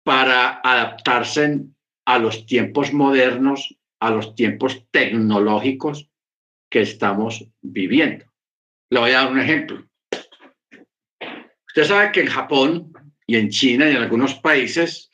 para 0.04 0.60
adaptarse 0.62 1.60
a 2.06 2.18
los 2.18 2.46
tiempos 2.46 2.92
modernos, 2.92 3.78
a 4.00 4.10
los 4.10 4.34
tiempos 4.34 4.86
tecnológicos 4.90 6.10
que 6.70 6.82
estamos 6.82 7.44
viviendo. 7.60 8.24
Le 8.90 9.00
voy 9.00 9.10
a 9.10 9.22
dar 9.22 9.32
un 9.32 9.40
ejemplo. 9.40 9.84
Usted 11.68 11.84
sabe 11.84 12.12
que 12.12 12.20
en 12.20 12.28
Japón 12.28 12.92
y 13.26 13.36
en 13.36 13.50
China 13.50 13.88
y 13.88 13.96
en 13.96 14.02
algunos 14.02 14.34
países 14.34 15.10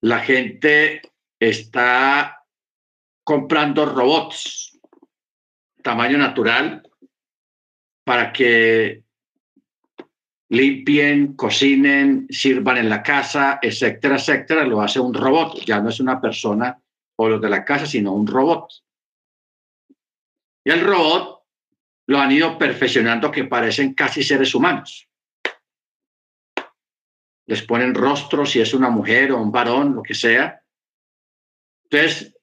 la 0.00 0.20
gente 0.20 1.00
está 1.40 2.44
comprando 3.24 3.86
robots 3.86 4.78
tamaño 5.82 6.16
natural 6.16 6.82
para 8.04 8.32
que 8.32 9.02
limpien, 10.48 11.34
cocinen, 11.34 12.26
sirvan 12.30 12.78
en 12.78 12.88
la 12.88 13.02
casa, 13.02 13.58
etcétera, 13.62 14.16
etcétera, 14.16 14.64
lo 14.64 14.82
hace 14.82 15.00
un 15.00 15.14
robot. 15.14 15.64
Ya 15.64 15.80
no 15.80 15.88
es 15.88 16.00
una 16.00 16.20
persona 16.20 16.78
o 17.16 17.28
los 17.28 17.40
de 17.40 17.48
la 17.48 17.64
casa, 17.64 17.86
sino 17.86 18.12
un 18.12 18.26
robot. 18.26 18.70
Y 20.64 20.70
el 20.70 20.80
robot 20.80 21.42
lo 22.06 22.18
han 22.18 22.32
ido 22.32 22.58
perfeccionando 22.58 23.30
que 23.30 23.44
parecen 23.44 23.94
casi 23.94 24.22
seres 24.22 24.54
humanos 24.54 25.08
les 27.46 27.62
ponen 27.62 27.94
rostro, 27.94 28.46
si 28.46 28.60
es 28.60 28.72
una 28.72 28.90
mujer 28.90 29.32
o 29.32 29.40
un 29.40 29.50
varón, 29.50 29.94
lo 29.94 30.02
que 30.02 30.14
sea. 30.14 30.62
Entonces, 31.84 32.34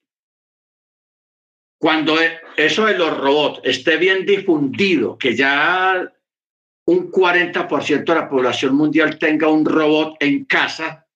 cuando 1.79 2.21
e, 2.21 2.39
eso 2.57 2.85
de 2.85 2.97
los 2.97 3.17
robots 3.17 3.61
esté 3.63 3.97
bien 3.97 4.25
difundido, 4.25 5.17
que 5.17 5.35
ya 5.35 6.13
un 6.85 7.11
40% 7.11 8.03
de 8.03 8.15
la 8.15 8.29
población 8.29 8.75
mundial 8.75 9.17
tenga 9.17 9.47
un 9.47 9.65
robot 9.65 10.17
en 10.19 10.45
casa, 10.45 11.07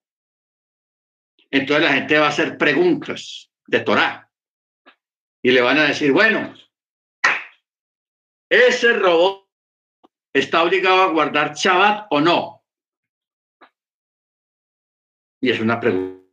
entonces 1.52 1.86
la 1.86 1.94
gente 1.94 2.18
va 2.18 2.28
a 2.28 2.30
hacer 2.30 2.58
preguntas 2.58 3.52
de 3.68 3.80
Torah 3.82 4.30
y 5.42 5.52
le 5.52 5.62
van 5.62 5.78
a 5.78 5.84
decir, 5.84 6.12
bueno, 6.12 6.56
ese 8.50 8.94
robot 8.94 9.48
está 10.34 10.64
obligado 10.64 11.04
a 11.04 11.12
guardar 11.12 11.54
Shabbat 11.54 12.08
o 12.10 12.22
no. 12.22 12.66
Y 15.42 15.52
es 15.52 15.60
una 15.60 15.80
pregunta. 15.80 16.24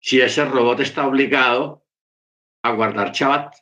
Si 0.00 0.20
ese 0.20 0.44
robot 0.44 0.80
está 0.80 1.06
obligado 1.06 1.86
a 2.62 2.72
guardar 2.72 3.12
Shabbat, 3.12 3.54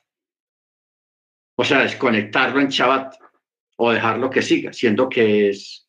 o 1.56 1.64
sea, 1.64 1.82
desconectarlo 1.82 2.60
en 2.60 2.68
Shabbat 2.68 3.14
o 3.76 3.92
dejarlo 3.92 4.28
que 4.28 4.42
siga, 4.42 4.72
siendo 4.72 5.08
que 5.08 5.50
es, 5.50 5.88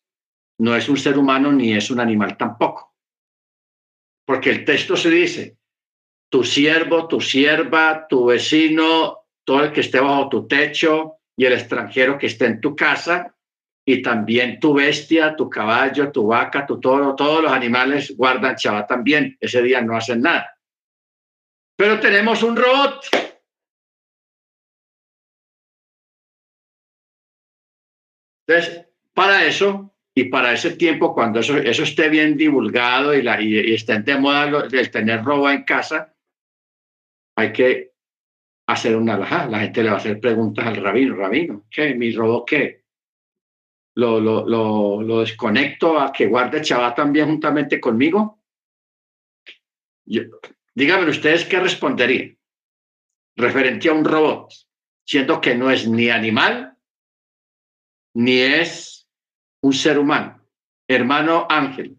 no 0.58 0.76
es 0.76 0.88
un 0.88 0.96
ser 0.96 1.18
humano 1.18 1.50
ni 1.50 1.72
es 1.72 1.90
un 1.90 2.00
animal 2.00 2.36
tampoco. 2.36 2.93
Porque 4.24 4.50
el 4.50 4.64
texto 4.64 4.96
se 4.96 5.10
dice, 5.10 5.56
tu 6.30 6.44
siervo, 6.44 7.06
tu 7.06 7.20
sierva, 7.20 8.06
tu 8.08 8.26
vecino, 8.26 9.26
todo 9.44 9.64
el 9.64 9.72
que 9.72 9.80
esté 9.80 10.00
bajo 10.00 10.28
tu 10.28 10.48
techo 10.48 11.18
y 11.36 11.44
el 11.44 11.52
extranjero 11.52 12.18
que 12.18 12.26
esté 12.26 12.46
en 12.46 12.60
tu 12.60 12.74
casa, 12.74 13.34
y 13.86 14.00
también 14.00 14.58
tu 14.60 14.74
bestia, 14.74 15.36
tu 15.36 15.50
caballo, 15.50 16.10
tu 16.10 16.26
vaca, 16.28 16.66
tu 16.66 16.80
toro, 16.80 17.14
todos 17.14 17.42
los 17.42 17.52
animales 17.52 18.16
guardan 18.16 18.56
Shabbat 18.56 18.88
también. 18.88 19.36
Ese 19.40 19.62
día 19.62 19.82
no 19.82 19.96
hacen 19.96 20.22
nada. 20.22 20.58
Pero 21.76 22.00
tenemos 22.00 22.42
un 22.42 22.56
robot. 22.56 23.04
Entonces, 28.46 28.86
para 29.12 29.44
eso 29.44 29.93
y 30.16 30.24
para 30.24 30.52
ese 30.52 30.76
tiempo, 30.76 31.12
cuando 31.12 31.40
eso, 31.40 31.58
eso 31.58 31.82
esté 31.82 32.08
bien 32.08 32.36
divulgado 32.36 33.14
y, 33.14 33.22
la, 33.22 33.40
y, 33.40 33.74
esté 33.74 34.00
de 34.00 34.16
moda 34.16 34.68
el 34.70 34.90
tener 34.90 35.24
robo 35.24 35.50
en 35.50 35.64
casa, 35.64 36.14
hay 37.36 37.52
que 37.52 37.94
hacer 38.68 38.96
una 38.96 39.14
alajá. 39.14 39.48
La 39.48 39.60
gente 39.60 39.82
le 39.82 39.88
va 39.88 39.96
a 39.96 39.98
hacer 39.98 40.20
preguntas 40.20 40.66
al 40.66 40.76
rabino. 40.76 41.16
Rabino, 41.16 41.66
¿qué? 41.68 41.94
¿Mi 41.94 42.12
robo 42.12 42.44
qué? 42.44 42.84
¿Lo, 43.96 44.20
lo, 44.20 44.46
lo, 45.02 45.20
desconecto 45.20 45.98
a 45.98 46.12
que 46.12 46.26
guarde 46.26 46.62
Shabbat 46.62 46.96
también 46.96 47.26
juntamente 47.26 47.80
conmigo? 47.80 48.40
Yo, 50.04 50.22
díganme 50.74 51.10
ustedes 51.10 51.44
qué 51.44 51.58
responderían 51.58 52.38
referente 53.36 53.88
a 53.88 53.92
un 53.92 54.04
robot, 54.04 54.52
siendo 55.04 55.40
que 55.40 55.56
no 55.56 55.70
es 55.70 55.88
ni 55.88 56.08
animal 56.08 56.76
ni 58.14 58.38
es 58.38 58.93
un 59.64 59.72
ser 59.72 59.98
humano. 59.98 60.38
Hermano 60.86 61.46
Ángel. 61.48 61.98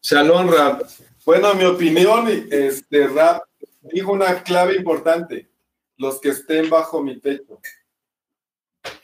Shalom, 0.00 0.48
Rab. 0.48 0.86
Bueno, 1.26 1.52
mi 1.54 1.64
opinión, 1.64 2.26
este, 2.50 3.06
Rab, 3.08 3.42
dijo 3.82 4.12
una 4.12 4.42
clave 4.42 4.76
importante. 4.76 5.50
Los 5.98 6.18
que 6.22 6.30
estén 6.30 6.70
bajo 6.70 7.02
mi 7.02 7.20
techo. 7.20 7.60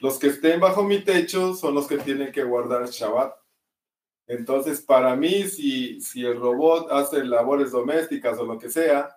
Los 0.01 0.19
que 0.19 0.29
estén 0.29 0.59
bajo 0.59 0.83
mi 0.83 1.05
techo 1.05 1.53
son 1.53 1.75
los 1.75 1.87
que 1.87 1.99
tienen 1.99 2.33
que 2.33 2.43
guardar 2.43 2.89
Shabbat. 2.89 3.35
Entonces, 4.27 4.81
para 4.81 5.15
mí, 5.17 5.43
si, 5.49 6.01
si 6.01 6.25
el 6.25 6.41
robot 6.41 6.91
hace 6.91 7.23
labores 7.23 7.73
domésticas 7.73 8.39
o 8.39 8.47
lo 8.47 8.59
que 8.59 8.71
sea, 8.71 9.15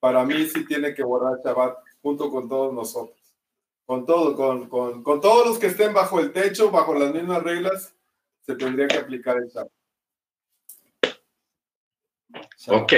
para 0.00 0.24
mí 0.24 0.46
sí 0.46 0.66
tiene 0.66 0.92
que 0.92 1.04
guardar 1.04 1.38
Shabbat 1.44 1.78
junto 2.02 2.28
con 2.28 2.48
todos 2.48 2.74
nosotros 2.74 3.23
con 3.86 4.06
todo, 4.06 4.34
con, 4.34 4.68
con, 4.68 5.02
con, 5.02 5.20
todos 5.20 5.46
los 5.46 5.58
que 5.58 5.66
estén 5.66 5.92
bajo 5.92 6.20
el 6.20 6.32
techo, 6.32 6.70
bajo 6.70 6.94
las 6.94 7.12
mismas 7.12 7.42
reglas, 7.42 7.94
se 8.46 8.54
tendría 8.54 8.88
que 8.88 8.96
aplicar 8.96 9.36
el 9.36 9.50
SAP. 9.50 9.68
Ok. 12.68 12.92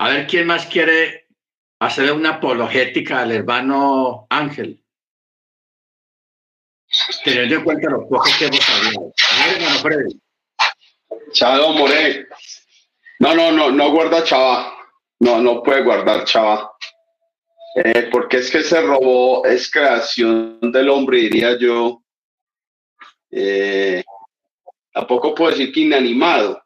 A 0.00 0.08
ver, 0.10 0.26
¿quién 0.26 0.46
más 0.46 0.66
quiere 0.66 1.28
hacerle 1.80 2.12
una 2.12 2.36
apologética 2.36 3.20
al 3.20 3.32
hermano 3.32 4.26
Ángel? 4.30 4.82
Teniendo 7.24 7.56
en 7.56 7.64
cuenta 7.64 7.90
los 7.90 8.04
pocos 8.04 8.34
que 8.38 8.46
hemos 8.46 8.68
hablado. 8.70 9.12
A 9.32 9.46
ver, 9.46 9.56
hermano 9.56 9.78
Freddy. 9.80 10.20
Chavo 11.32 11.72
More. 11.74 12.26
No, 13.18 13.34
no, 13.34 13.52
no, 13.52 13.70
no 13.70 13.90
guarda 13.90 14.24
chava. 14.24 14.74
No, 15.20 15.40
no 15.40 15.62
puede 15.62 15.82
guardar 15.82 16.24
chava. 16.24 16.77
Eh, 17.74 18.08
porque 18.10 18.38
es 18.38 18.50
que 18.50 18.58
ese 18.58 18.80
robot 18.80 19.46
es 19.46 19.70
creación 19.70 20.58
del 20.72 20.88
hombre, 20.88 21.18
diría 21.18 21.56
yo. 21.58 22.02
Eh, 23.30 24.02
tampoco 24.92 25.34
puedo 25.34 25.50
decir 25.50 25.72
que 25.72 25.80
inanimado, 25.80 26.62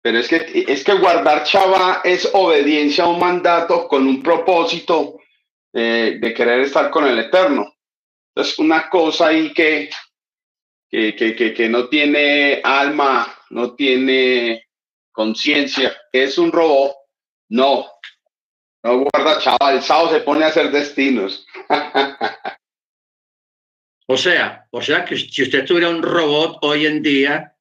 pero 0.00 0.18
es 0.18 0.28
que, 0.28 0.64
es 0.68 0.84
que 0.84 0.94
guardar 0.94 1.44
chava 1.44 2.00
es 2.04 2.30
obediencia 2.32 3.04
a 3.04 3.08
un 3.08 3.18
mandato 3.18 3.88
con 3.88 4.06
un 4.06 4.22
propósito 4.22 5.18
eh, 5.72 6.18
de 6.20 6.34
querer 6.34 6.60
estar 6.60 6.90
con 6.90 7.06
el 7.06 7.18
Eterno. 7.18 7.74
Es 8.34 8.58
una 8.58 8.88
cosa 8.88 9.28
ahí 9.28 9.52
que, 9.52 9.90
que, 10.90 11.14
que, 11.14 11.54
que 11.54 11.68
no 11.68 11.88
tiene 11.88 12.60
alma, 12.62 13.36
no 13.50 13.74
tiene 13.74 14.68
conciencia, 15.10 15.96
es 16.12 16.38
un 16.38 16.52
robot. 16.52 16.94
No, 17.50 17.86
no 18.84 18.98
guarda, 18.98 19.38
chaval, 19.38 19.76
el 19.76 19.82
sábado 19.82 20.10
se 20.10 20.20
pone 20.20 20.44
a 20.44 20.48
hacer 20.48 20.70
destinos. 20.70 21.46
o 24.06 24.16
sea, 24.16 24.66
o 24.70 24.82
sea 24.82 25.06
que 25.06 25.16
si 25.16 25.42
usted 25.42 25.64
tuviera 25.64 25.88
un 25.88 26.02
robot 26.02 26.58
hoy 26.60 26.84
en 26.84 27.02
día, 27.02 27.56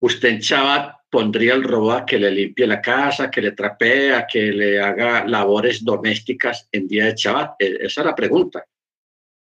usted 0.00 0.28
en 0.28 0.38
Shabbat 0.38 1.00
pondría 1.10 1.54
el 1.54 1.64
robot 1.64 2.02
a 2.02 2.06
que 2.06 2.18
le 2.18 2.30
limpie 2.30 2.68
la 2.68 2.80
casa, 2.80 3.28
que 3.28 3.42
le 3.42 3.52
trapee, 3.52 4.14
a 4.14 4.24
que 4.24 4.52
le 4.52 4.80
haga 4.80 5.26
labores 5.26 5.84
domésticas 5.84 6.68
en 6.70 6.86
día 6.86 7.06
de 7.06 7.14
Shabbat. 7.16 7.56
E, 7.58 7.78
esa 7.80 8.02
es 8.02 8.06
la 8.06 8.14
pregunta. 8.14 8.64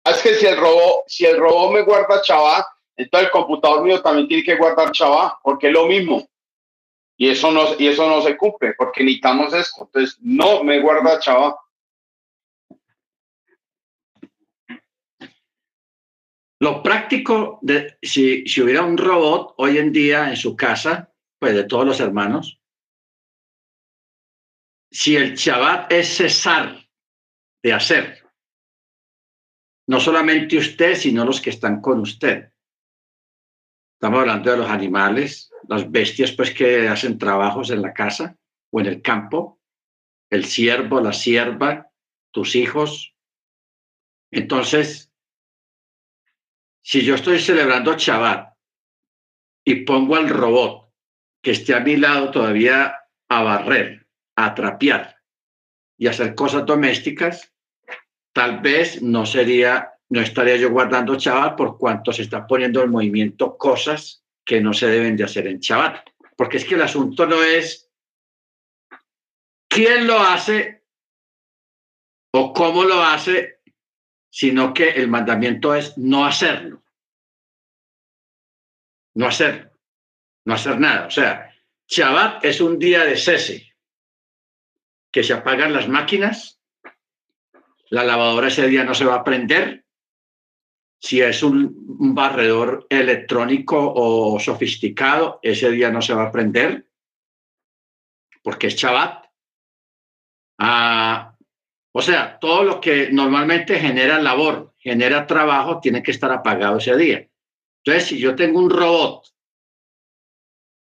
Es 0.04 0.22
que 0.24 0.34
si 0.34 0.48
el 0.48 0.58
robot, 0.58 1.04
si 1.06 1.26
el 1.26 1.38
robot 1.38 1.72
me 1.72 1.84
guarda 1.84 2.22
Shabbat, 2.26 2.66
entonces 2.98 3.28
el 3.28 3.32
computador 3.32 3.84
mío 3.84 4.02
también 4.02 4.28
tiene 4.28 4.44
que 4.44 4.56
guardar 4.56 4.92
Shabbat, 4.92 5.34
porque 5.44 5.68
es 5.68 5.74
lo 5.74 5.86
mismo. 5.86 6.28
Y 7.18 7.30
eso 7.30 7.52
no, 7.52 7.80
y 7.80 7.88
eso 7.88 8.10
no 8.10 8.22
se 8.22 8.36
cumple 8.36 8.74
porque 8.78 9.04
necesitamos 9.04 9.54
esto. 9.54 9.86
Entonces, 9.86 10.18
no 10.22 10.64
me 10.64 10.82
guarda 10.82 11.20
chava. 11.20 11.58
Lo 16.60 16.82
práctico 16.82 17.60
de 17.62 17.98
si, 18.02 18.46
si 18.48 18.62
hubiera 18.62 18.84
un 18.84 18.98
robot 18.98 19.54
hoy 19.58 19.78
en 19.78 19.92
día 19.92 20.30
en 20.30 20.36
su 20.36 20.56
casa, 20.56 21.14
pues 21.40 21.54
de 21.54 21.66
todos 21.66 21.86
los 21.86 22.00
hermanos, 22.00 22.60
si 24.92 25.16
el 25.16 25.36
Shabbat 25.36 25.92
es 25.92 26.16
cesar 26.16 26.88
de 27.62 27.74
hacer, 27.74 28.24
no 29.88 30.00
solamente 30.00 30.58
usted, 30.58 30.96
sino 30.96 31.26
los 31.26 31.42
que 31.42 31.50
están 31.50 31.82
con 31.82 32.00
usted. 32.00 32.52
Estamos 33.96 34.20
hablando 34.20 34.52
de 34.52 34.58
los 34.58 34.70
animales, 34.70 35.52
las 35.68 35.90
bestias 35.90 36.32
pues 36.34 36.54
que 36.54 36.88
hacen 36.88 37.18
trabajos 37.18 37.72
en 37.72 37.82
la 37.82 37.94
casa 37.94 38.38
o 38.72 38.80
en 38.80 38.88
el 38.88 39.02
campo, 39.02 39.62
el 40.30 40.46
siervo, 40.46 41.00
la 41.00 41.14
sierva, 41.14 41.90
tus 42.32 42.56
hijos. 42.56 43.16
Entonces, 44.32 45.14
si 46.84 47.04
yo 47.04 47.16
estoy 47.16 47.40
celebrando 47.40 47.96
Shabbat 47.98 48.54
y 49.64 49.86
pongo 49.86 50.18
al 50.18 50.30
robot 50.30 50.92
que 51.42 51.52
esté 51.52 51.74
a 51.74 51.80
mi 51.80 51.96
lado 51.96 52.32
todavía 52.32 52.96
a 53.30 53.44
barrer, 53.44 54.08
a 54.36 54.54
trapear 54.54 55.22
y 55.98 56.08
hacer 56.08 56.36
cosas 56.36 56.66
domésticas, 56.66 57.54
tal 58.34 58.60
vez 58.60 59.02
no 59.02 59.26
sería, 59.26 59.94
no 60.10 60.22
estaría 60.22 60.56
yo 60.58 60.70
guardando 60.70 61.16
Shabbat 61.16 61.58
por 61.58 61.78
cuanto 61.78 62.12
se 62.12 62.22
está 62.22 62.46
poniendo 62.46 62.84
en 62.84 62.92
movimiento 62.92 63.58
cosas 63.58 64.24
que 64.44 64.62
no 64.62 64.74
se 64.74 64.88
deben 64.88 65.18
de 65.18 65.24
hacer 65.24 65.48
en 65.48 65.60
Shabbat. 65.60 66.08
Porque 66.36 66.58
es 66.58 66.66
que 66.66 66.76
el 66.76 66.82
asunto 66.82 67.26
no 67.26 67.42
es 67.42 67.90
quién 69.68 70.06
lo 70.06 70.20
hace 70.20 70.84
o 72.32 72.54
cómo 72.54 72.84
lo 72.84 73.02
hace, 73.02 73.62
sino 74.30 74.74
que 74.74 74.90
el 74.90 75.08
mandamiento 75.08 75.74
es 75.74 75.98
no 75.98 76.26
hacerlo. 76.26 76.84
No 79.16 79.28
hacerlo. 79.28 79.72
No 80.44 80.54
hacer 80.54 80.80
nada. 80.80 81.08
O 81.08 81.12
sea, 81.12 81.52
Shabbat 81.88 82.44
es 82.44 82.62
un 82.62 82.78
día 82.78 83.06
de 83.06 83.16
cese, 83.16 83.74
que 85.12 85.24
se 85.24 85.34
apagan 85.34 85.74
las 85.74 85.88
máquinas, 85.88 86.60
la 87.90 88.04
lavadora 88.04 88.50
ese 88.50 88.68
día 88.68 88.84
no 88.84 88.94
se 88.94 89.06
va 89.06 89.16
a 89.16 89.24
prender, 89.24 89.85
si 91.06 91.22
es 91.22 91.44
un, 91.44 91.86
barredor 92.16 92.88
electrónico 92.90 93.94
o 93.96 94.40
sofisticado, 94.40 95.40
ese 95.44 95.70
día 95.70 95.92
no 95.92 96.02
se 96.02 96.16
va 96.16 96.24
a 96.24 96.32
prender 96.32 96.88
porque 98.42 98.68
es 98.68 98.76
Shabbat. 98.76 99.26
Ah, 100.60 101.36
o 101.94 102.02
sea, 102.02 102.40
todo 102.40 102.64
lo 102.64 102.82
que 102.82 103.12
normalmente 103.12 103.80
genera 103.80 104.20
labor, 104.20 104.74
genera 104.78 105.28
trabajo, 105.28 105.80
tiene 105.80 106.02
que 106.02 106.12
estar 106.12 106.32
apagado 106.32 106.78
ese 106.78 106.98
día. 106.98 107.30
Entonces, 107.84 108.10
si 108.10 108.20
yo 108.20 108.36
tengo 108.36 108.60
un 108.60 108.72
robot 108.72 109.28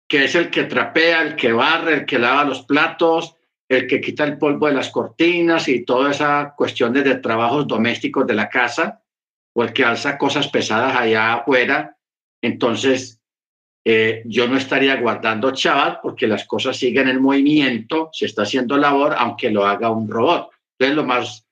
que 0.09 0.24
es 0.24 0.34
el 0.34 0.49
que 0.49 0.63
trapea, 0.63 1.22
el 1.22 1.36
que 1.36 1.53
barre, 1.53 1.93
el 1.93 2.05
que 2.05 2.18
lava 2.18 2.43
los 2.43 2.63
platos, 2.63 3.36
el 3.70 3.86
que 3.86 4.01
quita 4.01 4.24
el 4.24 4.39
polvo 4.39 4.65
de 4.65 4.74
las 4.74 4.89
cortinas 4.89 5.68
y 5.68 5.86
toda 5.86 6.09
esa 6.09 6.55
cuestión 6.57 6.91
de 6.93 7.15
trabajos 7.15 7.68
domésticos 7.68 8.26
de 8.26 8.34
la 8.34 8.49
casa, 8.49 9.03
o 9.60 9.66
que 9.74 9.84
alza 9.84 10.20
cosas 10.20 10.47
pesadas 10.49 10.95
allá 10.95 11.34
afuera, 11.34 11.97
entonces 12.43 13.20
eh, 13.84 14.22
yo 14.26 14.47
no 14.47 14.55
estaría 14.55 14.95
guardando 14.97 15.49
chaval 15.49 15.97
porque 16.03 16.28
las 16.28 16.45
cosas 16.45 16.78
siguen 16.78 17.08
en 17.08 17.20
movimiento, 17.20 18.12
se 18.14 18.28
está 18.28 18.43
haciendo 18.43 18.78
labor, 18.78 19.16
aunque 19.18 19.49
lo 19.49 19.66
haga 19.66 19.89
un 19.89 20.08
robot. 20.08 20.51
Entonces, 20.78 20.95
lo 20.95 21.03
más, 21.05 21.47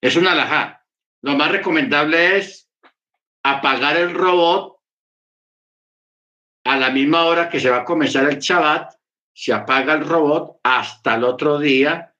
es 0.00 0.16
una 0.16 0.32
alajá. 0.32 0.82
Lo 1.22 1.36
más 1.36 1.52
recomendable 1.52 2.38
es 2.38 2.70
apagar 3.42 3.98
el 3.98 4.14
robot 4.14 4.78
a 6.64 6.78
la 6.78 6.88
misma 6.88 7.26
hora 7.26 7.50
que 7.50 7.60
se 7.60 7.68
va 7.68 7.78
a 7.78 7.84
comenzar 7.84 8.24
el 8.24 8.38
Shabbat, 8.38 8.94
se 9.34 9.52
apaga 9.52 9.92
el 9.92 10.06
robot 10.06 10.60
hasta 10.62 11.16
el 11.16 11.24
otro 11.24 11.58
día 11.58 12.13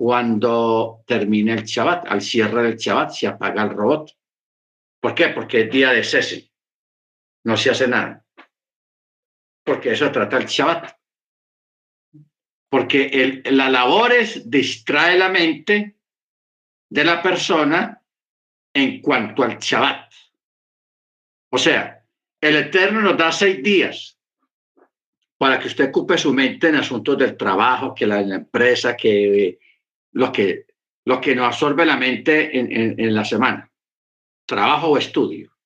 cuando 0.00 1.04
termine 1.06 1.52
el 1.52 1.64
Shabbat. 1.64 2.06
Al 2.06 2.22
cierre 2.22 2.62
del 2.62 2.78
Shabbat 2.78 3.10
se 3.10 3.26
apaga 3.26 3.64
el 3.64 3.68
robot. 3.68 4.10
¿Por 4.98 5.14
qué? 5.14 5.28
Porque 5.28 5.60
es 5.60 5.70
día 5.70 5.92
de 5.92 6.02
cese. 6.02 6.50
No 7.44 7.54
se 7.54 7.68
hace 7.68 7.86
nada. 7.86 8.24
Porque 9.62 9.92
eso 9.92 10.10
trata 10.10 10.38
el 10.38 10.46
Shabbat. 10.46 10.96
Porque 12.70 13.08
el, 13.08 13.42
la 13.54 13.68
labor 13.68 14.12
es 14.12 14.50
distrae 14.50 15.18
la 15.18 15.28
mente 15.28 15.98
de 16.88 17.04
la 17.04 17.22
persona 17.22 18.02
en 18.72 19.02
cuanto 19.02 19.42
al 19.42 19.58
Shabbat. 19.58 20.10
O 21.50 21.58
sea, 21.58 22.06
el 22.40 22.56
Eterno 22.56 23.02
nos 23.02 23.18
da 23.18 23.30
seis 23.32 23.62
días 23.62 24.18
para 25.36 25.58
que 25.58 25.68
usted 25.68 25.90
ocupe 25.90 26.16
su 26.16 26.32
mente 26.32 26.68
en 26.68 26.76
asuntos 26.76 27.18
del 27.18 27.36
trabajo, 27.36 27.94
que 27.94 28.06
la, 28.06 28.22
la 28.22 28.36
empresa, 28.36 28.96
que 28.96 29.58
lo 30.12 30.32
que 30.32 30.66
lo 31.04 31.20
que 31.20 31.34
nos 31.34 31.46
absorbe 31.46 31.84
la 31.84 31.96
mente 31.96 32.56
en, 32.58 33.00
en, 33.00 33.14
la 33.14 33.24
semana, 33.24 33.70
trabajo 34.46 34.88
o 34.88 34.98
estudio. 34.98 35.56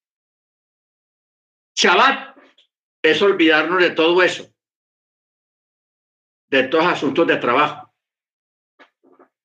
Shabbat 1.76 2.36
es 3.02 3.20
olvidarnos 3.20 3.82
de 3.82 3.90
todo 3.90 4.22
eso, 4.22 4.54
de 6.48 6.62
todos 6.64 6.86
asuntos 6.86 7.26
de 7.26 7.36
trabajo, 7.36 7.92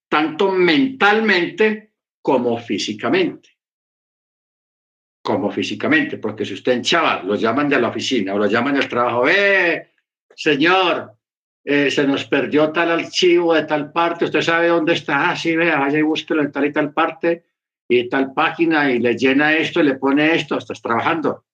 tanto 0.07 0.51
mentalmente 0.51 1.95
como 2.21 2.57
físicamente. 2.57 3.57
Como 5.21 5.51
físicamente, 5.51 6.17
porque 6.17 6.45
si 6.45 6.53
usted 6.53 6.71
en 6.73 6.81
Shabbat 6.81 7.23
lo 7.25 7.35
llaman 7.35 7.67
de 7.67 7.79
la 7.79 7.89
oficina 7.89 8.33
o 8.33 8.37
lo 8.37 8.47
llaman 8.47 8.75
del 8.75 8.87
trabajo, 8.87 9.27
¡eh, 9.27 9.93
señor! 10.33 11.18
Eh, 11.71 11.91
se 11.91 12.07
nos 12.07 12.25
perdió 12.25 12.71
tal 12.71 12.89
archivo 12.89 13.53
de 13.53 13.63
tal 13.63 13.91
parte, 13.91 14.25
usted 14.25 14.41
sabe 14.41 14.69
dónde 14.69 14.93
está, 14.93 15.29
ah, 15.29 15.35
sí, 15.35 15.55
vea, 15.55 15.77
vaya 15.77 15.99
y 15.99 16.01
búsquelo 16.01 16.41
en 16.41 16.51
tal 16.51 16.65
y 16.65 16.73
tal 16.73 16.91
parte 16.91 17.45
y 17.87 18.09
tal 18.09 18.33
página 18.33 18.89
y 18.89 18.97
le 18.97 19.15
llena 19.15 19.53
esto 19.53 19.79
y 19.79 19.83
le 19.83 19.93
pone 19.93 20.33
esto, 20.33 20.57
estás 20.57 20.81
trabajando. 20.81 21.45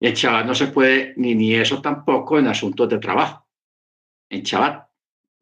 En 0.00 0.12
Shabbat 0.12 0.44
no 0.44 0.56
se 0.56 0.66
puede, 0.66 1.14
ni, 1.18 1.36
ni 1.36 1.54
eso 1.54 1.80
tampoco 1.80 2.40
en 2.40 2.48
asuntos 2.48 2.88
de 2.88 2.98
trabajo. 2.98 3.46
En 4.28 4.42
Shabbat 4.42 4.88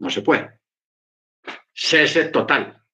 no 0.01 0.11
se 0.11 0.21
puede. 0.21 0.61
Cese 1.73 2.27
total. 2.27 2.85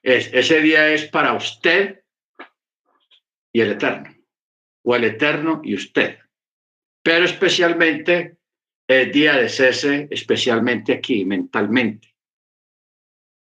Es, 0.00 0.32
ese 0.32 0.60
día 0.60 0.92
es 0.92 1.06
para 1.06 1.32
usted 1.32 2.04
y 3.52 3.60
el 3.60 3.72
Eterno, 3.72 4.14
o 4.84 4.94
el 4.94 5.02
Eterno 5.02 5.62
y 5.64 5.74
usted. 5.74 6.20
Pero 7.02 7.24
especialmente 7.24 8.35
el 8.88 9.12
día 9.12 9.36
de 9.36 9.48
cese, 9.48 10.08
especialmente 10.10 10.92
aquí, 10.92 11.24
mentalmente. 11.24 12.14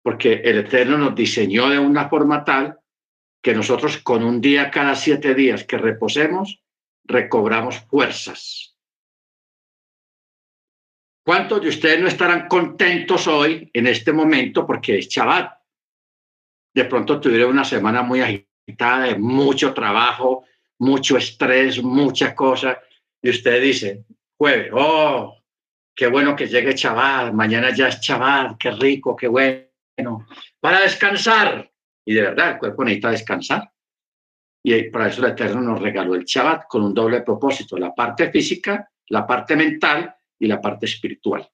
Porque 0.03 0.33
el 0.33 0.59
Eterno 0.59 0.97
nos 0.97 1.15
diseñó 1.15 1.69
de 1.69 1.79
una 1.79 2.09
forma 2.09 2.43
tal 2.43 2.79
que 3.41 3.53
nosotros 3.53 3.97
con 3.97 4.23
un 4.23 4.41
día 4.41 4.71
cada 4.71 4.95
siete 4.95 5.33
días 5.33 5.63
que 5.63 5.77
reposemos, 5.77 6.63
recobramos 7.05 7.79
fuerzas. 7.81 8.75
¿Cuántos 11.25 11.61
de 11.61 11.69
ustedes 11.69 12.01
no 12.01 12.07
estarán 12.07 12.47
contentos 12.47 13.27
hoy, 13.27 13.69
en 13.73 13.87
este 13.87 14.11
momento, 14.11 14.65
porque 14.65 14.97
es 14.97 15.07
Shabbat? 15.07 15.59
De 16.73 16.85
pronto 16.85 17.19
tuvieron 17.19 17.51
una 17.51 17.63
semana 17.63 18.01
muy 18.01 18.21
agitada, 18.21 19.05
de 19.05 19.15
mucho 19.17 19.73
trabajo, 19.73 20.45
mucho 20.79 21.17
estrés, 21.17 21.83
muchas 21.83 22.33
cosas, 22.33 22.77
y 23.21 23.29
usted 23.29 23.61
dice, 23.61 24.05
jueves, 24.39 24.71
oh, 24.73 25.37
qué 25.93 26.07
bueno 26.07 26.33
que 26.33 26.47
llegue 26.47 26.73
Shabbat, 26.73 27.33
mañana 27.33 27.75
ya 27.75 27.89
es 27.89 27.99
Shabbat, 27.99 28.57
qué 28.57 28.71
rico, 28.71 29.13
qué 29.13 29.27
bueno, 29.27 30.27
para 30.61 30.79
descansar. 30.79 31.69
Y 32.05 32.13
de 32.13 32.21
verdad, 32.21 32.51
el 32.51 32.57
cuerpo 32.57 32.85
necesita 32.85 33.11
descansar. 33.11 33.69
Y 34.63 34.83
para 34.83 35.09
eso 35.09 35.25
el 35.25 35.33
Eterno 35.33 35.61
nos 35.61 35.81
regaló 35.81 36.15
el 36.15 36.23
Shabbat 36.23 36.67
con 36.67 36.83
un 36.83 36.93
doble 36.93 37.21
propósito, 37.21 37.77
la 37.77 37.93
parte 37.93 38.31
física, 38.31 38.89
la 39.09 39.27
parte 39.27 39.57
mental 39.57 40.15
y 40.39 40.47
la 40.47 40.61
parte 40.61 40.85
espiritual, 40.85 41.47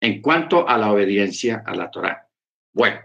en 0.00 0.22
cuanto 0.22 0.68
a 0.68 0.78
la 0.78 0.92
obediencia 0.92 1.64
a 1.66 1.74
la 1.74 1.90
Torah. 1.90 2.28
Bueno, 2.72 3.00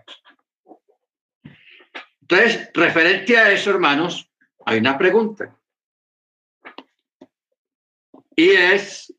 entonces, 2.21 2.69
referente 2.73 3.37
a 3.37 3.51
eso, 3.51 3.71
hermanos, 3.71 4.31
hay 4.65 4.77
una 4.77 4.97
pregunta. 4.97 5.57
Y 8.35 8.49
es 8.51 9.13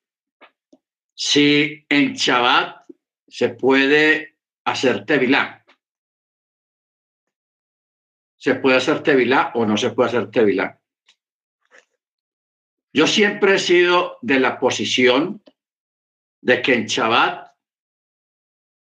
si 1.15 1.87
en 1.89 2.15
Shabbat 2.15 2.85
se 3.29 3.51
puede 3.51 4.39
hacer 4.65 5.05
tevilá. 5.05 5.65
¿Se 8.37 8.57
puede 8.57 8.77
hacer 8.77 9.03
tevilá 9.03 9.53
o 9.55 9.65
no 9.65 9.77
se 9.77 9.91
puede 9.91 10.09
hacer 10.09 10.31
tevilá? 10.31 10.81
Yo 12.93 13.07
siempre 13.07 13.57
he 13.57 13.59
sido 13.59 14.19
de 14.23 14.39
la 14.39 14.59
posición 14.59 15.43
de 16.41 16.63
que 16.63 16.75
en 16.75 16.87
Shabbat 16.87 17.53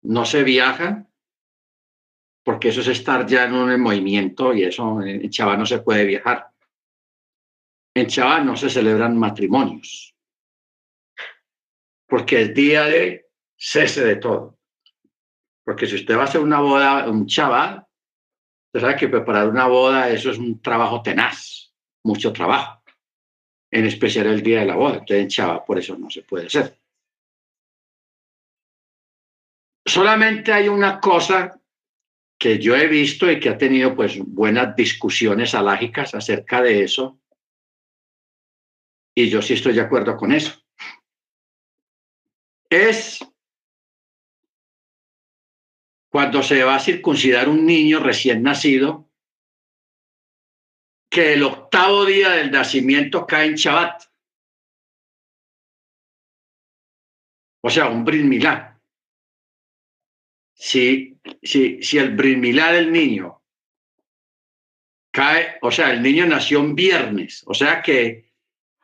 no 0.03 0.25
se 0.25 0.45
viaja, 0.45 1.07
porque 2.43 2.69
eso 2.69 2.81
es 2.81 2.89
estar 2.89 3.27
ya 3.27 3.45
en 3.45 3.55
un 3.55 3.81
movimiento 3.81 4.55
y 4.55 4.65
eso 4.65 5.03
en 5.03 5.29
Shabbat 5.29 5.59
no 5.59 5.67
se 5.67 5.81
puede 5.81 6.05
viajar. 6.05 6.50
En 8.01 8.07
Shabbat 8.07 8.45
no 8.45 8.57
se 8.57 8.71
celebran 8.71 9.19
matrimonios, 9.19 10.15
porque 12.09 12.43
es 12.43 12.55
día 12.55 12.85
de 12.85 13.27
cese 13.59 14.03
de 14.03 14.17
todo. 14.17 14.59
Porque 15.67 15.87
si 15.87 15.97
usted 15.97 16.17
va 16.17 16.23
a 16.23 16.25
hacer 16.25 16.41
una 16.41 16.61
boda, 16.61 17.11
un 17.11 17.27
Shabbat, 17.27 17.87
usted 18.69 18.81
sabe 18.81 18.97
que 18.97 19.09
preparar 19.09 19.51
una 19.51 19.67
boda, 19.67 20.09
eso 20.09 20.31
es 20.31 20.39
un 20.39 20.63
trabajo 20.63 21.03
tenaz, 21.03 21.75
mucho 22.03 22.33
trabajo, 22.33 22.83
en 23.71 23.85
especial 23.85 24.29
el 24.29 24.43
día 24.43 24.61
de 24.61 24.67
la 24.67 24.77
boda. 24.77 24.95
Entonces 24.95 25.23
en 25.25 25.29
Shabbat 25.29 25.67
por 25.67 25.79
eso 25.79 25.99
no 25.99 26.09
se 26.09 26.23
puede 26.23 26.47
hacer. 26.47 26.81
Solamente 29.85 30.55
hay 30.55 30.69
una 30.69 31.01
cosa 31.01 31.61
que 32.39 32.59
yo 32.59 32.75
he 32.75 32.87
visto 32.87 33.31
y 33.31 33.39
que 33.39 33.51
ha 33.51 33.59
tenido 33.59 33.95
pues 33.95 34.19
buenas 34.19 34.75
discusiones 34.75 35.55
alágicas 35.55 36.15
acerca 36.15 36.63
de 36.63 36.83
eso, 36.85 37.20
y 39.23 39.31
yo 39.31 39.43
sí 39.43 39.55
estoy 39.55 39.75
de 39.75 39.81
acuerdo 39.81 40.17
con 40.17 40.33
eso. 40.33 40.61
Es 42.69 43.21
cuando 46.11 46.43
se 46.43 46.63
va 46.65 46.77
a 46.77 46.81
circuncidar 46.81 47.49
un 47.49 47.65
niño 47.65 48.01
recién 48.01 48.43
nacido, 48.43 49.09
que 51.09 51.35
el 51.35 51.43
octavo 51.43 52.05
día 52.05 52.31
del 52.31 52.51
nacimiento 52.51 53.27
cae 53.27 53.47
en 53.47 53.55
Shabbat. 53.55 54.05
O 57.63 57.71
sea, 57.71 57.89
un 57.89 58.05
Brit 58.05 58.25
Milá. 58.25 58.81
Si, 60.55 61.19
si, 61.43 61.83
si 61.83 61.99
el 61.99 62.15
Brit 62.15 62.39
Milá 62.39 62.73
del 62.73 62.93
niño 62.93 63.43
cae, 65.13 65.59
o 65.63 65.71
sea, 65.71 65.91
el 65.91 66.03
niño 66.03 66.27
nació 66.27 66.61
un 66.61 66.75
viernes, 66.75 67.43
o 67.47 67.55
sea 67.55 67.83
que 67.83 68.30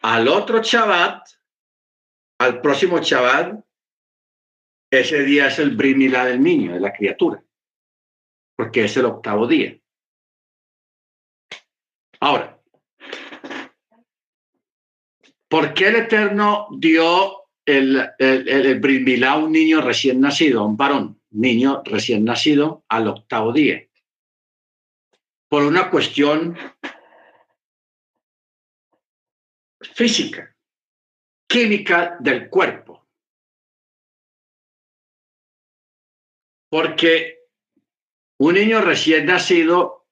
al 0.02 0.28
otro 0.28 0.62
Shabbat, 0.62 1.28
al 2.38 2.60
próximo 2.60 2.98
Shabbat, 2.98 3.64
ese 4.90 5.22
día 5.22 5.48
es 5.48 5.58
el 5.58 5.76
Brimilá 5.76 6.26
del 6.26 6.42
niño, 6.42 6.74
de 6.74 6.80
la 6.80 6.92
criatura, 6.92 7.42
porque 8.56 8.84
es 8.84 8.96
el 8.96 9.06
octavo 9.06 9.46
día. 9.46 9.76
Ahora, 12.20 12.60
¿por 15.48 15.74
qué 15.74 15.88
el 15.88 15.96
Eterno 15.96 16.68
dio 16.78 17.48
el, 17.64 18.08
el, 18.18 18.48
el 18.48 18.80
Brimilá 18.80 19.32
a 19.32 19.38
un 19.38 19.52
niño 19.52 19.80
recién 19.80 20.20
nacido, 20.20 20.60
a 20.60 20.66
un 20.66 20.76
varón, 20.76 21.20
niño 21.30 21.82
recién 21.84 22.24
nacido, 22.24 22.84
al 22.88 23.08
octavo 23.08 23.52
día? 23.52 23.86
Por 25.48 25.64
una 25.64 25.90
cuestión 25.90 26.56
física, 29.94 30.54
química 31.48 32.16
del 32.20 32.48
cuerpo. 32.48 33.06
Porque 36.70 37.36
un 38.38 38.54
niño 38.54 38.80
recién 38.80 39.26
nacido, 39.26 40.08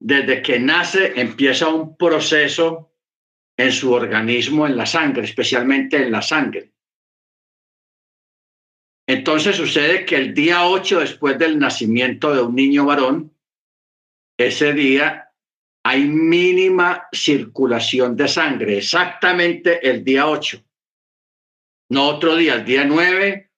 desde 0.00 0.42
que 0.42 0.58
nace, 0.58 1.20
empieza 1.20 1.68
un 1.68 1.96
proceso 1.96 2.94
en 3.58 3.72
su 3.72 3.92
organismo, 3.92 4.66
en 4.66 4.76
la 4.76 4.86
sangre, 4.86 5.24
especialmente 5.24 5.96
en 5.98 6.10
la 6.10 6.22
sangre. 6.22 6.72
Entonces 9.06 9.56
sucede 9.56 10.06
que 10.06 10.16
el 10.16 10.32
día 10.32 10.66
8 10.66 11.00
después 11.00 11.36
del 11.36 11.58
nacimiento 11.58 12.32
de 12.32 12.42
un 12.42 12.54
niño 12.54 12.86
varón, 12.86 13.36
ese 14.38 14.72
día 14.72 15.29
hay 15.82 16.04
mínima 16.04 17.08
circulación 17.12 18.16
de 18.16 18.28
sangre, 18.28 18.78
exactamente 18.78 19.88
el 19.88 20.04
día 20.04 20.28
8. 20.28 20.62
No 21.90 22.08
otro 22.08 22.36
día, 22.36 22.54
el 22.54 22.64
día 22.64 22.84
9, 22.84 23.50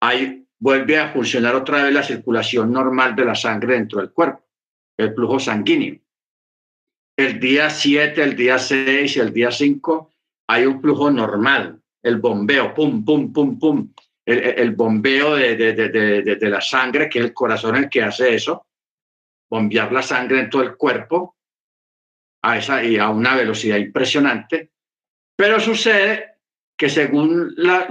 hay, 0.00 0.46
vuelve 0.58 0.98
a 0.98 1.12
funcionar 1.12 1.54
otra 1.54 1.84
vez 1.84 1.94
la 1.94 2.02
circulación 2.02 2.72
normal 2.72 3.14
de 3.14 3.24
la 3.24 3.34
sangre 3.34 3.74
dentro 3.74 4.00
del 4.00 4.10
cuerpo, 4.10 4.44
el 4.96 5.14
flujo 5.14 5.38
sanguíneo. 5.38 5.98
El 7.16 7.38
día 7.38 7.70
7, 7.70 8.22
el 8.22 8.36
día 8.36 8.58
6 8.58 9.16
y 9.16 9.20
el 9.20 9.32
día 9.32 9.50
5 9.50 10.10
hay 10.48 10.66
un 10.66 10.80
flujo 10.80 11.10
normal, 11.10 11.80
el 12.02 12.16
bombeo, 12.16 12.74
pum, 12.74 13.04
pum, 13.04 13.32
pum, 13.32 13.58
pum, 13.58 13.92
el, 14.26 14.70
bombeo 14.72 15.36
de, 15.36 15.56
de, 15.56 16.50
la 16.50 16.60
sangre, 16.60 17.08
que 17.08 17.20
es 17.20 17.24
el 17.26 17.34
corazón 17.34 17.76
el 17.76 17.88
que 17.88 18.02
hace 18.02 18.34
eso, 18.34 18.66
bombear 19.48 19.92
la 19.92 20.02
sangre 20.02 20.40
en 20.40 20.50
todo 20.50 20.62
el 20.62 20.76
cuerpo 20.76 21.36
a 22.42 22.58
esa 22.58 22.84
y 22.84 22.98
a 22.98 23.08
una 23.08 23.36
velocidad 23.36 23.76
impresionante, 23.76 24.72
pero 25.36 25.60
sucede 25.60 26.32
que 26.76 26.88
según 26.88 27.54
la, 27.56 27.86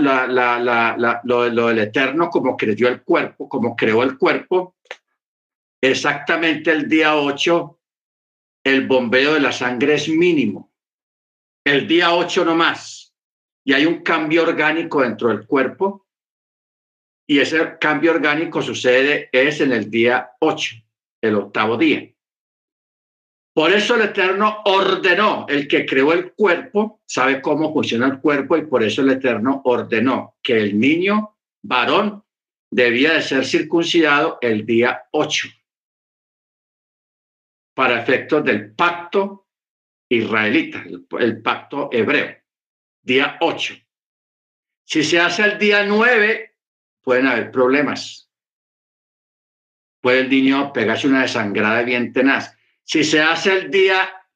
lo, 1.24 1.68
del 1.68 1.80
Eterno, 1.80 2.30
como 2.30 2.58
creó 2.58 2.89
el 2.89 3.04
cuerpo, 3.04 3.47
como 3.47 3.76
creó 3.76 4.04
el 4.04 4.18
cuerpo, 4.18 4.76
exactamente 5.82 6.72
el 6.72 6.89
día 6.89 7.16
8, 7.16 7.80
el 8.66 8.88
bombeo 8.88 9.34
de 9.34 9.39
la 9.39 9.52
sangre 9.52 9.93
es 9.95 10.10
mínimo. 10.10 10.74
El 11.64 11.88
día 11.88 12.14
8 12.14 12.43
no 12.43 12.56
más. 12.56 13.16
Y 13.64 13.74
hay 13.74 13.86
un 13.86 14.02
cambio 14.02 14.43
orgánico 14.43 15.02
dentro 15.02 15.30
del 15.30 15.45
cuerpo. 15.45 16.08
Y 17.28 17.39
ese 17.39 17.78
cambio 17.80 18.12
orgánico 18.12 18.62
sucede 18.62 19.30
es 19.32 19.62
en 19.62 19.72
el 19.72 19.89
día 19.89 20.32
8, 20.39 20.76
el 21.22 21.36
octavo 21.36 21.78
día. 21.78 22.12
Por 23.62 23.72
eso 23.72 23.93
el 23.93 24.01
Eterno 24.01 24.64
ordenó, 24.66 25.45
el 25.47 25.68
que 25.68 25.86
creó 25.86 26.14
el 26.14 26.34
cuerpo, 26.34 27.03
sabe 27.05 27.43
cómo 27.43 27.72
funciona 27.72 28.07
el 28.07 28.20
cuerpo 28.20 28.57
y 28.57 28.66
por 28.66 28.82
eso 28.82 29.03
el 29.03 29.12
Eterno 29.12 29.62
ordenó 29.66 30.38
que 30.41 30.57
el 30.57 30.80
niño 30.80 31.38
varón 31.62 32.24
debía 32.72 33.14
de 33.14 33.22
ser 33.22 33.45
circuncidado 33.45 34.39
el 34.41 34.66
día 34.66 35.03
8 35.12 35.49
para 37.76 38.01
efectos 38.01 38.43
del 38.43 38.74
pacto 38.74 39.45
israelita, 40.09 40.84
el, 41.20 41.39
pacto 41.43 41.89
hebreo, 41.91 42.36
día 43.03 43.38
8. 43.41 43.76
Si 44.86 45.03
se 45.03 45.20
hace 45.20 45.43
el 45.43 45.59
día 45.59 45.86
9, 45.86 46.57
pueden 47.03 47.28
haber 47.28 47.51
problemas. 47.51 48.28
Puede 50.01 50.22
el 50.22 50.30
niño 50.32 50.74
pegarse 50.74 51.07
una 51.07 51.22
desangrada 51.22 51.84
bien 51.84 52.12
tenaz 52.12 52.57
si 52.92 53.06
se 53.06 53.22
hace 53.22 53.58
el 53.58 53.72
día 53.72 54.28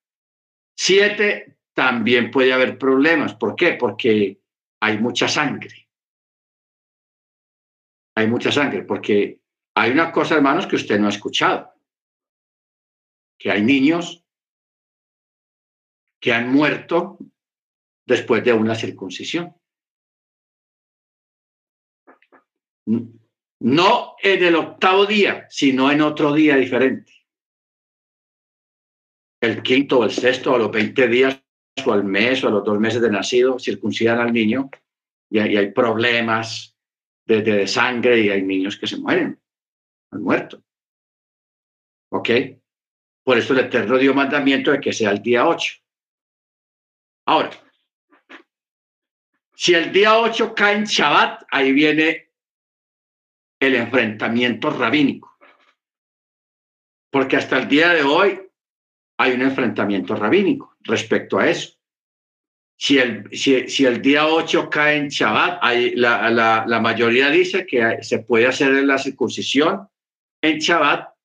7, 0.77 1.57
también 1.73 2.31
puede 2.31 2.53
haber 2.53 2.77
problemas. 2.77 3.35
¿Por 3.35 3.53
qué? 3.53 3.73
Porque 3.73 4.39
hay 4.79 4.97
mucha 4.97 5.27
sangre. 5.27 5.89
Hay 8.15 8.27
mucha 8.27 8.53
sangre, 8.53 8.83
porque 8.83 9.41
hay 9.75 9.91
una 9.91 10.09
cosa, 10.09 10.35
hermanos, 10.35 10.67
que 10.67 10.77
usted 10.77 10.97
no 10.97 11.07
ha 11.07 11.09
escuchado. 11.09 11.73
Que 13.37 13.51
hay 13.51 13.61
niños 13.61 14.23
que 16.21 16.31
han 16.31 16.49
muerto 16.49 17.17
después 18.07 18.41
de 18.41 18.53
una 18.53 18.73
circuncisión. 18.73 19.53
No 22.85 24.15
en 24.23 24.43
el 24.45 24.55
octavo 24.55 25.05
día, 25.05 25.45
sino 25.49 25.91
en 25.91 25.99
otro 25.99 26.31
día 26.31 26.55
diferente 26.55 27.14
el 29.41 29.61
quinto 29.63 29.99
o 29.99 30.03
el 30.05 30.11
sexto, 30.11 30.55
a 30.55 30.57
los 30.57 30.71
20 30.71 31.07
días 31.07 31.41
o 31.85 31.91
al 31.91 32.03
mes 32.03 32.43
o 32.43 32.47
a 32.47 32.51
los 32.51 32.63
dos 32.63 32.79
meses 32.79 33.01
de 33.01 33.11
nacido, 33.11 33.59
circuncidan 33.59 34.19
al 34.19 34.33
niño 34.33 34.69
y 35.29 35.39
hay, 35.39 35.71
problemas 35.71 36.77
de, 37.25 37.67
sangre 37.67 38.19
y 38.21 38.29
hay 38.29 38.43
niños 38.43 38.77
que 38.77 38.87
se 38.87 38.97
mueren, 38.97 39.39
han 40.11 40.21
muerto. 40.21 40.63
¿Ok? 42.11 42.29
Por 43.23 43.37
eso 43.37 43.53
el 43.53 43.59
Eterno 43.59 43.97
dio 43.97 44.13
mandamiento 44.13 44.71
de 44.71 44.79
que 44.79 44.93
sea 44.93 45.11
el 45.11 45.21
día 45.21 45.47
8. 45.47 45.75
Ahora, 47.27 47.49
si 49.55 49.73
el 49.73 49.91
día 49.91 50.19
8 50.19 50.53
cae 50.53 50.75
en 50.75 50.83
Shabbat, 50.85 51.43
ahí 51.49 51.73
viene 51.73 52.31
el 53.59 53.75
enfrentamiento 53.75 54.69
rabínico. 54.69 55.35
Porque 57.09 57.37
hasta 57.37 57.57
el 57.57 57.67
día 57.67 57.93
de 57.93 58.03
hoy 58.03 58.44
hay 59.17 59.33
un 59.33 59.41
enfrentamiento 59.41 60.15
rabínico 60.15 60.75
respecto 60.81 61.39
a 61.39 61.49
eso. 61.49 61.73
Si 62.77 62.97
el, 62.97 63.29
si, 63.31 63.85
el 63.85 64.01
día 64.01 64.27
8 64.27 64.69
cae 64.69 64.97
en 64.97 65.07
Shabbat, 65.07 65.59
hay, 65.61 65.95
la, 65.95 66.29
la, 66.29 66.65
la, 66.67 66.79
mayoría 66.81 67.29
dice 67.29 67.65
que 67.65 67.99
se 68.01 68.19
puede 68.19 68.47
hacer 68.47 68.71
la 68.83 68.97
circuncisión 68.97 69.87
en 70.41 70.59
Shabbat 70.59 71.15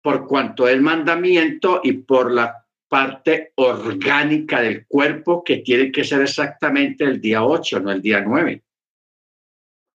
por 0.00 0.28
cuanto 0.28 0.68
es 0.68 0.80
mandamiento 0.80 1.80
y 1.82 1.92
por 1.94 2.30
la 2.30 2.64
parte 2.88 3.52
orgánica 3.56 4.60
del 4.60 4.86
cuerpo 4.86 5.42
que 5.42 5.58
tiene 5.58 5.90
que 5.90 6.04
ser 6.04 6.22
exactamente 6.22 7.04
el 7.04 7.20
día 7.20 7.42
8, 7.42 7.80
no 7.80 7.90
el 7.90 8.02
día 8.02 8.20
9, 8.20 8.62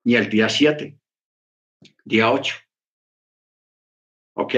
ni 0.05 0.15
el 0.15 0.29
día 0.29 0.49
7, 0.49 0.97
día 2.03 2.31
8. 2.31 2.55
¿Ok? 4.35 4.55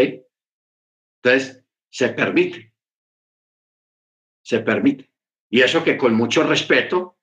Entonces, 1.22 1.64
se 1.92 2.10
permite 2.10 2.69
se 4.50 4.62
permite. 4.62 5.08
Y 5.52 5.62
eso 5.62 5.84
que 5.84 5.96
con 5.96 6.16
mucho 6.16 6.42
respeto, 6.42 7.18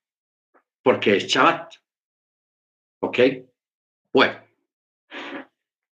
porque 0.81 1.17
es 1.17 1.27
Shabbat. 1.27 1.75
¿Ok? 3.01 3.19
Bueno, 4.13 4.37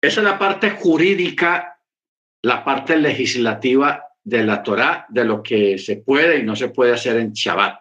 esa 0.00 0.20
es 0.20 0.24
la 0.24 0.38
parte 0.38 0.70
jurídica, 0.70 1.80
la 2.42 2.62
parte 2.64 2.96
legislativa 2.96 4.04
de 4.22 4.44
la 4.44 4.62
Torá, 4.62 5.06
de 5.08 5.24
lo 5.24 5.42
que 5.42 5.76
se 5.76 5.96
puede 5.96 6.38
y 6.38 6.44
no 6.44 6.54
se 6.54 6.68
puede 6.68 6.92
hacer 6.92 7.16
en 7.16 7.32
Shabbat. 7.32 7.80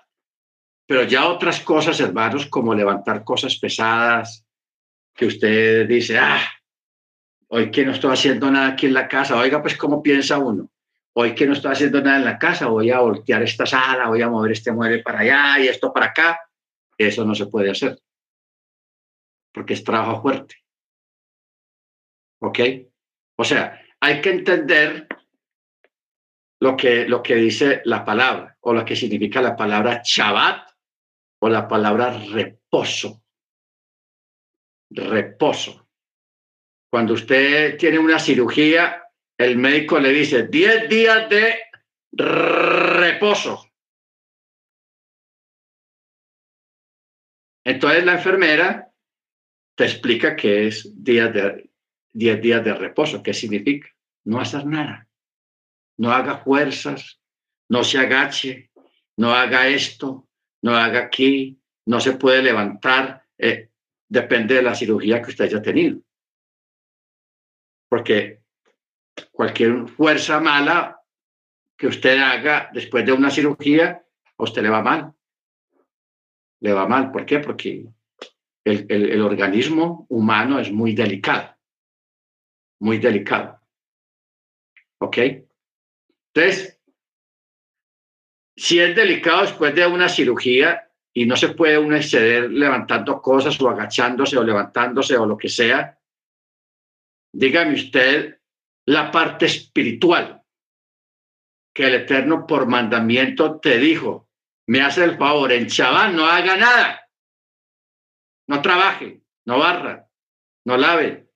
Pero 0.88 1.04
ya 1.04 1.28
otras 1.28 1.60
cosas, 1.60 2.00
hermanos, 2.00 2.48
como 2.48 2.74
levantar 2.74 3.24
cosas 3.24 3.56
pesadas, 3.58 4.44
que 5.14 5.28
usted 5.28 5.88
dice, 5.88 6.18
ah, 6.18 6.42
hoy 7.50 7.70
que 7.70 7.86
no 7.86 7.92
estoy 7.92 8.14
haciendo 8.14 8.50
nada 8.50 8.70
aquí 8.70 8.88
en 8.88 8.96
la 8.96 9.08
casa, 9.08 9.38
oiga, 9.38 9.62
pues, 9.62 9.78
¿cómo 9.78 10.02
piensa 10.02 10.40
uno? 10.40 10.73
Hoy 11.14 11.36
que 11.36 11.46
no 11.46 11.54
estoy 11.54 11.72
haciendo 11.72 12.02
nada 12.02 12.18
en 12.18 12.26
la 12.26 12.40
casa, 12.40 12.68
voy 12.68 12.90
a 12.92 13.00
voltear 13.00 13.44
esta 13.44 13.66
sala, 13.66 14.08
voy 14.08 14.22
a 14.22 14.30
mover 14.30 14.52
este 14.52 14.72
mueble 14.72 15.00
para 15.00 15.20
allá 15.20 15.60
y 15.60 15.68
esto 15.68 15.94
para 15.94 16.08
acá. 16.08 16.40
Eso 16.98 17.26
no 17.26 17.36
se 17.36 17.48
puede 17.48 17.72
hacer, 17.72 18.00
porque 19.52 19.74
es 19.74 19.84
trabajo 19.84 20.22
fuerte. 20.22 20.56
¿Ok? 22.42 22.60
O 23.38 23.44
sea, 23.44 23.82
hay 24.00 24.22
que 24.22 24.30
entender 24.32 25.08
lo 26.60 26.78
que, 26.78 27.08
lo 27.08 27.22
que 27.22 27.36
dice 27.36 27.82
la 27.86 28.06
palabra 28.06 28.58
o 28.62 28.74
lo 28.74 28.86
que 28.86 28.96
significa 28.96 29.42
la 29.42 29.56
palabra 29.56 30.02
Shabbat 30.04 30.70
o 31.40 31.50
la 31.50 31.68
palabra 31.68 32.18
reposo. 32.32 33.24
Reposo. 34.90 35.90
Cuando 36.90 37.14
usted 37.14 37.78
tiene 37.78 37.98
una 37.98 38.20
cirugía, 38.20 39.03
el 39.44 39.58
médico 39.58 40.00
le 40.00 40.10
dice 40.10 40.48
10 40.48 40.90
días 40.90 41.30
de 41.30 41.56
reposo. 42.14 43.66
Entonces 47.66 48.06
la 48.06 48.14
enfermera 48.14 48.92
te 49.76 49.86
explica 49.86 50.36
que 50.36 50.68
es 50.68 51.04
días 51.04 51.34
de, 51.34 51.70
10 52.14 52.42
días 52.42 52.64
de 52.64 52.74
reposo. 52.74 53.24
¿Qué 53.24 53.34
significa? 53.34 53.90
No 54.26 54.40
hacer 54.40 54.66
nada. 54.66 55.08
No 55.98 56.12
haga 56.12 56.38
fuerzas, 56.38 57.20
no 57.70 57.84
se 57.84 58.00
agache, 58.00 58.72
no 59.18 59.34
haga 59.34 59.68
esto, 59.68 60.28
no 60.62 60.76
haga 60.76 61.00
aquí, 61.00 61.60
no 61.86 62.00
se 62.00 62.14
puede 62.14 62.42
levantar. 62.42 63.26
Eh, 63.38 63.70
depende 64.10 64.56
de 64.56 64.62
la 64.62 64.76
cirugía 64.76 65.22
que 65.22 65.32
usted 65.32 65.46
haya 65.46 65.62
tenido. 65.62 66.02
Porque 67.90 68.43
cualquier 69.32 69.88
fuerza 69.88 70.40
mala 70.40 71.02
que 71.78 71.88
usted 71.88 72.18
haga 72.18 72.70
después 72.74 73.06
de 73.06 73.12
una 73.12 73.30
cirugía, 73.30 74.06
a 74.38 74.44
usted 74.44 74.62
le 74.62 74.70
va 74.70 74.82
mal. 74.82 75.14
Le 76.62 76.74
va 76.74 76.88
mal. 76.88 77.12
¿Por 77.12 77.26
qué? 77.26 77.40
Porque 77.40 77.88
el, 78.64 79.22
organismo 79.22 80.06
humano 80.10 80.60
es 80.60 80.72
muy 80.72 80.94
delicado. 80.94 81.56
Muy 82.80 83.00
delicado. 83.00 83.60
¿Ok? 85.00 85.18
Entonces, 86.34 86.80
si 88.56 88.80
es 88.80 88.96
delicado 88.96 89.42
después 89.42 89.76
de 89.76 89.86
una 89.86 90.08
cirugía 90.08 90.90
y 91.14 91.26
no 91.26 91.36
se 91.36 91.50
puede 91.50 91.78
uno 91.78 91.96
exceder 91.96 92.50
levantando 92.50 93.22
cosas 93.22 93.60
o 93.62 93.70
agachándose 93.70 94.38
o 94.38 94.44
levantándose 94.44 95.18
o 95.18 95.26
lo 95.26 95.38
que 95.38 95.50
sea, 95.50 96.00
dígame 97.32 97.74
usted 97.74 98.40
la 98.86 99.12
parte 99.12 99.46
espiritual, 99.46 100.44
que 101.74 101.88
el 101.88 101.96
Eterno 101.96 102.46
por 102.46 102.68
mandamiento 102.68 103.60
te 103.60 103.78
dijo, 103.78 104.30
me 104.68 104.82
hace 104.82 105.04
el 105.04 105.18
favor, 105.18 105.52
en 105.52 105.68
Chabán 105.68 106.16
no 106.16 106.26
haga 106.26 106.56
nada, 106.56 107.10
no 108.48 108.62
trabaje, 108.62 109.22
no 109.46 109.60
barra, 109.60 110.08
no 110.66 110.78
lave, 110.78 111.30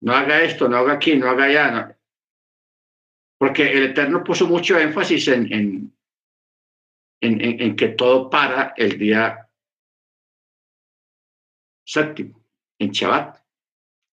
no 0.00 0.14
haga 0.14 0.42
esto, 0.42 0.68
no 0.68 0.76
haga 0.76 0.94
aquí, 0.94 1.16
no 1.16 1.28
haga 1.28 1.44
allá. 1.44 1.98
Porque 3.38 3.72
el 3.72 3.90
Eterno 3.90 4.22
puso 4.22 4.46
mucho 4.46 4.78
énfasis 4.78 5.28
en, 5.28 5.52
en, 5.52 5.94
en, 7.20 7.76
que 7.76 7.88
todo 7.88 8.30
para 8.30 8.74
el 8.76 8.98
día 8.98 9.48
séptimo, 11.86 12.44
en 12.78 12.90
Shabbat. 12.90 13.43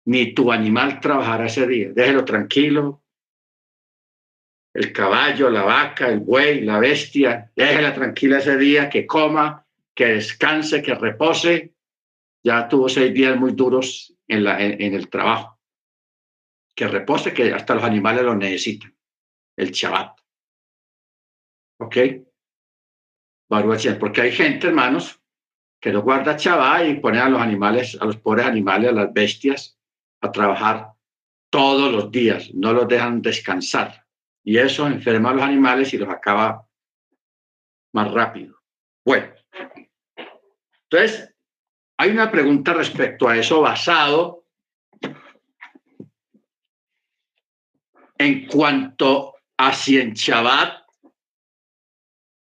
Ni 0.06 0.34
tu 0.34 0.52
animal 0.52 1.00
trabajará 1.00 1.46
ese 1.46 1.68
día. 1.68 1.92
Déjelo 1.94 2.26
tranquilo. 2.26 3.04
El 4.74 4.94
caballo, 4.94 5.50
la 5.50 5.64
vaca, 5.64 6.08
el 6.08 6.20
buey, 6.20 6.62
la 6.62 6.80
bestia, 6.80 7.52
déjela 7.56 7.94
tranquila 7.94 8.38
ese 8.38 8.58
día, 8.58 8.90
que 8.90 9.06
coma, 9.06 9.66
que 9.94 10.06
descanse, 10.06 10.82
que 10.82 10.96
repose. 10.96 11.74
Ya 12.44 12.68
tuvo 12.68 12.88
seis 12.88 13.14
días 13.14 13.38
muy 13.38 13.52
duros 13.52 14.16
en, 14.28 14.44
la, 14.46 14.62
en, 14.62 14.94
el 14.94 15.10
trabajo. 15.10 15.60
Que 16.74 16.88
repose, 16.88 17.34
que 17.34 17.54
hasta 17.54 17.76
los 17.76 17.84
animales 17.84 18.24
lo 18.24 18.34
necesitan. 18.34 18.96
El 19.58 19.72
Shabbat. 19.72 20.20
¿Ok? 21.80 21.98
Porque 24.00 24.22
hay 24.22 24.32
gente, 24.32 24.68
hermanos, 24.68 25.22
que 25.82 25.92
no 25.92 26.02
guarda 26.02 26.38
Shabbat 26.38 26.88
y 26.88 26.94
pone 26.96 27.20
a 27.20 27.28
los 27.28 27.42
animales, 27.42 27.98
a 28.00 28.06
los 28.06 28.16
pobres 28.18 28.46
animales, 28.46 28.90
a 28.90 28.94
las 28.94 29.12
bestias, 29.12 29.78
a 30.22 30.32
trabajar 30.32 30.94
todos 31.50 31.92
los 31.92 32.12
días, 32.12 32.50
no 32.54 32.74
los 32.74 32.88
dejan 32.88 33.22
descansar. 33.22 34.06
Y 34.44 34.58
eso 34.58 34.88
enferma 34.88 35.32
a 35.32 35.34
los 35.34 35.44
animales 35.44 35.94
y 35.94 35.98
los 35.98 36.10
acaba 36.10 36.66
más 37.94 38.12
rápido. 38.12 38.60
Bueno, 39.06 39.34
entonces, 40.84 41.34
hay 41.98 42.12
una 42.12 42.32
pregunta 42.32 42.74
respecto 42.74 43.28
a 43.28 43.38
eso 43.38 43.62
basado 43.62 44.46
en 48.18 48.48
cuanto 48.48 49.36
a 49.58 49.74
si 49.74 50.00
en 50.00 50.14
Shabbat 50.14 50.86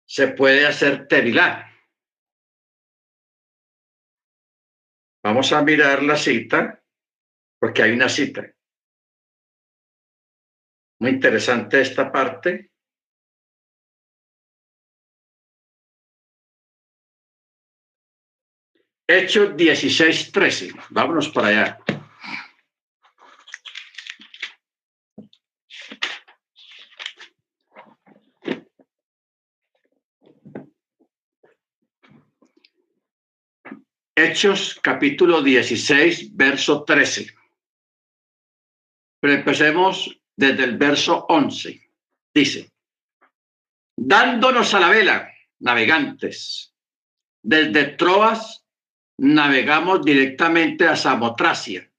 se 0.04 0.28
puede 0.28 0.66
hacer 0.66 1.06
tevilá. 1.06 1.66
Vamos 5.22 5.52
a 5.52 5.62
mirar 5.62 6.02
la 6.02 6.16
cita 6.16 6.79
porque 7.60 7.82
hay 7.82 7.92
una 7.92 8.08
cita. 8.08 8.50
Muy 10.98 11.10
interesante 11.10 11.80
esta 11.80 12.10
parte. 12.10 12.70
Hechos 19.06 19.56
16, 19.56 20.32
13. 20.32 20.72
Vámonos 20.90 21.28
para 21.28 21.48
allá. 21.48 21.78
Hechos 34.14 34.78
capítulo 34.82 35.42
16, 35.42 36.36
verso 36.36 36.84
13. 36.84 37.39
Pero 39.20 39.34
empecemos 39.34 40.20
desde 40.36 40.64
el 40.64 40.78
verso 40.78 41.26
11. 41.28 41.80
Dice, 42.34 42.72
dándonos 43.96 44.72
a 44.74 44.80
la 44.80 44.88
vela, 44.88 45.30
navegantes, 45.58 46.74
desde 47.42 47.84
Troas 47.96 48.64
navegamos 49.18 50.02
directamente 50.02 50.86
a 50.86 50.96
Samotracia. 50.96 51.90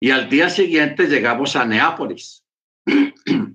Y 0.00 0.10
al 0.10 0.28
día 0.28 0.48
siguiente 0.48 1.06
llegamos 1.06 1.56
a 1.56 1.64
Neápolis. 1.64 2.44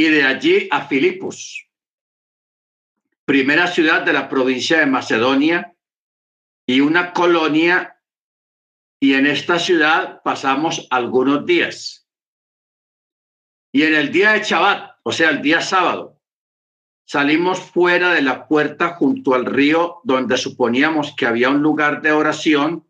Y 0.00 0.04
de 0.04 0.22
allí 0.22 0.68
a 0.70 0.86
Filipos, 0.86 1.66
primera 3.24 3.66
ciudad 3.66 4.02
de 4.02 4.12
la 4.12 4.28
provincia 4.28 4.78
de 4.78 4.86
Macedonia 4.86 5.74
y 6.64 6.78
una 6.78 7.12
colonia 7.12 7.97
y 9.00 9.14
en 9.14 9.26
esta 9.26 9.58
ciudad 9.58 10.20
pasamos 10.22 10.86
algunos 10.90 11.46
días. 11.46 12.08
Y 13.72 13.82
en 13.82 13.94
el 13.94 14.10
día 14.10 14.32
de 14.32 14.42
Shabbat, 14.42 14.96
o 15.02 15.12
sea, 15.12 15.30
el 15.30 15.42
día 15.42 15.60
sábado, 15.60 16.20
salimos 17.06 17.60
fuera 17.60 18.12
de 18.12 18.22
la 18.22 18.48
puerta 18.48 18.94
junto 18.94 19.34
al 19.34 19.46
río 19.46 20.00
donde 20.04 20.36
suponíamos 20.36 21.14
que 21.16 21.26
había 21.26 21.50
un 21.50 21.62
lugar 21.62 22.02
de 22.02 22.12
oración 22.12 22.86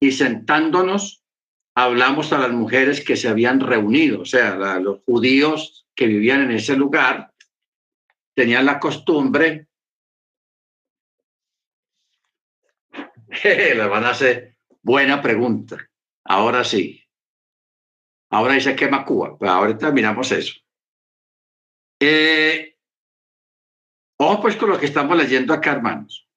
y 0.00 0.12
sentándonos 0.12 1.22
hablamos 1.74 2.32
a 2.32 2.38
las 2.38 2.50
mujeres 2.50 3.04
que 3.04 3.16
se 3.16 3.28
habían 3.28 3.60
reunido, 3.60 4.22
o 4.22 4.24
sea, 4.24 4.56
los 4.80 5.00
judíos 5.04 5.86
que 5.94 6.06
vivían 6.06 6.42
en 6.42 6.52
ese 6.52 6.76
lugar 6.76 7.32
tenían 8.34 8.66
la 8.66 8.80
costumbre, 8.80 9.68
la 13.76 13.86
van 13.86 14.04
a 14.04 14.10
hacer 14.10 14.56
Buena 14.82 15.20
pregunta. 15.20 15.76
Ahora 16.24 16.64
sí. 16.64 17.02
Ahora 18.30 18.54
dice 18.54 18.76
quema 18.76 19.04
Cuba. 19.04 19.36
Pues 19.36 19.50
ahorita 19.50 19.90
miramos 19.90 20.30
eso. 20.32 20.54
Eh, 22.00 22.78
ojo 24.18 24.40
pues 24.40 24.56
con 24.56 24.70
lo 24.70 24.78
que 24.78 24.86
estamos 24.86 25.16
leyendo 25.16 25.52
acá, 25.52 25.72
hermanos. 25.72 26.28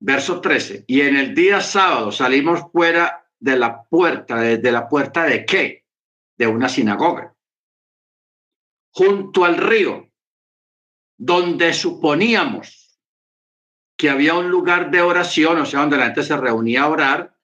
Verso 0.00 0.40
13. 0.40 0.84
Y 0.86 1.00
en 1.00 1.16
el 1.16 1.34
día 1.34 1.60
sábado 1.60 2.12
salimos 2.12 2.70
fuera 2.70 3.28
de 3.40 3.56
la 3.56 3.82
puerta, 3.84 4.36
¿de 4.36 4.72
la 4.72 4.88
puerta 4.88 5.24
de 5.24 5.44
qué? 5.44 5.84
De 6.36 6.46
una 6.46 6.68
sinagoga. 6.68 7.34
Junto 8.92 9.44
al 9.44 9.56
río, 9.56 10.08
donde 11.16 11.72
suponíamos 11.72 13.00
que 13.96 14.10
había 14.10 14.34
un 14.34 14.48
lugar 14.48 14.92
de 14.92 15.02
oración, 15.02 15.58
o 15.58 15.66
sea, 15.66 15.80
donde 15.80 15.96
la 15.96 16.06
gente 16.06 16.22
se 16.22 16.36
reunía 16.36 16.82
a 16.82 16.88
orar, 16.88 17.37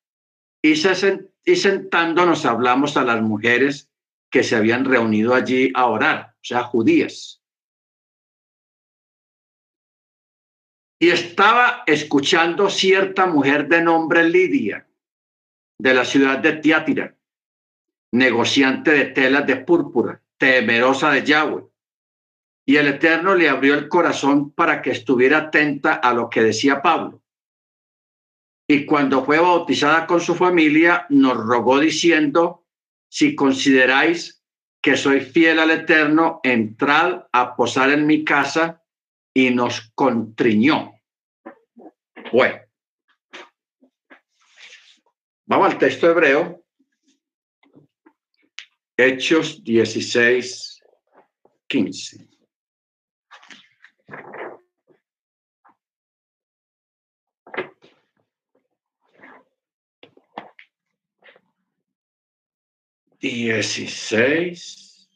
y, 0.65 1.57
sentándonos 1.57 2.47
hablamos 2.47 2.97
a 2.97 3.05
las 3.05 3.21
mujeres 3.21 3.91
que 4.31 4.43
se 4.43 4.57
habían 4.57 4.87
reunido 4.87 5.35
allí 5.35 5.71
a 5.75 5.87
orar, 5.87 6.35
o 6.37 6.45
sea, 6.45 6.63
judías. 6.63 7.43
Y 10.99 11.11
estaba 11.11 11.83
escuchando 11.87 12.71
cierta 12.71 13.27
mujer 13.27 13.69
de 13.69 13.83
nombre 13.83 14.27
Lidia, 14.27 14.89
de 15.79 15.93
la 15.93 16.07
ciudad 16.07 16.39
de 16.39 16.55
Tiátira, 16.55 17.15
negociante 18.13 18.93
de 18.93 19.05
telas 19.07 19.47
de 19.47 19.57
púrpura, 19.57 20.23
temerosa 20.39 21.11
de 21.11 21.25
Yahweh. 21.25 21.65
Y 22.67 22.77
el 22.77 22.87
Eterno 22.87 23.35
le 23.35 23.51
abrió 23.51 23.75
el 23.75 23.91
corazón 23.91 24.51
para 24.51 24.81
que 24.81 24.93
estuviera 24.93 25.39
atenta 25.39 25.93
a 25.93 26.15
lo 26.15 26.31
que 26.31 26.43
decía 26.43 26.81
Pablo 26.81 27.24
y 28.67 28.87
cuando 28.87 29.25
fue 29.25 29.39
bautizada 29.39 30.07
con 30.07 30.21
su 30.21 30.35
familia, 30.35 31.07
nos 31.11 31.37
rogó 31.37 31.79
diciendo, 31.79 32.65
si 33.09 33.35
consideráis 33.35 34.43
que 34.81 34.97
soy 34.97 35.21
fiel 35.21 35.59
al 35.59 35.71
Eterno, 35.71 36.41
entrad 36.43 37.25
a 37.33 37.57
posar 37.57 37.91
en 37.91 38.07
mi 38.07 38.25
casa 38.25 38.83
y 39.35 39.51
nos 39.51 39.93
contriñó. 39.95 40.93
Bueno, 42.33 42.61
vamos 45.47 45.73
al 45.73 45.79
texto 45.79 46.11
hebreo, 46.11 46.65
Hechos 48.97 49.63
16, 49.63 50.83
15. 51.67 52.34
16. 63.25 65.09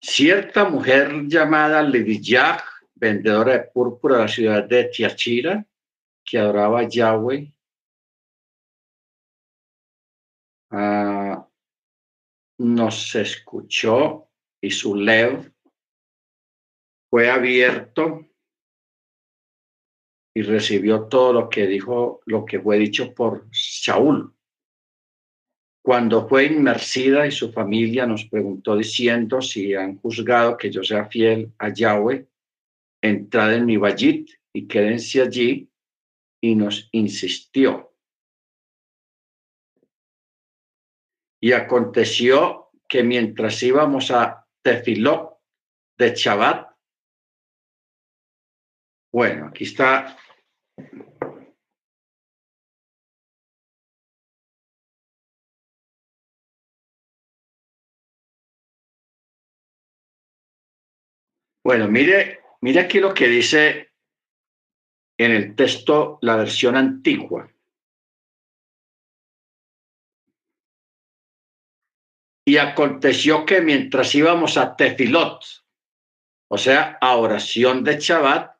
Cierta 0.00 0.68
mujer 0.68 1.26
llamada 1.28 1.82
Levillah, 1.82 2.64
vendedora 2.94 3.52
de 3.52 3.64
púrpura 3.72 4.16
de 4.16 4.22
la 4.22 4.28
ciudad 4.28 4.64
de 4.64 4.84
Tiachira, 4.84 5.64
que 6.24 6.38
adoraba 6.38 6.80
a 6.80 6.88
Yahweh, 6.88 7.52
uh, 10.72 11.46
nos 12.58 13.14
escuchó 13.14 14.28
y 14.60 14.72
su 14.72 14.96
leo 14.96 15.44
fue 17.08 17.30
abierto 17.30 18.26
y 20.36 20.42
recibió 20.42 21.04
todo 21.04 21.32
lo 21.32 21.48
que 21.48 21.66
dijo, 21.66 22.20
lo 22.26 22.44
que 22.44 22.60
fue 22.60 22.76
dicho 22.76 23.14
por 23.14 23.48
Saúl. 23.52 24.34
cuando 25.80 26.28
fue 26.28 26.44
inmersida 26.44 27.26
y 27.26 27.30
su 27.30 27.52
familia 27.52 28.06
nos 28.06 28.26
preguntó 28.26 28.76
diciendo 28.76 29.40
si 29.40 29.72
han 29.74 29.96
juzgado 29.96 30.58
que 30.58 30.70
yo 30.70 30.82
sea 30.82 31.06
fiel 31.06 31.54
a 31.58 31.72
Yahweh, 31.72 32.26
entrad 33.00 33.54
en 33.54 33.64
mi 33.64 33.78
vallit 33.78 34.28
y 34.52 34.66
quédense 34.66 35.22
allí, 35.22 35.70
y 36.42 36.54
nos 36.54 36.90
insistió. 36.92 37.94
Y 41.40 41.52
aconteció 41.52 42.72
que 42.86 43.02
mientras 43.02 43.62
íbamos 43.62 44.10
a 44.10 44.46
Tefilot 44.60 45.38
de 45.96 46.14
Shabbat, 46.14 46.76
bueno, 49.12 49.46
aquí 49.46 49.64
está 49.64 50.14
Bueno, 61.66 61.88
mire, 61.88 62.42
mire 62.60 62.78
aquí 62.78 63.00
lo 63.00 63.12
que 63.12 63.26
dice 63.26 63.90
en 65.18 65.32
el 65.32 65.56
texto 65.56 66.18
la 66.22 66.36
versión 66.36 66.76
antigua. 66.76 67.50
Y 72.46 72.58
aconteció 72.58 73.44
que 73.44 73.62
mientras 73.62 74.14
íbamos 74.14 74.56
a 74.56 74.76
Tefilot, 74.76 75.42
o 76.48 76.56
sea, 76.56 76.98
a 77.00 77.16
oración 77.16 77.82
de 77.82 77.98
Shabbat, 77.98 78.55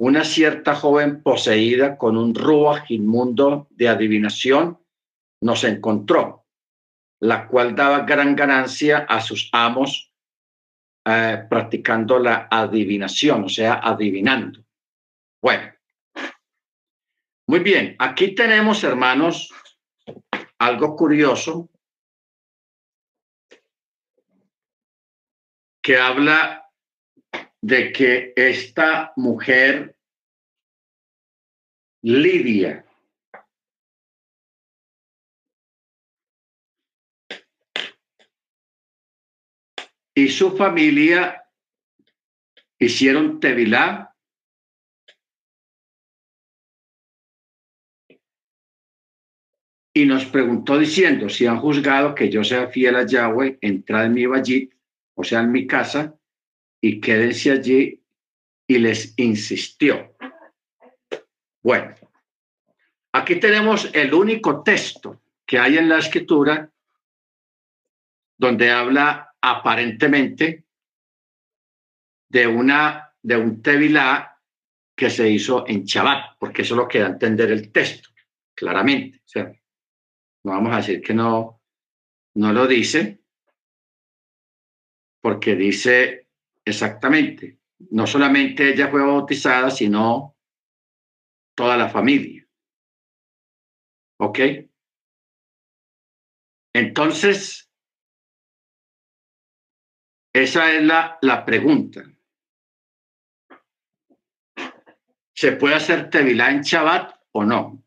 una 0.00 0.24
cierta 0.24 0.74
joven 0.74 1.22
poseída 1.22 1.98
con 1.98 2.16
un 2.16 2.34
ruaj 2.34 2.90
inmundo 2.90 3.68
de 3.68 3.86
adivinación 3.86 4.80
nos 5.42 5.62
encontró, 5.64 6.46
la 7.20 7.46
cual 7.46 7.74
daba 7.74 8.00
gran 8.06 8.34
ganancia 8.34 9.00
a 9.06 9.20
sus 9.20 9.50
amos 9.52 10.10
eh, 11.04 11.44
practicando 11.50 12.18
la 12.18 12.48
adivinación, 12.50 13.44
o 13.44 13.48
sea, 13.50 13.74
adivinando. 13.74 14.64
Bueno, 15.42 15.70
muy 17.46 17.60
bien, 17.60 17.94
aquí 17.98 18.34
tenemos, 18.34 18.82
hermanos, 18.84 19.52
algo 20.58 20.96
curioso 20.96 21.68
que 25.82 25.98
habla 25.98 26.69
de 27.62 27.92
que 27.92 28.32
esta 28.36 29.12
mujer, 29.16 29.96
Lidia, 32.02 32.84
y 40.14 40.28
su 40.28 40.56
familia 40.56 41.44
hicieron 42.78 43.40
Tevilá 43.40 44.14
y 49.94 50.04
nos 50.06 50.24
preguntó 50.26 50.78
diciendo, 50.78 51.28
si 51.28 51.46
han 51.46 51.58
juzgado 51.58 52.14
que 52.14 52.30
yo 52.30 52.44
sea 52.44 52.68
fiel 52.68 52.96
a 52.96 53.06
Yahweh, 53.06 53.58
entrad 53.60 54.06
en 54.06 54.14
mi 54.14 54.26
vallit, 54.26 54.74
o 55.14 55.24
sea, 55.24 55.40
en 55.40 55.52
mi 55.52 55.66
casa, 55.66 56.19
y 56.80 57.00
quédense 57.00 57.50
allí, 57.50 58.02
y 58.66 58.78
les 58.78 59.18
insistió. 59.18 60.16
Bueno, 61.62 61.94
aquí 63.12 63.40
tenemos 63.40 63.90
el 63.92 64.14
único 64.14 64.62
texto 64.62 65.20
que 65.44 65.58
hay 65.58 65.76
en 65.76 65.88
la 65.88 65.98
escritura 65.98 66.70
donde 68.38 68.70
habla 68.70 69.34
aparentemente 69.40 70.64
de 72.28 72.46
una 72.46 73.12
de 73.22 73.36
un 73.36 73.60
tevilá 73.60 74.38
que 74.96 75.10
se 75.10 75.28
hizo 75.28 75.66
en 75.66 75.84
Shabbat, 75.84 76.38
porque 76.38 76.62
eso 76.62 76.74
es 76.74 76.78
lo 76.78 76.88
que 76.88 77.00
da 77.00 77.06
a 77.06 77.10
entender 77.10 77.50
el 77.50 77.72
texto, 77.72 78.10
claramente. 78.54 79.18
O 79.18 79.28
sea, 79.28 79.44
no 80.44 80.52
vamos 80.52 80.72
a 80.72 80.76
decir 80.76 81.02
que 81.02 81.12
no, 81.12 81.60
no 82.34 82.52
lo 82.52 82.66
dice, 82.66 83.20
porque 85.20 85.56
dice 85.56 86.29
exactamente, 86.70 87.58
no 87.90 88.06
solamente 88.06 88.70
ella 88.70 88.88
fue 88.88 89.04
bautizada, 89.04 89.70
sino 89.70 90.36
toda 91.54 91.76
la 91.76 91.88
familia. 91.88 92.46
¿Ok? 94.18 94.38
Entonces, 96.74 97.70
esa 100.32 100.72
es 100.72 100.82
la, 100.82 101.18
la 101.22 101.44
pregunta. 101.44 102.04
¿Se 105.34 105.52
puede 105.52 105.74
hacer 105.74 106.10
Tevilá 106.10 106.50
en 106.50 106.62
Shabbat 106.62 107.14
o 107.32 107.44
no? 107.44 107.84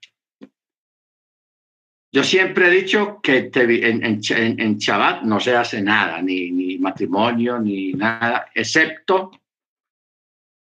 Yo 2.14 2.24
siempre 2.24 2.68
he 2.68 2.70
dicho 2.70 3.20
que 3.24 3.50
en, 3.52 4.06
en, 4.06 4.22
en 4.60 4.78
Shabbat 4.78 5.24
no 5.24 5.40
se 5.40 5.56
hace 5.56 5.82
nada, 5.82 6.22
ni, 6.22 6.52
ni 6.52 6.78
matrimonio, 6.78 7.58
ni 7.58 7.94
nada, 7.94 8.52
excepto 8.54 9.32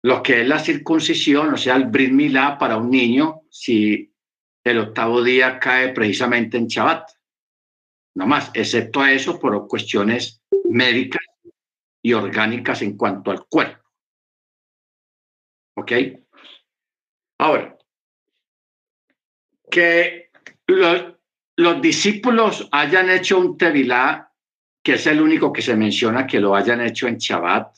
lo 0.02 0.24
que 0.24 0.42
es 0.42 0.48
la 0.48 0.58
circuncisión, 0.58 1.54
o 1.54 1.58
sea, 1.58 1.76
el 1.76 1.86
Brit 1.86 2.12
Milá 2.12 2.58
para 2.58 2.78
un 2.78 2.90
niño, 2.90 3.42
si 3.52 4.12
el 4.64 4.80
octavo 4.80 5.22
día 5.22 5.60
cae 5.60 5.90
precisamente 5.90 6.58
en 6.58 6.66
Shabbat. 6.66 7.12
No 8.16 8.26
más, 8.26 8.50
excepto 8.56 9.06
eso 9.06 9.40
por 9.40 9.68
cuestiones 9.68 10.42
médicas 10.66 11.22
y 12.02 12.14
orgánicas 12.14 12.82
en 12.82 12.98
cuanto 12.98 13.30
al 13.30 13.46
cuerpo. 13.46 13.84
¿Ok? 15.76 15.92
Ahora, 17.38 17.78
que 19.70 20.32
los 21.58 21.82
discípulos 21.82 22.70
hayan 22.72 23.10
hecho 23.10 23.40
un 23.40 23.58
tevilá, 23.58 24.32
que 24.84 24.94
es 24.94 25.08
el 25.08 25.20
único 25.20 25.52
que 25.52 25.62
se 25.62 25.76
menciona 25.76 26.28
que 26.28 26.40
lo 26.40 26.56
hayan 26.56 26.82
hecho 26.82 27.08
en 27.08 27.18
Shabbat, 27.18 27.76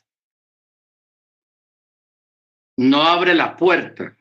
no 2.78 3.02
abre 3.02 3.34
la 3.34 3.56
puerta 3.56 4.16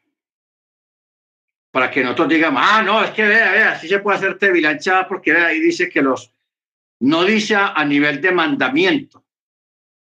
para 1.70 1.91
que 1.91 2.03
nosotros 2.03 2.28
digamos, 2.28 2.62
ah, 2.65 2.83
no, 2.83 3.05
es 3.05 3.11
que 3.11 3.27
vea, 3.27 3.53
vea, 3.53 3.73
así 3.73 3.89
se 3.89 3.99
puede 3.99 4.16
hacer 4.16 4.39
tevilá 4.39 4.70
en 4.70 4.78
Shabbat 4.78 5.09
porque 5.09 5.33
ahí 5.33 5.61
dice 5.61 5.89
que 5.89 6.03
los, 6.03 6.33
no 7.01 7.24
dice 7.24 7.57
a 7.57 7.85
nivel 7.85 8.20
de 8.20 8.33
mandamiento, 8.33 9.24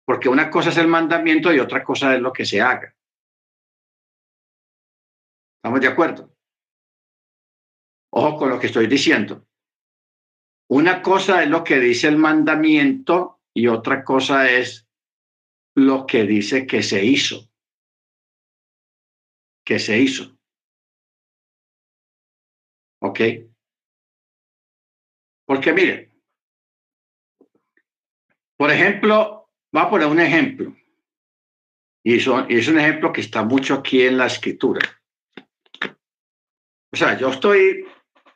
porque 0.06 0.30
una 0.30 0.50
cosa 0.50 0.70
es 0.70 0.78
el 0.78 0.88
mandamiento 0.88 1.54
y 1.54 1.60
otra 1.60 1.84
cosa 1.84 2.14
es 2.16 2.22
lo 2.22 2.32
que 2.34 2.46
se 2.46 2.62
haga. 2.62 2.94
¿Estamos 5.58 5.82
de 5.82 5.88
acuerdo? 5.88 6.39
Ojo 8.12 8.38
con 8.38 8.50
lo 8.50 8.60
que 8.60 8.68
estoy 8.68 8.88
diciendo. 8.88 9.48
Una 10.70 11.02
cosa 11.02 11.44
es 11.44 11.50
lo 11.50 11.64
que 11.64 11.80
dice 11.80 12.08
el 12.08 12.18
mandamiento 12.18 13.42
y 13.54 13.68
otra 13.68 14.04
cosa 14.04 14.50
es 14.50 14.88
lo 15.76 16.06
que 16.06 16.24
dice 16.24 16.68
que 16.68 16.84
se 16.84 17.04
hizo. 17.04 17.50
Que 19.66 19.80
se 19.80 20.00
hizo. 20.00 20.38
¿Ok? 23.02 23.20
Porque 25.46 25.74
mire, 25.74 26.12
por 28.58 28.72
ejemplo, 28.72 29.40
Voy 29.72 29.84
a 29.84 29.90
poner 29.90 30.08
un 30.08 30.20
ejemplo. 30.20 30.76
Y, 32.04 32.18
eso, 32.18 32.48
es 32.48 32.68
un 32.68 32.80
ejemplo 32.80 33.14
que 33.14 33.22
está 33.22 33.44
mucho 33.44 33.76
aquí 33.76 34.02
en 34.02 34.18
la 34.18 34.26
escritura. 34.26 34.82
O 36.92 36.96
sea, 36.96 37.18
yo 37.18 37.30
estoy 37.30 37.86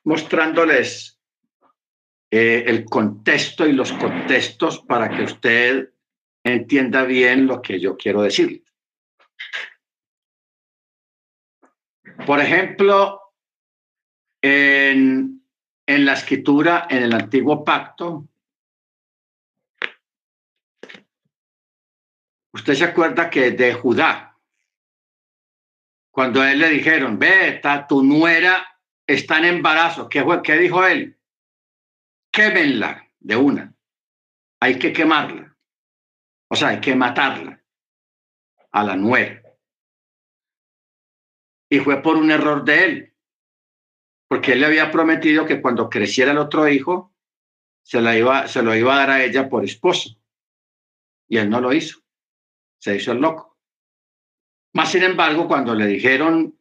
mostrándoles 0.04 1.20
eh, 2.32 2.64
el 2.68 2.86
contexto 2.86 3.66
y 3.68 3.74
los 3.74 3.92
contextos 3.94 4.80
para 4.80 5.10
que 5.10 5.24
usted 5.24 5.94
entienda 6.44 7.04
bien 7.04 7.48
lo 7.48 7.62
que 7.62 7.80
yo 7.80 7.96
quiero 7.96 8.22
decir. 8.22 8.64
Por 12.26 12.40
ejemplo, 12.40 13.34
en, 14.42 15.44
en 15.86 16.06
la 16.06 16.14
escritura, 16.14 16.88
en 16.90 17.04
el 17.04 17.14
antiguo 17.14 17.64
pacto, 17.64 18.28
Usted 22.54 22.76
se 22.76 22.84
acuerda 22.84 23.30
que 23.32 23.52
de 23.52 23.74
Judá, 23.74 24.38
cuando 26.12 26.40
a 26.42 26.52
él 26.52 26.60
le 26.60 26.70
dijeron, 26.70 27.18
ve, 27.18 27.56
está, 27.56 27.88
tu 27.88 28.04
nuera 28.04 28.73
está 29.08 29.38
en 29.40 29.46
embarazo, 29.46 30.10
¿qué, 30.10 30.24
fue? 30.24 30.42
¿qué 30.42 30.58
dijo 30.58 30.86
él? 30.86 31.18
Quémenla 32.32 33.10
de 33.20 33.36
una. 33.36 33.76
Hay 34.60 34.80
que 34.80 34.94
quemarla. 34.94 35.56
O 36.50 36.56
sea, 36.56 36.70
hay 36.70 36.82
que 36.82 36.96
matarla 36.96 37.62
a 38.72 38.84
la 38.84 38.96
nuera. 38.96 39.42
Y 41.70 41.80
fue 41.80 42.02
por 42.02 42.18
un 42.18 42.30
error 42.32 42.64
de 42.64 42.84
él, 42.84 43.14
porque 44.28 44.54
él 44.54 44.60
le 44.60 44.68
había 44.68 44.92
prometido 44.92 45.46
que 45.46 45.62
cuando 45.62 45.90
creciera 45.90 46.32
el 46.32 46.38
otro 46.38 46.68
hijo, 46.68 47.14
se, 47.84 48.02
la 48.02 48.18
iba, 48.18 48.48
se 48.48 48.62
lo 48.62 48.76
iba 48.76 48.94
a 48.94 48.98
dar 48.98 49.10
a 49.10 49.24
ella 49.24 49.50
por 49.50 49.64
esposo. 49.64 50.18
Y 51.28 51.38
él 51.38 51.50
no 51.50 51.60
lo 51.60 51.74
hizo. 51.74 52.00
Se 52.78 52.96
hizo 52.96 53.12
el 53.12 53.20
loco. 53.20 53.58
Más 54.74 54.92
sin 54.92 55.04
embargo, 55.04 55.48
cuando 55.48 55.76
le 55.76 55.86
dijeron 55.86 56.58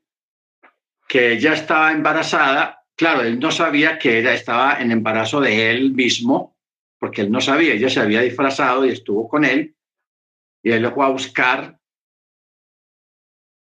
que 1.12 1.32
ella 1.32 1.52
estaba 1.52 1.92
embarazada, 1.92 2.86
claro, 2.96 3.20
él 3.20 3.38
no 3.38 3.50
sabía 3.50 3.98
que 3.98 4.18
ella 4.18 4.32
estaba 4.32 4.80
en 4.80 4.90
embarazo 4.90 5.42
de 5.42 5.70
él 5.70 5.92
mismo, 5.92 6.56
porque 6.98 7.20
él 7.20 7.30
no 7.30 7.42
sabía, 7.42 7.74
ella 7.74 7.90
se 7.90 8.00
había 8.00 8.22
disfrazado 8.22 8.86
y 8.86 8.92
estuvo 8.92 9.28
con 9.28 9.44
él, 9.44 9.76
y 10.62 10.70
él 10.70 10.80
lo 10.80 10.94
fue 10.94 11.04
a 11.04 11.10
buscar. 11.10 11.78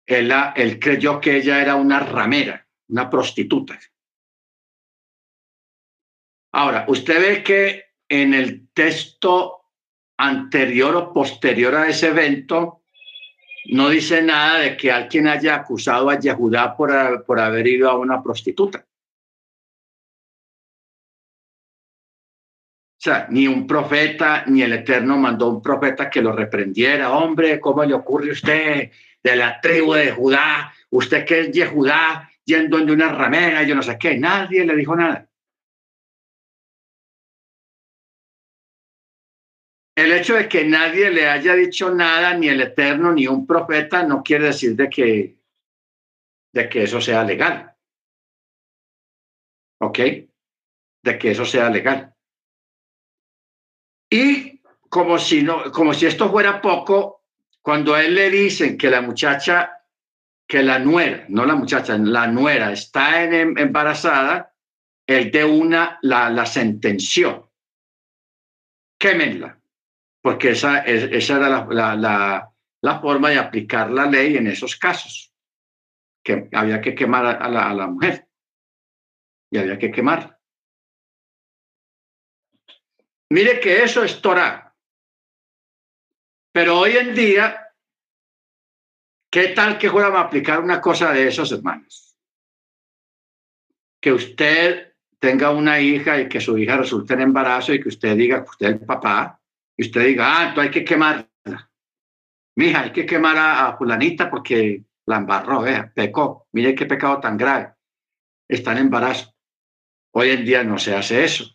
Él, 0.07 0.31
él 0.55 0.79
creyó 0.79 1.19
que 1.19 1.35
ella 1.35 1.61
era 1.61 1.75
una 1.75 1.99
ramera, 1.99 2.65
una 2.87 3.09
prostituta. 3.09 3.77
Ahora, 6.53 6.85
usted 6.87 7.19
ve 7.19 7.43
que 7.43 7.83
en 8.07 8.33
el 8.33 8.69
texto 8.69 9.65
anterior 10.17 10.95
o 10.95 11.11
posterior 11.11 11.75
a 11.75 11.89
ese 11.89 12.07
evento 12.07 12.80
no 13.65 13.89
dice 13.89 14.21
nada 14.21 14.59
de 14.59 14.77
que 14.77 14.91
alguien 14.91 15.27
haya 15.27 15.55
acusado 15.55 16.09
a 16.09 16.19
Yehudá 16.19 16.75
por, 16.75 17.23
por 17.25 17.39
haber 17.39 17.67
ido 17.67 17.89
a 17.89 17.97
una 17.97 18.21
prostituta. 18.21 18.85
O 23.01 23.03
sea, 23.03 23.25
ni 23.31 23.47
un 23.47 23.65
profeta, 23.65 24.43
ni 24.45 24.61
el 24.61 24.73
Eterno 24.73 25.17
mandó 25.17 25.49
un 25.49 25.61
profeta 25.61 26.07
que 26.07 26.21
lo 26.21 26.33
reprendiera. 26.33 27.11
Hombre, 27.11 27.59
¿cómo 27.59 27.83
le 27.83 27.95
ocurre 27.95 28.29
a 28.29 28.33
usted 28.33 28.91
de 29.23 29.35
la 29.35 29.59
tribu 29.59 29.93
de 29.93 30.11
Judá? 30.11 30.71
Usted 30.91 31.25
que 31.25 31.39
es 31.39 31.51
Yehudá, 31.51 32.29
yendo 32.45 32.77
en 32.77 32.91
una 32.91 33.09
ramera, 33.09 33.63
yo 33.63 33.73
no 33.73 33.81
sé 33.81 33.97
qué. 33.97 34.17
Nadie 34.19 34.65
le 34.65 34.75
dijo 34.75 34.95
nada. 34.95 35.30
El 39.95 40.13
hecho 40.13 40.35
de 40.35 40.47
que 40.47 40.63
nadie 40.63 41.11
le 41.11 41.27
haya 41.27 41.53
dicho 41.53 41.93
nada, 41.93 42.33
ni 42.33 42.47
el 42.47 42.61
Eterno, 42.61 43.11
ni 43.11 43.27
un 43.27 43.45
profeta, 43.45 44.03
no 44.03 44.23
quiere 44.23 44.45
decir 44.45 44.75
de 44.75 44.89
que, 44.89 45.37
de 46.53 46.69
que 46.69 46.83
eso 46.83 47.01
sea 47.01 47.23
legal. 47.23 47.75
¿Ok? 49.79 49.99
De 51.03 51.19
que 51.19 51.31
eso 51.31 51.45
sea 51.45 51.69
legal. 51.69 52.15
Y 54.09 54.61
como 54.89 55.17
si, 55.17 55.43
no, 55.43 55.71
como 55.71 55.93
si 55.93 56.05
esto 56.05 56.29
fuera 56.31 56.61
poco, 56.61 57.25
cuando 57.61 57.93
a 57.93 58.03
él 58.03 58.15
le 58.15 58.29
dicen 58.29 58.77
que 58.77 58.89
la 58.89 59.01
muchacha, 59.01 59.83
que 60.47 60.63
la 60.63 60.79
nuera, 60.79 61.25
no 61.29 61.45
la 61.45 61.55
muchacha, 61.55 61.97
la 61.97 62.27
nuera 62.27 62.71
está 62.71 63.23
en, 63.23 63.57
embarazada, 63.57 64.53
él 65.05 65.31
de 65.31 65.43
una 65.43 65.99
la, 66.01 66.29
la 66.29 66.45
sentenció. 66.45 67.51
Quémenla 68.97 69.60
porque 70.21 70.51
esa, 70.51 70.79
esa 70.79 71.37
era 71.37 71.49
la, 71.49 71.95
la, 71.95 72.51
la, 72.81 72.99
forma 72.99 73.29
de 73.29 73.39
aplicar 73.39 73.89
la 73.89 74.05
ley 74.05 74.37
en 74.37 74.47
esos 74.47 74.75
casos, 74.75 75.33
que 76.23 76.47
había 76.53 76.79
que 76.79 76.93
quemar 76.93 77.25
a 77.25 77.49
la, 77.49 77.69
a 77.69 77.73
la 77.73 77.87
mujer 77.87 78.27
y 79.49 79.57
había 79.57 79.79
que 79.79 79.91
quemar. 79.91 80.39
Mire 83.31 83.59
que 83.59 83.83
eso 83.83 84.03
es 84.03 84.21
Torah. 84.21 84.75
Pero 86.53 86.79
hoy 86.79 86.97
en 86.97 87.15
día, 87.15 87.69
¿qué 89.31 89.49
tal 89.49 89.77
que 89.77 89.89
fuéramos 89.89 90.19
a 90.19 90.23
aplicar 90.23 90.59
una 90.59 90.81
cosa 90.81 91.11
de 91.13 91.27
esos 91.27 91.51
hermanos? 91.51 92.15
Que 93.99 94.11
usted 94.11 94.93
tenga 95.17 95.51
una 95.51 95.79
hija 95.79 96.19
y 96.19 96.27
que 96.27 96.41
su 96.41 96.57
hija 96.57 96.77
resulte 96.77 97.13
en 97.13 97.21
embarazo 97.21 97.73
y 97.73 97.81
que 97.81 97.89
usted 97.89 98.15
diga 98.17 98.43
que 98.43 98.49
usted 98.49 98.67
es 98.67 98.73
el 98.73 98.85
papá 98.85 99.40
y 99.77 99.83
usted 99.83 100.05
diga, 100.05 100.37
ah, 100.37 100.49
entonces 100.49 100.65
hay 100.65 100.71
que 100.71 100.85
quemarla. 100.85 101.27
Mija, 102.55 102.81
hay 102.81 102.91
que 102.91 103.05
quemar 103.05 103.37
a, 103.37 103.77
fulanita 103.77 104.29
porque 104.29 104.83
la 105.05 105.17
embarró, 105.17 105.61
vea, 105.61 105.91
pecó. 105.93 106.47
Mire 106.51 106.75
qué 106.75 106.85
pecado 106.85 107.19
tan 107.19 107.37
grave. 107.37 107.73
Está 108.47 108.73
en 108.73 108.79
embarazo. 108.79 109.33
Hoy 110.13 110.31
en 110.31 110.45
día 110.45 110.63
no 110.63 110.77
se 110.77 110.93
hace 110.93 111.23
eso. 111.23 111.45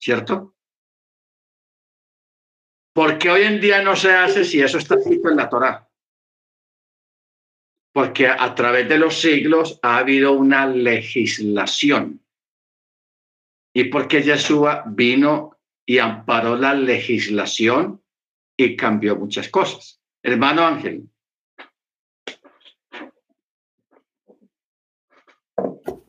¿Cierto? 0.00 0.56
Porque 2.94 3.30
hoy 3.30 3.42
en 3.42 3.60
día 3.60 3.82
no 3.82 3.96
se 3.96 4.12
hace 4.12 4.44
si 4.44 4.60
eso 4.60 4.78
está 4.78 4.96
escrito 4.96 5.28
en 5.28 5.36
la 5.36 5.48
Torah? 5.48 5.88
Porque 7.92 8.26
a 8.26 8.54
través 8.54 8.88
de 8.88 8.98
los 8.98 9.20
siglos 9.20 9.78
ha 9.82 9.98
habido 9.98 10.32
una 10.32 10.66
legislación. 10.66 12.24
Y 13.74 13.84
porque 13.84 14.22
Yeshua 14.22 14.84
vino 14.86 15.58
y 15.86 15.98
amparó 15.98 16.56
la 16.56 16.74
legislación 16.74 18.02
y 18.56 18.76
cambió 18.76 19.16
muchas 19.16 19.48
cosas. 19.48 20.00
Hermano 20.22 20.64
Ángel. 20.64 21.08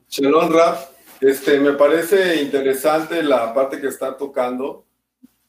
Shalom 0.07 0.51
Raf, 0.51 0.91
este, 1.21 1.59
me 1.59 1.73
parece 1.73 2.41
interesante 2.41 3.23
la 3.23 3.53
parte 3.53 3.81
que 3.81 3.87
está 3.87 4.15
tocando. 4.15 4.85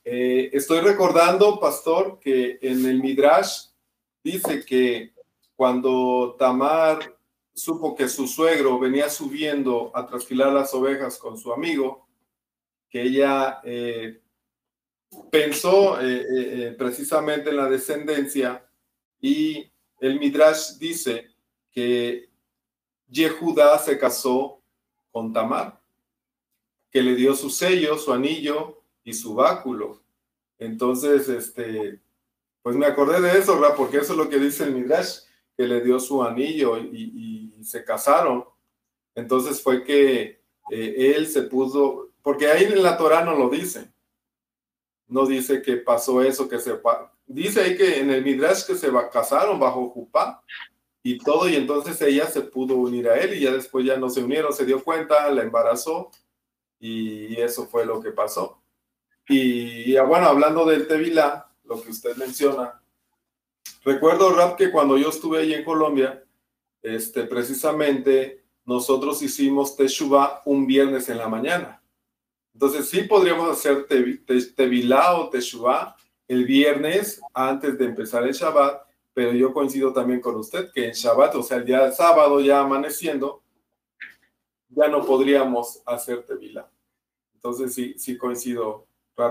Eh, 0.02 0.50
estoy 0.52 0.80
recordando, 0.80 1.60
pastor, 1.60 2.18
que 2.18 2.58
en 2.62 2.86
el 2.86 3.00
Midrash 3.02 3.66
dice 4.22 4.64
que 4.64 5.12
cuando 5.54 6.36
Tamar 6.38 7.14
supo 7.54 7.94
que 7.94 8.08
su 8.08 8.26
suegro 8.26 8.78
venía 8.78 9.08
subiendo 9.08 9.92
a 9.94 10.06
trasquilar 10.06 10.52
las 10.52 10.74
ovejas 10.74 11.18
con 11.18 11.38
su 11.38 11.52
amigo, 11.52 12.03
que 12.94 13.02
ella 13.02 13.60
eh, 13.64 14.20
pensó 15.28 16.00
eh, 16.00 16.24
eh, 16.30 16.74
precisamente 16.78 17.50
en 17.50 17.56
la 17.56 17.68
descendencia 17.68 18.64
y 19.20 19.68
el 19.98 20.20
Midrash 20.20 20.78
dice 20.78 21.32
que 21.72 22.28
Yehudá 23.08 23.80
se 23.80 23.98
casó 23.98 24.62
con 25.10 25.32
Tamar, 25.32 25.80
que 26.88 27.02
le 27.02 27.16
dio 27.16 27.34
su 27.34 27.50
sello, 27.50 27.98
su 27.98 28.12
anillo 28.12 28.84
y 29.02 29.12
su 29.12 29.34
báculo. 29.34 30.00
Entonces, 30.56 31.28
este, 31.28 32.00
pues 32.62 32.76
me 32.76 32.86
acordé 32.86 33.20
de 33.20 33.40
eso. 33.40 33.60
Porque 33.76 33.96
eso 33.96 34.12
es 34.12 34.18
lo 34.18 34.28
que 34.28 34.38
dice 34.38 34.62
el 34.62 34.72
Midrash, 34.72 35.18
que 35.56 35.66
le 35.66 35.80
dio 35.80 35.98
su 35.98 36.22
anillo 36.22 36.78
y 36.78 37.58
se 37.64 37.84
casaron. 37.84 38.44
Entonces 39.16 39.60
fue 39.60 39.82
que 39.82 40.44
él 40.70 41.26
se 41.26 41.42
puso, 41.42 42.13
porque 42.24 42.50
ahí 42.50 42.64
en 42.64 42.82
la 42.82 42.96
Torah 42.96 43.22
no 43.22 43.36
lo 43.36 43.50
dice. 43.50 43.92
No 45.06 45.26
dice 45.26 45.60
que 45.60 45.76
pasó 45.76 46.22
eso, 46.22 46.48
que 46.48 46.58
se... 46.58 46.80
Dice 47.26 47.60
ahí 47.60 47.76
que 47.76 48.00
en 48.00 48.10
el 48.10 48.24
Midrash 48.24 48.64
que 48.64 48.74
se 48.74 48.90
casaron 49.12 49.60
bajo 49.60 49.90
Jupá 49.90 50.42
y 51.02 51.18
todo, 51.18 51.46
y 51.46 51.54
entonces 51.54 52.00
ella 52.00 52.26
se 52.26 52.40
pudo 52.40 52.76
unir 52.76 53.10
a 53.10 53.20
él 53.20 53.34
y 53.34 53.40
ya 53.40 53.52
después 53.52 53.84
ya 53.84 53.98
no 53.98 54.08
se 54.08 54.24
unieron, 54.24 54.54
se 54.54 54.64
dio 54.64 54.82
cuenta, 54.82 55.30
la 55.30 55.42
embarazó 55.42 56.10
y 56.80 57.38
eso 57.38 57.66
fue 57.66 57.84
lo 57.84 58.00
que 58.00 58.10
pasó. 58.10 58.62
Y, 59.28 59.94
bueno, 59.98 60.26
hablando 60.26 60.64
del 60.64 60.88
Tevilá, 60.88 61.50
lo 61.64 61.82
que 61.82 61.90
usted 61.90 62.16
menciona, 62.16 62.80
recuerdo, 63.84 64.34
Rap, 64.34 64.56
que 64.56 64.70
cuando 64.70 64.96
yo 64.96 65.10
estuve 65.10 65.40
ahí 65.40 65.52
en 65.52 65.64
Colombia, 65.64 66.24
este, 66.80 67.24
precisamente 67.24 68.44
nosotros 68.64 69.20
hicimos 69.20 69.76
Teshuvah 69.76 70.40
un 70.46 70.66
viernes 70.66 71.10
en 71.10 71.18
la 71.18 71.28
mañana. 71.28 71.82
Entonces 72.54 72.88
sí 72.88 73.02
podríamos 73.02 73.50
hacer 73.50 73.86
Tevilá 73.86 75.14
o 75.14 75.28
Teshuvah 75.28 75.96
el 76.28 76.44
viernes 76.44 77.20
antes 77.34 77.76
de 77.76 77.84
empezar 77.84 78.22
el 78.22 78.32
Shabbat, 78.32 78.82
pero 79.12 79.32
yo 79.32 79.52
coincido 79.52 79.92
también 79.92 80.20
con 80.20 80.36
usted 80.36 80.70
que 80.72 80.86
en 80.86 80.92
Shabbat, 80.92 81.34
o 81.34 81.42
sea, 81.42 81.58
el 81.58 81.64
día 81.66 81.90
sábado 81.92 82.40
ya 82.40 82.60
amaneciendo, 82.60 83.42
ya 84.68 84.88
no 84.88 85.04
podríamos 85.04 85.82
hacer 85.84 86.22
Tevilá. 86.22 86.70
Entonces 87.34 87.74
sí, 87.74 87.94
sí 87.98 88.16
coincido 88.16 88.86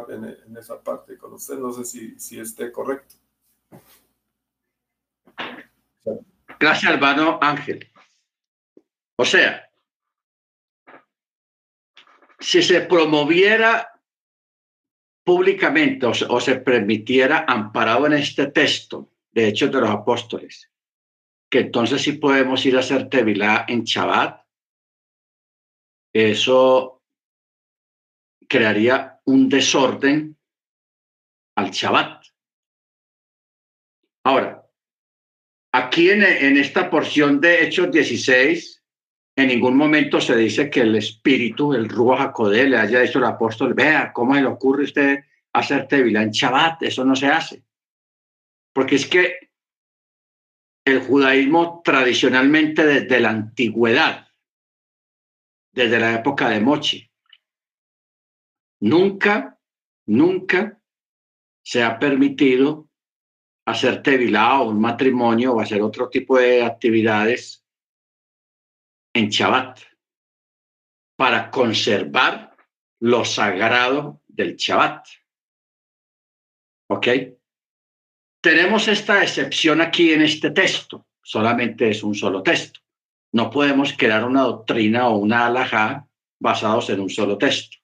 en, 0.09 0.57
esa 0.57 0.81
parte 0.81 1.17
con 1.17 1.33
usted. 1.33 1.57
No 1.57 1.71
sé 1.73 1.85
si, 1.85 2.19
si 2.19 2.39
esté 2.39 2.71
correcto. 2.71 3.15
Gracias, 6.59 6.93
hermano 6.93 7.39
Ángel. 7.41 7.89
O 9.15 9.25
sea, 9.25 9.69
si 12.43 12.61
se 12.61 12.81
promoviera 12.81 13.89
públicamente 15.25 16.05
o 16.05 16.39
se, 16.41 16.55
permitiera, 16.57 17.45
amparado 17.47 18.05
en 18.07 18.13
este 18.13 18.47
texto 18.47 19.11
de 19.31 19.47
Hechos 19.47 19.71
de 19.71 19.79
los 19.79 19.89
Apóstoles, 19.89 20.69
que 21.49 21.59
entonces 21.59 22.01
sí 22.01 22.13
podemos 22.13 22.65
ir 22.65 22.75
a 22.75 22.81
hacer 22.81 23.07
Tevilá 23.07 23.65
en 23.69 23.83
Shabbat, 23.83 24.45
eso 26.13 27.01
crearía 28.47 29.21
un 29.25 29.47
desorden 29.47 30.37
al 31.55 31.71
Shabbat. 31.71 32.25
Ahora, 34.25 34.69
aquí 35.71 36.09
en, 36.09 36.23
en 36.23 36.57
esta 36.57 36.89
porción 36.89 37.39
de 37.39 37.63
Hechos 37.63 37.89
16, 37.89 38.82
en 39.35 39.47
ningún 39.47 39.75
momento 39.75 40.21
se 40.21 40.35
dice 40.35 40.69
que 40.69 40.81
el 40.81 40.95
espíritu, 40.95 41.73
el 41.73 41.89
Ruach 41.89 42.37
le 42.39 42.77
haya 42.77 42.99
dicho 42.99 43.17
al 43.19 43.25
apóstol, 43.25 43.73
vea, 43.73 44.13
¿cómo 44.13 44.35
le 44.35 44.45
ocurre 44.45 44.83
a 44.83 44.85
usted 44.85 45.19
hacer 45.53 45.87
Tevilá 45.87 46.21
en 46.21 46.31
Shabbat? 46.31 46.83
Eso 46.83 47.03
no 47.03 47.15
se 47.15 47.27
hace. 47.27 47.63
Porque 48.73 48.95
es 48.95 49.07
que 49.07 49.49
el 50.85 50.99
judaísmo 51.01 51.81
tradicionalmente 51.83 52.85
desde 52.85 53.19
la 53.19 53.29
antigüedad, 53.29 54.27
desde 55.71 55.99
la 55.99 56.13
época 56.13 56.49
de 56.49 56.59
Mochi, 56.59 57.09
nunca, 58.81 59.59
nunca 60.05 60.79
se 61.63 61.81
ha 61.81 61.97
permitido 61.97 62.89
hacer 63.65 64.03
tevilá 64.03 64.59
o 64.59 64.69
un 64.69 64.79
matrimonio 64.79 65.53
o 65.53 65.61
hacer 65.61 65.81
otro 65.81 66.09
tipo 66.09 66.37
de 66.37 66.63
actividades 66.63 67.62
en 69.13 69.29
Shabbat 69.29 69.79
para 71.15 71.51
conservar 71.51 72.55
lo 72.99 73.23
sagrado 73.23 74.21
del 74.27 74.55
Shabbat. 74.55 75.07
¿Ok? 76.89 77.07
Tenemos 78.41 78.87
esta 78.87 79.23
excepción 79.23 79.79
aquí 79.79 80.11
en 80.11 80.21
este 80.21 80.51
texto, 80.51 81.07
solamente 81.21 81.89
es 81.89 82.03
un 82.03 82.15
solo 82.15 82.43
texto. 82.43 82.81
No 83.31 83.49
podemos 83.49 83.93
crear 83.93 84.25
una 84.25 84.41
doctrina 84.41 85.07
o 85.07 85.17
una 85.17 85.47
alajá 85.47 86.07
basados 86.39 86.89
en 86.89 86.99
un 86.99 87.09
solo 87.09 87.37
texto. 87.37 87.77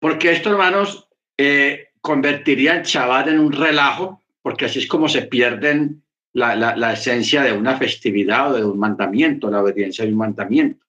Porque 0.00 0.32
esto, 0.32 0.50
hermanos, 0.50 1.08
eh, 1.38 1.90
convertiría 2.00 2.76
el 2.76 2.82
Shabbat 2.82 3.28
en 3.28 3.38
un 3.38 3.52
relajo, 3.52 4.22
porque 4.42 4.66
así 4.66 4.80
es 4.80 4.86
como 4.86 5.08
se 5.08 5.22
pierden 5.22 6.05
la, 6.36 6.76
la, 6.76 6.92
esencia 6.92 7.42
de 7.42 7.52
una 7.52 7.78
festividad 7.78 8.52
o 8.52 8.56
de 8.56 8.64
un 8.64 8.78
mandamiento, 8.78 9.50
la 9.50 9.62
obediencia 9.62 10.04
de 10.04 10.12
un 10.12 10.18
mandamiento, 10.18 10.84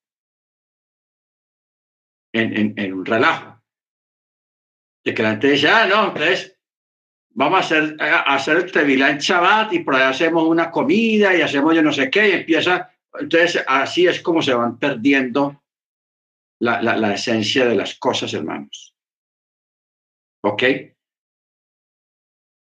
en, 2.34 2.74
en, 2.78 2.94
un 2.94 3.06
relajo. 3.06 3.62
De 5.06 5.14
que 5.14 5.24
la 5.24 5.32
gente 5.32 5.52
dice, 5.52 5.70
ah, 5.70 5.88
no, 5.88 6.08
entonces 6.10 6.60
vamos 7.30 7.60
a 7.60 7.62
hacer, 7.62 7.96
a 7.98 8.36
hacer 8.36 8.58
el 8.58 8.72
Tevilá 8.72 9.10
en 9.10 9.20
Shabbat 9.20 9.72
y 9.72 9.80
por 9.80 9.96
ahí 9.96 10.04
hacemos 10.04 10.44
una 10.44 10.70
comida 10.70 11.34
y 11.34 11.42
hacemos 11.42 11.74
yo 11.74 11.82
no 11.82 11.94
sé 11.94 12.10
qué 12.10 12.28
y 12.28 12.32
empieza, 12.34 12.92
entonces 13.18 13.64
así 13.66 14.06
es 14.06 14.22
como 14.22 14.42
se 14.42 14.54
van 14.54 14.78
perdiendo 14.78 15.64
la, 16.60 16.82
la, 16.82 16.98
la 16.98 17.14
esencia 17.14 17.66
de 17.66 17.76
las 17.76 17.96
cosas, 17.96 18.34
hermanos. 18.34 18.94
¿Ok? 20.44 20.64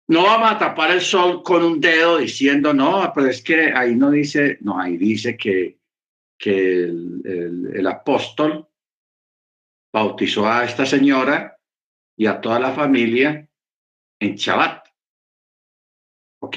No 0.09 0.23
vamos 0.23 0.53
a 0.53 0.59
tapar 0.59 0.93
el 0.93 1.01
sol 1.01 1.43
con 1.43 1.65
un 1.65 1.81
dedo 1.81 2.19
diciendo, 2.19 2.73
no, 2.73 3.11
pero 3.15 3.29
es 3.29 3.43
que 3.43 3.73
ahí 3.73 3.97
no 3.97 4.11
dice, 4.11 4.59
no, 4.61 4.79
ahí 4.79 4.97
dice 4.97 5.37
que, 5.37 5.79
que 6.39 6.85
el, 6.85 7.73
el 7.75 7.87
apóstol 7.87 8.69
bautizó 9.93 10.47
a 10.47 10.65
esta 10.65 10.87
señora 10.87 11.59
y 12.17 12.27
a 12.27 12.41
toda 12.41 12.61
la 12.61 12.73
familia 12.73 13.49
en 14.21 14.35
Shabbat. 14.37 14.87
¿Ok? 16.43 16.57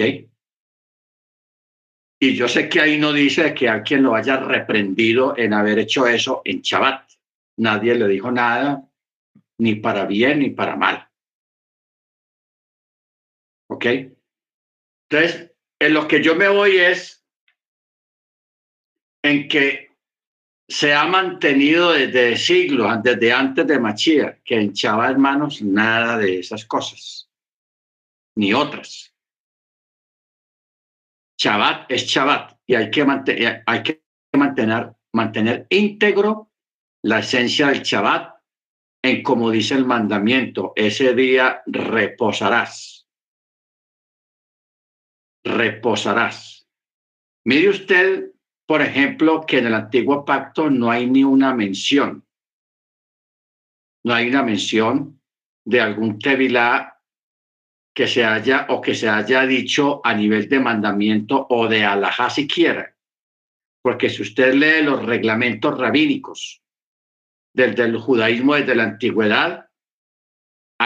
Y 2.21 2.35
yo 2.35 2.47
sé 2.47 2.67
que 2.67 2.81
ahí 2.81 2.99
no 2.99 3.13
dice 3.13 3.53
que 3.53 3.69
alguien 3.69 4.03
lo 4.03 4.13
haya 4.13 4.37
reprendido 4.37 5.37
en 5.37 5.53
haber 5.53 5.79
hecho 5.79 6.05
eso 6.05 6.41
en 6.45 6.61
Shabbat. 6.61 7.09
Nadie 7.57 7.95
le 7.95 8.07
dijo 8.07 8.31
nada, 8.31 8.87
ni 9.57 9.75
para 9.75 10.05
bien 10.05 10.39
ni 10.39 10.49
para 10.49 10.75
mal. 10.75 11.08
¿Ok? 13.69 13.85
Entonces, 15.09 15.51
en 15.79 15.93
lo 15.93 16.07
que 16.07 16.21
yo 16.21 16.35
me 16.35 16.47
voy 16.49 16.77
es 16.77 17.25
en 19.23 19.47
que 19.47 19.89
se 20.67 20.93
ha 20.93 21.05
mantenido 21.05 21.91
desde 21.91 22.37
siglos, 22.37 22.91
desde 23.03 23.33
antes 23.33 23.65
de 23.65 23.79
Machía, 23.79 24.39
que 24.43 24.55
en 24.55 24.71
Shabbat, 24.73 25.11
hermanos, 25.11 25.61
nada 25.61 26.17
de 26.17 26.39
esas 26.39 26.65
cosas 26.65 27.29
ni 28.35 28.53
otras. 28.53 29.13
Shabbat 31.37 31.91
es 31.91 32.05
Shabbat 32.05 32.59
y 32.67 32.75
hay 32.75 32.91
que, 32.91 33.03
mantener, 33.03 33.63
hay 33.65 33.83
que 33.83 34.03
mantener, 34.33 34.93
mantener 35.13 35.67
íntegro 35.69 36.51
la 37.03 37.19
esencia 37.19 37.67
del 37.67 37.81
Shabbat 37.81 38.39
en 39.01 39.23
como 39.23 39.49
dice 39.49 39.75
el 39.75 39.85
mandamiento, 39.85 40.73
ese 40.75 41.13
día 41.15 41.63
reposarás. 41.65 42.98
Reposarás. 45.43 46.67
Mire 47.45 47.69
usted, 47.69 48.31
por 48.67 48.81
ejemplo, 48.81 49.45
que 49.45 49.59
en 49.59 49.67
el 49.67 49.73
antiguo 49.73 50.25
pacto 50.25 50.69
no 50.69 50.91
hay 50.91 51.09
ni 51.09 51.23
una 51.23 51.53
mención. 51.53 52.25
No 54.03 54.13
hay 54.13 54.29
una 54.29 54.43
mención 54.43 55.21
de 55.65 55.81
algún 55.81 56.19
tevilá 56.19 56.99
que 57.95 58.07
se 58.07 58.23
haya 58.23 58.67
o 58.69 58.81
que 58.81 58.95
se 58.95 59.09
haya 59.09 59.45
dicho 59.45 60.01
a 60.03 60.13
nivel 60.13 60.47
de 60.47 60.59
mandamiento 60.59 61.47
o 61.49 61.67
de 61.67 61.83
alajá 61.83 62.29
siquiera. 62.29 62.95
Porque 63.81 64.09
si 64.09 64.21
usted 64.21 64.53
lee 64.53 64.83
los 64.83 65.05
reglamentos 65.05 65.77
rabínicos 65.77 66.61
desde 67.53 67.83
el 67.83 67.97
judaísmo 67.97 68.55
desde 68.55 68.75
la 68.75 68.83
antigüedad, 68.83 69.68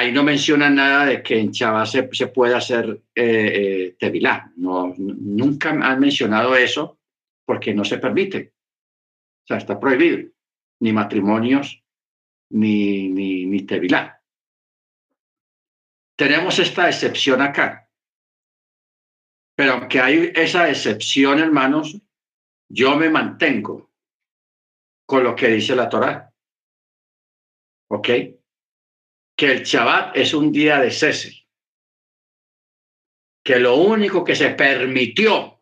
ahí 0.04 0.12
no 0.12 0.24
menciona 0.24 0.70
nada 0.70 1.06
de 1.06 1.24
que 1.24 1.40
en 1.40 1.52
Chava 1.52 1.86
se, 1.86 2.10
se 2.12 2.28
pueda 2.28 2.58
hacer 2.58 3.02
eh, 3.16 3.52
eh, 3.56 3.96
tevilá. 4.00 4.52
No, 4.56 4.94
nunca 4.98 5.70
han 5.70 6.00
mencionado 6.00 6.56
eso 6.56 7.00
porque 7.46 7.74
no 7.74 7.84
se 7.84 7.98
permite. 7.98 8.54
O 9.44 9.48
sea, 9.48 9.58
está 9.58 9.80
prohibido. 9.80 10.30
Ni 10.80 10.94
matrimonios, 10.94 11.84
ni, 12.50 13.10
ni, 13.10 13.46
ni 13.46 13.62
tevilá 13.62 14.24
tenemos 16.16 16.60
esta 16.60 16.88
excepción 16.88 17.42
acá. 17.42 17.90
Pero 19.56 19.74
aunque 19.74 20.00
hay 20.00 20.32
esa 20.36 20.70
excepción, 20.70 21.40
hermanos, 21.40 21.98
yo 22.70 22.96
me 22.96 23.10
mantengo 23.10 23.92
con 25.06 25.24
lo 25.24 25.36
que 25.36 25.50
dice 25.50 25.76
la 25.76 25.90
Torá. 25.90 26.34
¿Ok? 27.90 28.10
Que 29.35 29.51
el 29.51 29.64
Shabbat 29.64 30.15
es 30.15 30.34
un 30.34 30.51
día 30.51 30.80
de 30.80 30.91
cese. 30.91 31.47
Que 33.43 33.60
lo 33.60 33.76
único 33.76 34.23
que 34.23 34.35
se 34.35 34.51
permitió 34.51 35.61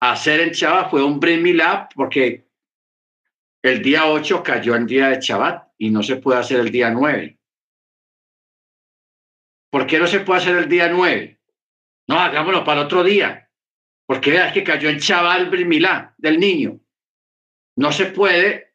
hacer 0.00 0.40
en 0.40 0.50
Shabbat 0.50 0.90
fue 0.90 1.04
un 1.04 1.20
Brit 1.20 1.94
porque 1.94 2.48
el 3.62 3.82
día 3.82 4.06
8 4.06 4.42
cayó 4.42 4.74
en 4.74 4.86
día 4.86 5.08
de 5.08 5.20
Shabbat 5.20 5.72
y 5.78 5.90
no 5.90 6.02
se 6.02 6.16
puede 6.16 6.40
hacer 6.40 6.60
el 6.60 6.70
día 6.70 6.90
9. 6.90 7.38
¿Por 9.70 9.86
qué 9.86 9.98
no 9.98 10.06
se 10.06 10.20
puede 10.20 10.40
hacer 10.40 10.56
el 10.56 10.68
día 10.68 10.88
9? 10.88 11.40
No, 12.08 12.18
hagámoslo 12.18 12.64
para 12.64 12.80
el 12.80 12.86
otro 12.86 13.04
día. 13.04 13.48
Porque 14.06 14.32
veas 14.32 14.52
que 14.52 14.64
cayó 14.64 14.88
en 14.88 14.98
chaval 14.98 15.48
Brimilá 15.48 16.14
del 16.18 16.40
niño. 16.40 16.80
No 17.76 17.92
se 17.92 18.06
puede 18.06 18.74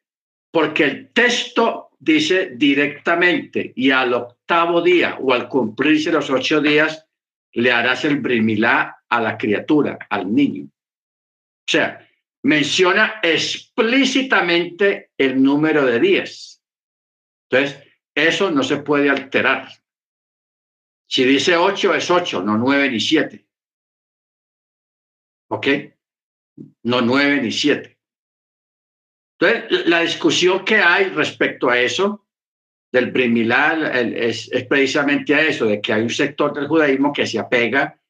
porque 0.50 0.84
el 0.84 1.12
texto 1.12 1.85
dice 2.06 2.52
directamente 2.54 3.72
y 3.74 3.90
al 3.90 4.14
octavo 4.14 4.80
día 4.80 5.18
o 5.20 5.34
al 5.34 5.48
cumplirse 5.48 6.12
los 6.12 6.30
ocho 6.30 6.60
días 6.60 7.04
le 7.52 7.72
harás 7.72 8.04
el 8.04 8.20
brimilá 8.20 9.02
a 9.08 9.20
la 9.20 9.36
criatura, 9.36 9.98
al 10.08 10.32
niño. 10.32 10.66
O 10.66 11.68
sea, 11.68 12.08
menciona 12.44 13.18
explícitamente 13.22 15.10
el 15.18 15.42
número 15.42 15.84
de 15.84 15.98
días. 15.98 16.62
Entonces, 17.50 17.82
eso 18.14 18.52
no 18.52 18.62
se 18.62 18.76
puede 18.78 19.10
alterar. 19.10 19.68
Si 21.08 21.24
dice 21.24 21.56
8 21.56 21.94
es 21.94 22.08
8, 22.08 22.42
no 22.42 22.56
9 22.56 22.90
ni 22.90 23.00
7. 23.00 23.46
¿Ok? 25.48 25.66
No 26.84 27.00
9 27.00 27.42
ni 27.42 27.50
7. 27.50 27.95
Entonces, 29.38 29.86
la 29.86 30.00
discusión 30.00 30.64
que 30.64 30.76
hay 30.76 31.10
respecto 31.10 31.68
a 31.68 31.78
eso, 31.78 32.26
del 32.92 33.12
primilar, 33.12 33.94
es, 33.94 34.50
es, 34.50 34.64
precisamente 34.64 35.34
a 35.34 35.42
eso, 35.42 35.66
de 35.66 35.80
que 35.80 35.92
hay 35.92 36.02
un 36.02 36.10
sector 36.10 36.54
del 36.54 36.68
judaísmo 36.68 37.12
que 37.12 37.26
se 37.26 37.38
apega 37.38 38.00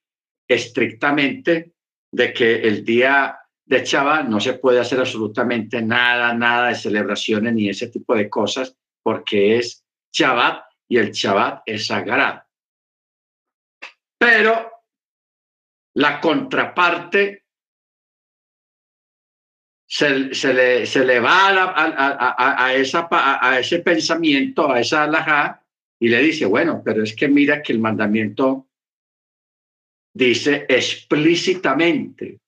estrictamente 0.49 1.73
de 2.13 2.33
que 2.33 2.63
el 2.63 2.85
día 2.85 3.37
de 3.65 3.85
Shabbat 3.85 4.29
no 4.29 4.39
se 4.39 4.55
puede 4.55 4.79
hacer 4.79 5.01
absolutamente 5.01 5.83
nada, 5.83 6.33
nada 6.35 6.69
de 6.69 6.77
celebraciones 6.77 7.53
ni 7.53 7.69
ese 7.69 7.89
tipo 7.89 8.15
de 8.15 8.31
cosas, 8.31 8.77
porque 9.03 9.59
es 9.59 9.85
Shabbat 10.13 10.65
y 10.89 10.99
el 10.99 11.11
Shabbat 11.11 11.63
es 11.67 11.87
sagrado. 11.87 12.43
Pero 14.19 14.71
la 15.95 16.21
contraparte 16.21 17.46
se, 19.87 20.11
le, 20.11 20.87
se 20.87 21.05
le, 21.05 21.21
va 21.21 21.49
a, 21.49 22.75
esa, 22.75 23.09
a, 23.11 23.59
ese 23.59 23.79
pensamiento, 23.81 24.71
a 24.71 24.81
esa 24.81 25.05
alajá, 25.05 25.65
y 25.99 26.09
le 26.09 26.21
dice, 26.23 26.45
bueno, 26.45 26.83
pero 26.85 27.03
es 27.03 27.15
que 27.15 27.29
mira 27.29 27.63
que 27.63 27.73
el 27.73 27.79
mandamiento 27.79 28.69
dice 30.13 30.67
explícitamente 30.69 32.41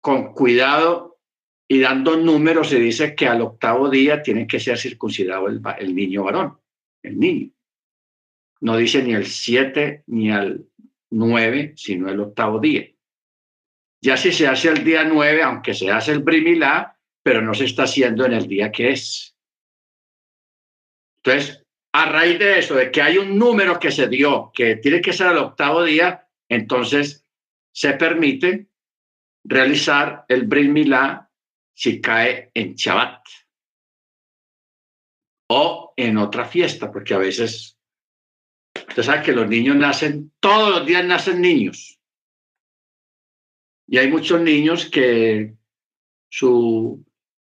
con 0.00 0.32
cuidado 0.32 1.20
y 1.66 1.80
dando 1.80 2.16
números 2.16 2.70
se 2.70 2.78
dice 2.78 3.14
que 3.14 3.26
al 3.26 3.42
octavo 3.42 3.90
día 3.90 4.22
tiene 4.22 4.46
que 4.46 4.60
ser 4.60 4.78
circuncidado 4.78 5.48
el, 5.48 5.60
el 5.78 5.94
niño 5.94 6.24
varón, 6.24 6.58
el 7.02 7.18
niño. 7.18 7.50
No 8.60 8.76
dice 8.76 9.02
ni 9.02 9.14
el 9.14 9.26
siete 9.26 10.02
ni 10.06 10.30
al 10.30 10.66
nueve, 11.10 11.74
sino 11.76 12.08
el 12.08 12.20
octavo 12.20 12.58
día. 12.58 12.88
Ya 14.00 14.16
si 14.16 14.32
se 14.32 14.46
hace 14.46 14.68
el 14.68 14.84
día 14.84 15.04
nueve, 15.04 15.42
aunque 15.42 15.74
se 15.74 15.90
hace 15.90 16.12
el 16.12 16.20
brimilá, 16.20 16.96
pero 17.22 17.42
no 17.42 17.54
se 17.54 17.64
está 17.64 17.82
haciendo 17.84 18.24
en 18.24 18.32
el 18.32 18.46
día 18.46 18.70
que 18.70 18.90
es. 18.90 19.36
Entonces, 21.18 21.64
a 21.92 22.06
raíz 22.06 22.38
de 22.38 22.58
eso, 22.58 22.74
de 22.74 22.90
que 22.90 23.02
hay 23.02 23.18
un 23.18 23.38
número 23.38 23.78
que 23.78 23.90
se 23.90 24.08
dio, 24.08 24.52
que 24.54 24.76
tiene 24.76 25.00
que 25.00 25.12
ser 25.12 25.32
el 25.32 25.38
octavo 25.38 25.82
día, 25.82 26.28
entonces 26.48 27.26
se 27.72 27.92
permite 27.94 28.68
realizar 29.44 30.24
el 30.28 30.46
Brit 30.46 30.70
Milá 30.70 31.30
si 31.74 32.00
cae 32.00 32.50
en 32.54 32.74
Shabbat 32.74 33.22
o 35.50 35.94
en 35.96 36.18
otra 36.18 36.44
fiesta, 36.44 36.90
porque 36.92 37.14
a 37.14 37.18
veces, 37.18 37.78
usted 38.88 39.02
sabe 39.02 39.22
que 39.22 39.32
los 39.32 39.48
niños 39.48 39.76
nacen, 39.76 40.32
todos 40.40 40.70
los 40.70 40.86
días 40.86 41.04
nacen 41.04 41.40
niños. 41.40 41.97
Y 43.88 43.96
hay 43.96 44.10
muchos 44.10 44.40
niños 44.42 44.84
que 44.90 45.56
su, 46.30 47.02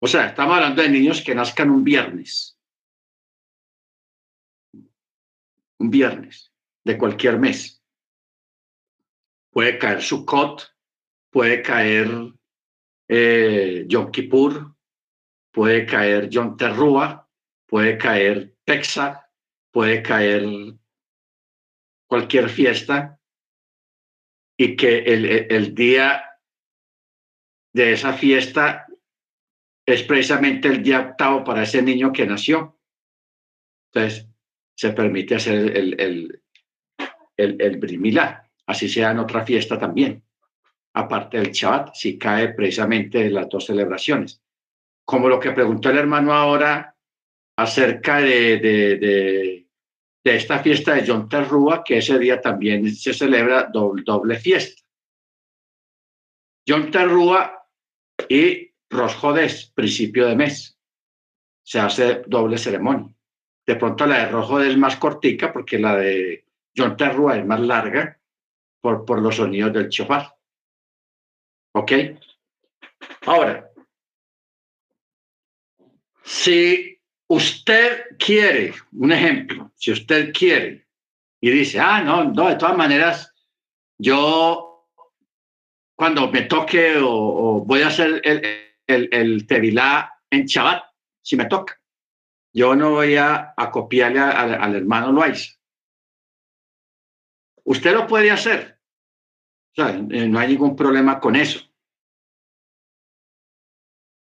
o 0.01 0.07
sea, 0.07 0.29
estamos 0.29 0.57
hablando 0.57 0.81
de 0.81 0.89
niños 0.89 1.21
que 1.21 1.35
nazcan 1.35 1.69
un 1.69 1.85
viernes. 1.85 2.59
Un 5.79 5.91
viernes 5.91 6.51
de 6.85 6.97
cualquier 6.97 7.39
mes. 7.39 7.85
Puede 9.51 9.79
caer 9.79 10.01
Sukkot, 10.01 10.75
puede 11.31 11.61
caer 11.61 12.09
eh, 13.09 13.85
Yom 13.87 14.11
Kippur, 14.11 14.75
puede 15.51 15.85
caer 15.85 16.31
Yom 16.31 16.57
Terrua, 16.57 17.29
puede 17.67 17.99
caer 17.99 18.57
Pesach, 18.65 19.19
puede 19.71 20.03
caer 20.03 20.47
cualquier 22.07 22.49
fiesta 22.49 23.21
y 24.63 24.77
que 24.77 24.99
el, 24.99 25.25
el 25.51 25.75
día 25.75 26.25
de 27.75 27.93
esa 27.93 28.13
fiesta 28.13 28.87
es 29.87 30.03
precisamente 30.05 30.69
el 30.69 30.83
día 30.83 31.01
octavo 31.01 31.43
para 31.43 31.63
ese 31.63 31.83
niño 31.83 32.13
que 32.13 32.27
nació. 32.27 32.79
Entonces, 33.93 34.29
se 34.75 34.93
permite 34.93 35.35
hacer 35.35 35.77
el, 35.77 36.01
el, 36.01 36.43
el, 37.37 37.61
el 37.61 37.77
brimilá, 37.79 38.49
así 38.67 38.89
sea 38.89 39.11
en 39.11 39.19
otra 39.19 39.45
fiesta 39.45 39.79
también 39.79 40.23
aparte 40.95 41.39
del 41.39 41.53
Shabbat, 41.53 41.95
si 41.95 42.19
cae 42.19 42.49
precisamente 42.49 43.19
de 43.25 43.31
las 43.31 43.49
dos 43.49 43.67
celebraciones. 43.67 44.43
Como 45.05 45.29
lo 45.29 45.41
que 45.41 45.53
preguntó 45.53 45.91
el 45.91 45.99
hermano 45.99 46.33
ahora 46.33 46.95
acerca 47.57 48.19
de, 48.19 48.59
de, 48.59 49.62
esta 50.25 50.61
fiesta 50.61 50.95
de 50.95 51.07
Yom 51.07 51.29
Teruah, 51.29 51.83
que 51.85 51.99
ese 51.99 52.19
día 52.19 52.41
también 52.41 52.95
se 52.95 53.13
celebra 53.13 53.69
doble, 53.73 54.39
fiesta. 54.39 54.83
Yom 56.67 56.91
Teruah 56.91 57.67
y 58.29 58.73
Rosh 58.89 59.73
principio 59.75 60.27
de 60.27 60.37
mes. 60.37 60.79
Se 61.65 61.81
hace 61.81 62.23
doble 62.27 62.59
ceremonia. 62.59 63.13
De 63.67 63.77
pronto 63.77 64.07
la 64.07 64.19
de 64.19 64.29
Rojo 64.29 64.61
es 64.61 64.77
más 64.77 64.97
cortica 64.97 65.53
porque 65.53 65.79
la 65.79 65.97
de 65.97 66.45
Yom 66.75 66.97
Teruah 66.97 67.39
es 67.39 67.47
más 67.47 67.61
larga 67.61 68.21
por, 68.81 69.05
por 69.05 69.21
los 69.21 69.37
sonidos 69.37 69.73
del 69.73 69.89
chofar. 69.89 70.37
¿Ok? 71.75 71.93
Ahora, 73.27 73.71
si 76.23 76.92
usted 77.33 78.17
quiere, 78.19 78.75
un 78.93 79.11
ejemplo, 79.11 79.73
si 79.75 79.91
usted 79.91 80.33
quiere 80.35 80.87
y 81.41 81.51
dice, 81.51 81.81
ah, 81.81 82.03
no, 82.03 82.25
no, 82.25 82.49
de 82.49 82.57
todas 82.57 82.77
maneras, 82.77 83.35
yo 83.99 84.87
cuando 85.97 86.31
me 86.31 86.43
toque 86.43 86.99
o, 87.01 87.65
voy 87.65 87.83
a 87.83 87.87
hacer 87.87 88.21
el, 88.23 88.69
el, 88.87 89.47
tevilá 89.47 90.13
en 90.31 90.45
Shabbat, 90.45 90.85
si 91.23 91.37
me 91.37 91.47
toca, 91.47 91.81
yo 92.53 92.77
no 92.77 92.91
voy 92.91 93.17
a, 93.17 93.55
a 93.57 93.71
copiarle 93.71 94.21
al, 94.21 94.75
hermano 94.75 95.11
Loaiza. 95.11 95.55
Usted 97.65 97.95
lo 97.95 98.07
puede 98.07 98.31
hacer, 98.31 98.79
eh, 99.77 100.29
no 100.29 100.39
hay 100.39 100.49
ningún 100.49 100.77
problema 100.77 101.19
con 101.19 101.35
eso. 101.37 101.61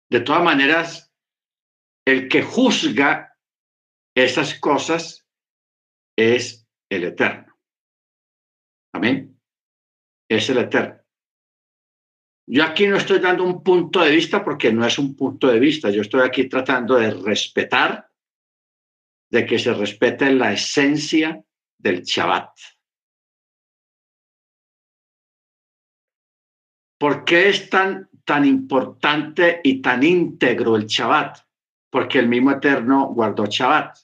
De 0.08 0.20
todas 0.20 0.44
maneras, 0.44 1.09
el 2.10 2.28
que 2.28 2.42
juzga 2.42 3.36
esas 4.16 4.58
cosas 4.58 5.26
es 6.18 6.66
el 6.90 7.04
Eterno. 7.04 7.56
Amén. 8.92 9.40
Es 10.28 10.50
el 10.50 10.58
Eterno. 10.58 11.00
Yo 12.48 12.64
aquí 12.64 12.88
no 12.88 12.96
estoy 12.96 13.20
dando 13.20 13.44
un 13.44 13.62
punto 13.62 14.00
de 14.00 14.10
vista 14.10 14.42
porque 14.44 14.72
no 14.72 14.84
es 14.84 14.98
un 14.98 15.14
punto 15.14 15.46
de 15.46 15.60
vista. 15.60 15.88
Yo 15.90 16.02
estoy 16.02 16.22
aquí 16.22 16.48
tratando 16.48 16.96
de 16.96 17.12
respetar, 17.12 18.10
de 19.30 19.46
que 19.46 19.60
se 19.60 19.72
respete 19.72 20.32
la 20.32 20.52
esencia 20.52 21.44
del 21.78 22.02
Shabbat. 22.02 22.50
¿Por 26.98 27.24
qué 27.24 27.50
es 27.50 27.70
tan, 27.70 28.10
tan 28.24 28.44
importante 28.44 29.60
y 29.62 29.80
tan 29.80 30.02
íntegro 30.02 30.74
el 30.74 30.86
Shabbat? 30.86 31.49
Porque 31.90 32.18
el 32.18 32.28
mismo 32.28 32.52
Eterno 32.52 33.08
guardó 33.08 33.46
Shabbat. 33.46 33.98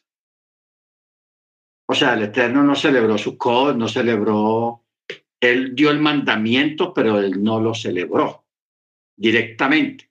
O 1.88 1.94
sea, 1.94 2.14
el 2.14 2.24
Eterno 2.24 2.62
no 2.64 2.74
celebró 2.74 3.16
su 3.16 3.38
cod, 3.38 3.76
no 3.76 3.88
celebró, 3.88 4.84
él 5.40 5.74
dio 5.74 5.90
el 5.90 6.00
mandamiento, 6.00 6.92
pero 6.92 7.18
él 7.20 7.42
no 7.42 7.60
lo 7.60 7.74
celebró 7.74 8.44
directamente. 9.16 10.10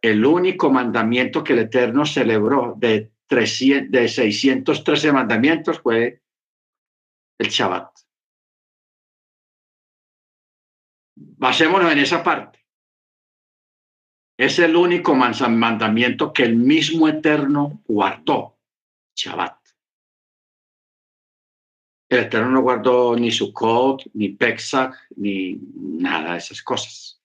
El 0.00 0.24
único 0.24 0.70
mandamiento 0.70 1.42
que 1.42 1.54
el 1.54 1.60
Eterno 1.60 2.06
celebró 2.06 2.74
de, 2.76 3.10
300, 3.28 3.90
de 3.90 4.08
613 4.08 5.12
mandamientos 5.12 5.80
fue 5.80 6.22
el 7.38 7.48
Shabbat. 7.48 7.90
Basémonos 11.16 11.92
en 11.92 11.98
esa 11.98 12.22
parte. 12.22 12.58
Es 14.38 14.60
el 14.60 14.76
único 14.76 15.16
mandamiento 15.16 16.32
que 16.32 16.44
el 16.44 16.54
mismo 16.54 17.08
Eterno 17.08 17.82
guardó, 17.88 18.56
Shabbat. 19.16 19.58
El 22.08 22.20
Eterno 22.20 22.50
no 22.50 22.62
guardó 22.62 23.16
ni 23.16 23.32
Sukkot, 23.32 24.04
ni 24.14 24.28
Pesach, 24.28 24.94
ni 25.16 25.58
nada 25.74 26.32
de 26.32 26.38
esas 26.38 26.62
cosas. 26.62 27.20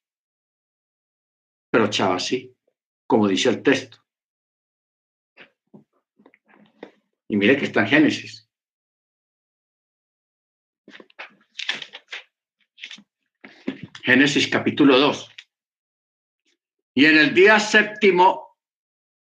Pero 1.69 1.85
Shabbat 1.85 2.19
sí, 2.19 2.55
como 3.05 3.27
dice 3.27 3.49
el 3.49 3.61
texto. 3.61 3.99
Y 7.27 7.37
mire 7.37 7.57
que 7.57 7.65
está 7.65 7.81
en 7.81 7.87
Génesis. 7.87 8.49
Génesis 14.03 14.47
capítulo 14.47 14.97
2. 14.97 15.32
Y 16.95 17.05
en 17.05 17.17
el 17.17 17.33
día 17.33 17.59
séptimo, 17.59 18.57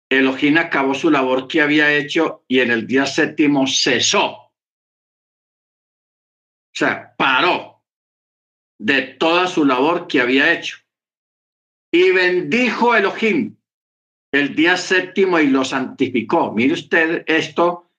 Elohim 0.09 0.57
acabó 0.57 0.95
su 0.95 1.11
labor 1.11 1.47
que 1.47 1.61
había 1.61 1.93
hecho 1.93 2.43
y 2.47 2.59
en 2.59 2.71
el 2.71 2.87
día 2.87 3.05
séptimo 3.05 3.67
cesó. 3.67 4.25
O 4.25 4.51
sea, 6.73 7.13
paró 7.15 7.83
de 8.79 9.01
toda 9.01 9.47
su 9.47 9.65
labor 9.65 10.07
que 10.07 10.21
había 10.21 10.51
hecho. 10.51 10.77
Y 11.91 12.11
bendijo 12.11 12.95
Elohim 12.95 13.55
el 14.31 14.55
día 14.55 14.77
séptimo 14.77 15.39
y 15.39 15.47
lo 15.47 15.65
santificó. 15.65 16.51
Mire 16.53 16.73
usted 16.73 17.23
esto 17.27 17.91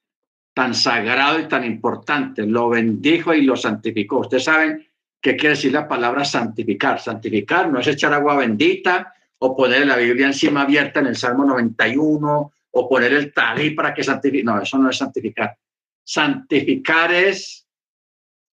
tan 0.54 0.74
sagrado 0.74 1.40
y 1.40 1.48
tan 1.48 1.64
importante. 1.64 2.46
Lo 2.46 2.68
bendijo 2.68 3.34
y 3.34 3.42
lo 3.42 3.56
santificó. 3.56 4.20
Ustedes 4.20 4.44
saben 4.44 4.90
¿Qué 5.20 5.36
quiere 5.36 5.54
decir 5.54 5.72
la 5.72 5.86
palabra 5.86 6.24
santificar? 6.24 6.98
Santificar 6.98 7.70
no 7.70 7.78
es 7.78 7.86
echar 7.86 8.12
agua 8.14 8.36
bendita 8.36 9.14
o 9.42 9.56
poner 9.56 9.86
la 9.86 9.96
Biblia 9.96 10.26
encima 10.26 10.62
abierta 10.62 11.00
en 11.00 11.06
el 11.06 11.16
Salmo 11.16 11.44
91 11.44 12.52
o 12.72 12.88
poner 12.88 13.12
el 13.14 13.32
talí 13.32 13.70
para 13.70 13.94
que 13.94 14.04
santifique. 14.04 14.44
No, 14.44 14.60
eso 14.60 14.78
no 14.78 14.90
es 14.90 14.98
santificar. 14.98 15.56
Santificar 16.04 17.12
es 17.12 17.66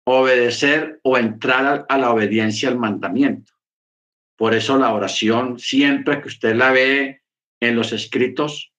obedecer 0.06 1.00
o 1.04 1.18
entrar 1.18 1.86
a 1.90 1.98
la 1.98 2.12
obediencia 2.12 2.70
al 2.70 2.78
mandamiento. 2.78 3.54
Por 4.38 4.54
eso 4.54 4.78
la 4.78 4.94
oración, 4.94 5.58
siempre 5.60 6.22
que 6.22 6.28
usted 6.28 6.56
la 6.56 6.72
ve 6.72 7.22
en 7.60 7.76
los 7.76 7.92
escritos, 7.92 8.72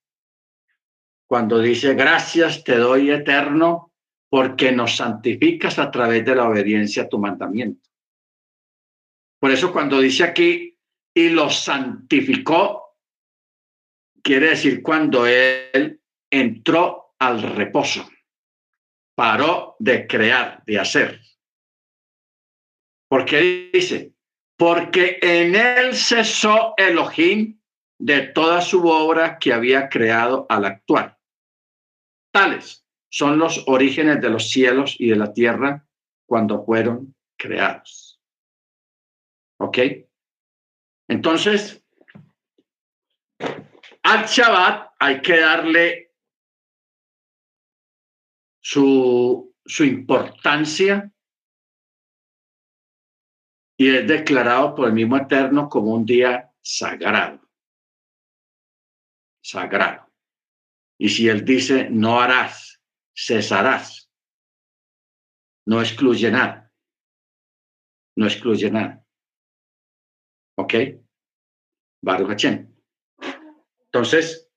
cuando 1.28 1.58
dice 1.58 1.94
gracias 1.94 2.62
te 2.62 2.76
doy 2.76 3.10
eterno, 3.10 3.92
porque 4.28 4.70
nos 4.70 4.96
santificas 4.96 5.78
a 5.78 5.90
través 5.90 6.24
de 6.24 6.36
la 6.36 6.48
obediencia 6.48 7.04
a 7.04 7.08
tu 7.08 7.18
mandamiento. 7.18 7.88
Por 9.40 9.50
eso 9.50 9.72
cuando 9.72 10.00
dice 10.00 10.24
aquí, 10.24 10.75
y 11.16 11.30
lo 11.30 11.48
santificó, 11.48 12.94
quiere 14.22 14.50
decir 14.50 14.82
cuando 14.82 15.26
él 15.26 16.02
entró 16.30 17.14
al 17.18 17.40
reposo, 17.40 18.06
paró 19.16 19.76
de 19.78 20.06
crear, 20.06 20.62
de 20.66 20.78
hacer. 20.78 21.22
Porque 23.08 23.70
dice, 23.72 24.12
porque 24.58 25.18
en 25.22 25.54
él 25.54 25.96
cesó 25.96 26.74
Elohim 26.76 27.58
de 27.98 28.26
toda 28.26 28.60
su 28.60 28.86
obra 28.86 29.38
que 29.38 29.54
había 29.54 29.88
creado 29.88 30.44
al 30.50 30.66
actuar. 30.66 31.18
Tales 32.30 32.84
son 33.08 33.38
los 33.38 33.64
orígenes 33.68 34.20
de 34.20 34.28
los 34.28 34.50
cielos 34.50 34.96
y 34.98 35.08
de 35.08 35.16
la 35.16 35.32
tierra 35.32 35.88
cuando 36.26 36.62
fueron 36.62 37.16
creados. 37.38 38.20
¿Ok? 39.58 39.78
Entonces, 41.08 41.82
al 44.02 44.26
Shabbat 44.26 44.94
hay 44.98 45.20
que 45.20 45.38
darle 45.38 46.14
su, 48.60 49.54
su 49.64 49.84
importancia 49.84 51.12
y 53.78 53.94
es 53.94 54.06
declarado 54.06 54.74
por 54.74 54.88
el 54.88 54.94
mismo 54.94 55.16
Eterno 55.16 55.68
como 55.68 55.92
un 55.92 56.06
día 56.06 56.50
sagrado. 56.62 57.40
Sagrado. 59.42 60.10
Y 60.98 61.10
si 61.10 61.28
Él 61.28 61.44
dice, 61.44 61.88
no 61.90 62.20
harás, 62.20 62.80
cesarás, 63.14 64.10
no 65.66 65.80
excluye 65.80 66.30
nada. 66.30 66.72
No 68.16 68.26
excluye 68.26 68.70
nada. 68.70 69.05
¿Ok? 70.58 70.74
Baruch 72.02 72.44
Entonces, 73.84 74.50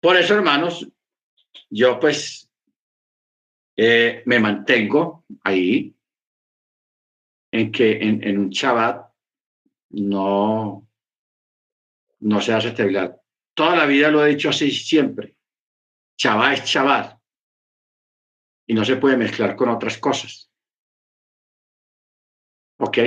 por 0.00 0.16
eso, 0.16 0.34
hermanos, 0.34 0.88
yo 1.70 1.98
pues 2.00 2.50
eh, 3.76 4.22
me 4.26 4.40
mantengo 4.40 5.24
ahí 5.44 5.94
en 7.52 7.72
que 7.72 7.92
en, 8.00 8.38
un 8.38 8.50
Shabbat 8.50 9.12
no, 9.90 10.88
no 12.20 12.40
se 12.40 12.52
hace 12.52 12.68
estabilidad. 12.68 13.20
Toda 13.54 13.76
la 13.76 13.86
vida 13.86 14.10
lo 14.10 14.24
he 14.24 14.30
dicho 14.30 14.50
así 14.50 14.70
siempre. 14.70 15.36
Shabbat 16.16 16.54
es 16.54 16.64
Shabbat. 16.64 17.18
Y 18.66 18.74
no 18.74 18.84
se 18.84 18.96
puede 18.96 19.16
mezclar 19.16 19.56
con 19.56 19.68
otras 19.70 19.98
cosas. 19.98 20.50
¿Ok? 22.78 22.98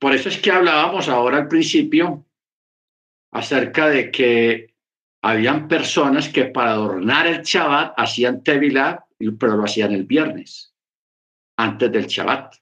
Por 0.00 0.14
eso 0.14 0.28
es 0.30 0.38
que 0.38 0.50
hablábamos 0.50 1.08
ahora 1.08 1.36
al 1.38 1.48
principio 1.48 2.26
acerca 3.32 3.88
de 3.88 4.10
que 4.10 4.74
habían 5.22 5.68
personas 5.68 6.28
que 6.30 6.46
para 6.46 6.72
adornar 6.72 7.26
el 7.26 7.42
Shabbat 7.42 7.94
hacían 7.96 8.42
Tevilá, 8.42 9.06
pero 9.38 9.56
lo 9.56 9.64
hacían 9.64 9.92
el 9.92 10.04
viernes, 10.04 10.74
antes 11.56 11.92
del 11.92 12.06
Shabbat 12.06 12.54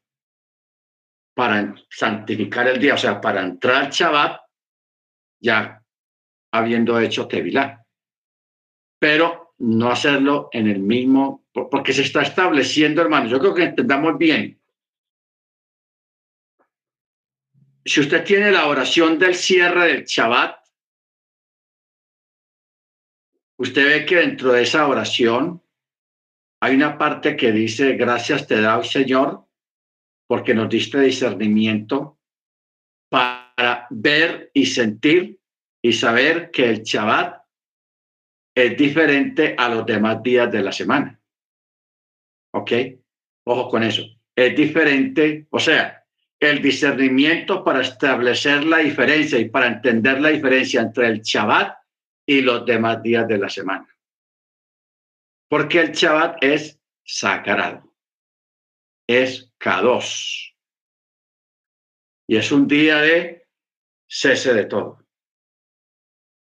para 1.38 1.72
santificar 1.88 2.66
el 2.66 2.80
día, 2.80 2.94
o 2.94 2.98
sea, 2.98 3.20
para 3.20 3.44
entrar 3.44 3.84
al 3.84 3.90
Shabbat, 3.90 4.40
ya 5.40 5.80
habiendo 6.52 6.98
hecho 6.98 7.28
Tevilá. 7.28 7.86
Pero 8.98 9.54
no 9.58 9.88
hacerlo 9.88 10.48
en 10.50 10.66
el 10.66 10.80
mismo, 10.80 11.46
porque 11.52 11.92
se 11.92 12.02
está 12.02 12.22
estableciendo, 12.22 13.02
hermano. 13.02 13.28
Yo 13.28 13.38
creo 13.38 13.54
que 13.54 13.62
entendamos 13.62 14.18
bien. 14.18 14.57
Si 17.88 18.00
usted 18.00 18.22
tiene 18.22 18.50
la 18.50 18.66
oración 18.66 19.18
del 19.18 19.34
cierre 19.34 19.86
del 19.86 20.04
Shabbat, 20.04 20.62
usted 23.58 23.86
ve 23.86 24.04
que 24.04 24.16
dentro 24.16 24.52
de 24.52 24.62
esa 24.62 24.86
oración 24.86 25.62
hay 26.60 26.74
una 26.74 26.98
parte 26.98 27.34
que 27.34 27.50
dice, 27.50 27.94
gracias 27.96 28.46
te 28.46 28.60
da, 28.60 28.84
Señor, 28.84 29.46
porque 30.28 30.52
nos 30.52 30.68
diste 30.68 31.00
discernimiento 31.00 32.18
para 33.08 33.86
ver 33.88 34.50
y 34.52 34.66
sentir 34.66 35.40
y 35.82 35.94
saber 35.94 36.50
que 36.50 36.68
el 36.68 36.82
Shabbat 36.82 37.42
es 38.54 38.76
diferente 38.76 39.54
a 39.56 39.70
los 39.70 39.86
demás 39.86 40.22
días 40.22 40.52
de 40.52 40.62
la 40.62 40.72
semana. 40.72 41.18
¿Ok? 42.52 42.70
Ojo 43.46 43.70
con 43.70 43.82
eso. 43.82 44.02
Es 44.36 44.54
diferente, 44.54 45.46
o 45.48 45.58
sea, 45.58 45.98
el 46.40 46.62
discernimiento 46.62 47.64
para 47.64 47.80
establecer 47.80 48.64
la 48.64 48.78
diferencia 48.78 49.38
y 49.38 49.48
para 49.48 49.66
entender 49.66 50.20
la 50.20 50.28
diferencia 50.28 50.80
entre 50.80 51.08
el 51.08 51.20
Shabbat 51.20 51.76
y 52.26 52.42
los 52.42 52.64
demás 52.64 53.02
días 53.02 53.26
de 53.26 53.38
la 53.38 53.48
semana. 53.48 53.88
Porque 55.48 55.80
el 55.80 55.92
Shabbat 55.92 56.42
es 56.42 56.78
sagrado 57.02 57.88
es 59.08 59.50
K2. 59.58 60.54
Y 62.28 62.36
es 62.36 62.52
un 62.52 62.68
día 62.68 62.98
de 62.98 63.48
cese 64.06 64.52
de 64.52 64.66
todo. 64.66 65.04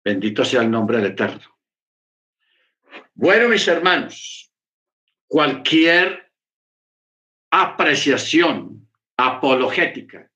Bendito 0.03 0.43
sea 0.43 0.63
el 0.63 0.71
nombre 0.71 0.97
del 0.97 1.11
Eterno. 1.11 1.59
Bueno, 3.13 3.47
mis 3.49 3.67
hermanos, 3.67 4.51
cualquier 5.27 6.33
apreciación 7.51 8.78
apologética, 9.19 10.31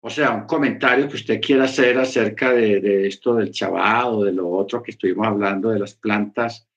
o 0.00 0.10
sea, 0.10 0.32
un 0.32 0.46
comentario 0.46 1.08
que 1.08 1.16
usted 1.16 1.40
quiera 1.40 1.64
hacer 1.64 1.98
acerca 1.98 2.52
de, 2.52 3.06
esto 3.06 3.34
del 3.34 3.50
chavado, 3.50 4.24
de 4.24 4.32
lo 4.32 4.48
otro 4.50 4.82
que 4.82 4.92
estuvimos 4.92 5.26
hablando, 5.26 5.70
de 5.70 5.78
las 5.78 5.94
plantas, 5.94 6.68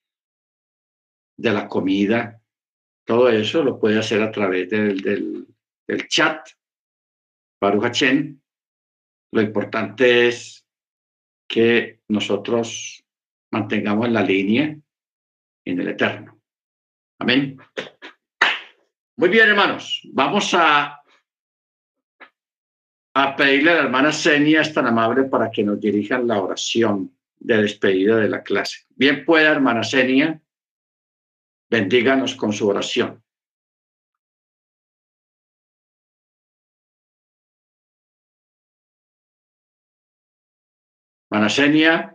de 1.37 1.51
la 1.51 1.67
comida, 1.67 2.41
todo 3.05 3.29
eso 3.29 3.63
lo 3.63 3.79
puede 3.79 3.99
hacer 3.99 4.21
a 4.21 4.31
través 4.31 4.69
del, 4.69 5.47
chat. 6.07 6.47
Baruch 7.59 8.01
Lo 9.33 9.41
importante 9.41 10.29
es 10.29 10.65
que 11.47 11.99
nosotros 12.07 13.03
mantengamos 13.51 14.09
la 14.09 14.23
línea 14.23 14.77
en 15.65 15.79
el 15.79 15.87
eterno. 15.89 16.41
Amén. 17.19 17.57
Muy 19.21 19.29
bien, 19.29 19.49
hermanos. 19.49 20.01
Vamos 20.13 20.51
a, 20.55 20.99
pedirle 23.37 23.69
a 23.69 23.75
la 23.75 23.81
hermana 23.81 24.11
Senia, 24.11 24.61
es 24.61 24.73
tan 24.73 24.87
amable, 24.87 25.25
para 25.25 25.51
que 25.51 25.63
nos 25.63 25.79
dirijan 25.79 26.25
la 26.27 26.41
oración 26.41 27.15
de 27.37 27.61
despedida 27.61 28.17
de 28.17 28.27
la 28.27 28.41
clase. 28.41 28.87
Bien 28.89 29.23
pueda, 29.23 29.51
hermana 29.51 29.83
Senia. 29.83 30.41
Bendíganos 31.69 32.33
con 32.33 32.51
su 32.51 32.67
oración. 32.67 33.23
Manasenia. 41.29 42.10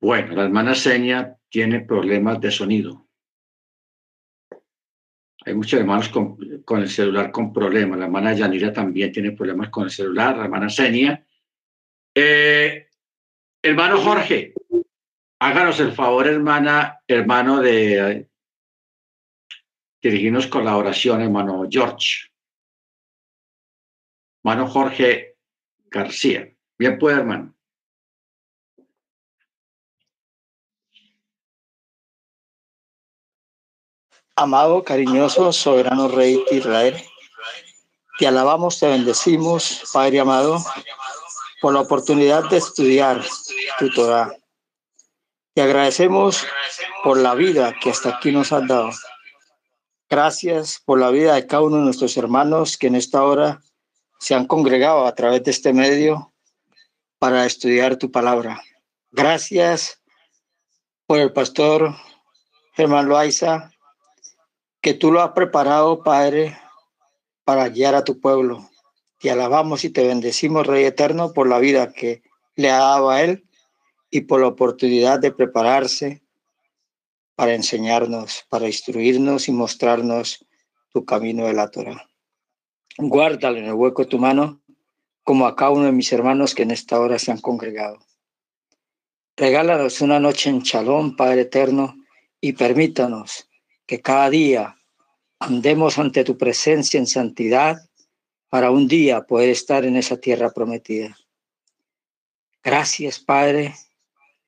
Bueno, 0.00 0.34
la 0.34 0.44
hermana 0.44 0.74
Seña 0.74 1.36
tiene 1.48 1.80
problemas 1.80 2.40
de 2.40 2.50
sonido. 2.50 3.06
Hay 5.44 5.54
muchos 5.54 5.80
hermanos 5.80 6.08
con, 6.10 6.36
el 6.82 6.88
celular 6.88 7.30
con 7.32 7.52
problemas. 7.52 7.98
La 7.98 8.04
hermana 8.06 8.34
Yanira 8.34 8.72
también 8.72 9.10
tiene 9.10 9.32
problemas 9.32 9.70
con 9.70 9.84
el 9.84 9.90
celular, 9.90 10.36
la 10.36 10.44
hermana 10.44 10.68
Senia. 10.68 11.24
Eh, 12.14 12.88
hermano 13.62 14.00
Jorge, 14.00 14.54
háganos 15.40 15.80
el 15.80 15.92
favor, 15.92 16.26
hermana, 16.28 17.00
hermano, 17.06 17.60
de 17.60 18.28
dirigirnos 20.02 20.46
con 20.46 20.64
la 20.64 20.76
oración, 20.76 21.22
hermano 21.22 21.66
George. 21.70 22.28
Hermano 24.42 24.66
Jorge 24.66 25.29
García. 25.90 26.48
Bien 26.78 26.98
puede, 26.98 27.18
hermano. 27.18 27.54
Amado, 34.36 34.82
cariñoso, 34.82 35.52
soberano 35.52 36.08
Rey 36.08 36.42
de 36.50 36.56
Israel, 36.56 36.96
te 38.18 38.26
alabamos, 38.26 38.78
te 38.78 38.86
bendecimos, 38.86 39.82
Padre 39.92 40.20
amado, 40.20 40.58
por 41.60 41.74
la 41.74 41.80
oportunidad 41.80 42.48
de 42.48 42.56
estudiar 42.56 43.22
tu 43.78 43.90
Torah. 43.90 44.34
Te 45.54 45.60
agradecemos 45.62 46.46
por 47.04 47.18
la 47.18 47.34
vida 47.34 47.74
que 47.82 47.90
hasta 47.90 48.16
aquí 48.16 48.32
nos 48.32 48.52
has 48.52 48.66
dado. 48.66 48.90
Gracias 50.08 50.82
por 50.84 50.98
la 50.98 51.10
vida 51.10 51.34
de 51.34 51.46
cada 51.46 51.62
uno 51.62 51.76
de 51.76 51.84
nuestros 51.84 52.16
hermanos 52.16 52.78
que 52.78 52.86
en 52.86 52.94
esta 52.94 53.22
hora 53.22 53.60
se 54.20 54.34
han 54.34 54.46
congregado 54.46 55.06
a 55.06 55.14
través 55.14 55.42
de 55.42 55.50
este 55.50 55.72
medio 55.72 56.32
para 57.18 57.46
estudiar 57.46 57.96
tu 57.96 58.12
palabra. 58.12 58.62
Gracias 59.10 60.00
por 61.06 61.18
el 61.18 61.32
pastor 61.32 61.96
Germán 62.74 63.08
Loaiza, 63.08 63.72
que 64.82 64.94
tú 64.94 65.10
lo 65.10 65.22
has 65.22 65.32
preparado, 65.32 66.02
Padre, 66.02 66.56
para 67.44 67.68
guiar 67.70 67.94
a 67.94 68.04
tu 68.04 68.20
pueblo. 68.20 68.70
Te 69.18 69.30
alabamos 69.30 69.84
y 69.84 69.90
te 69.90 70.06
bendecimos, 70.06 70.66
Rey 70.66 70.84
Eterno, 70.84 71.32
por 71.32 71.48
la 71.48 71.58
vida 71.58 71.92
que 71.92 72.22
le 72.56 72.70
ha 72.70 72.78
dado 72.78 73.10
a 73.10 73.22
él 73.22 73.48
y 74.10 74.22
por 74.22 74.42
la 74.42 74.48
oportunidad 74.48 75.18
de 75.18 75.32
prepararse 75.32 76.22
para 77.36 77.54
enseñarnos, 77.54 78.44
para 78.50 78.66
instruirnos 78.66 79.48
y 79.48 79.52
mostrarnos 79.52 80.44
tu 80.92 81.06
camino 81.06 81.46
de 81.46 81.54
la 81.54 81.70
Torah. 81.70 82.09
Guárdalo 82.98 83.58
en 83.58 83.66
el 83.66 83.74
hueco 83.74 84.02
de 84.02 84.08
tu 84.08 84.18
mano, 84.18 84.60
como 85.22 85.46
a 85.46 85.54
cada 85.54 85.70
uno 85.70 85.84
de 85.84 85.92
mis 85.92 86.12
hermanos 86.12 86.54
que 86.54 86.62
en 86.62 86.70
esta 86.70 86.98
hora 86.98 87.18
se 87.18 87.30
han 87.30 87.40
congregado. 87.40 87.98
Regálanos 89.36 90.00
una 90.00 90.20
noche 90.20 90.50
en 90.50 90.62
chalón, 90.62 91.16
Padre 91.16 91.42
Eterno, 91.42 91.96
y 92.40 92.52
permítanos 92.52 93.48
que 93.86 94.00
cada 94.00 94.28
día 94.28 94.76
andemos 95.38 95.98
ante 95.98 96.24
tu 96.24 96.36
presencia 96.36 96.98
en 96.98 97.06
santidad 97.06 97.78
para 98.48 98.70
un 98.70 98.88
día 98.88 99.22
poder 99.22 99.50
estar 99.50 99.84
en 99.84 99.96
esa 99.96 100.18
tierra 100.18 100.50
prometida. 100.50 101.16
Gracias, 102.62 103.18
Padre, 103.18 103.74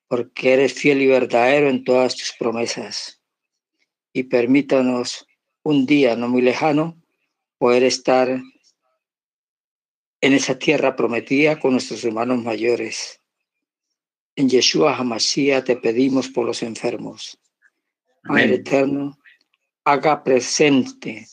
porque 0.09 0.53
eres 0.53 0.75
fiel 0.75 1.01
y 1.01 1.07
verdadero 1.07 1.71
en 1.71 1.85
todas 1.85 2.17
tus 2.17 2.35
promesas. 2.39 3.21
Y 4.13 4.25
permítanos 4.25 5.27
un 5.63 5.87
día 5.87 6.17
no 6.17 6.29
muy 6.29 6.43
lejano 6.43 7.02
poder 7.63 7.85
estar 7.85 8.29
en 10.21 10.33
esa 10.33 10.59
tierra 10.59 10.97
prometida 10.97 11.61
con 11.61 11.71
nuestros 11.71 12.05
hermanos 12.05 12.43
mayores. 12.43 13.21
En 14.35 14.49
Yeshua 14.49 14.97
Hamashiach 14.97 15.67
te 15.67 15.77
pedimos 15.77 16.27
por 16.29 16.45
los 16.45 16.65
enfermos. 16.65 17.39
Padre 18.25 18.55
eterno, 18.57 19.17
haga 19.85 20.25
presente 20.25 21.29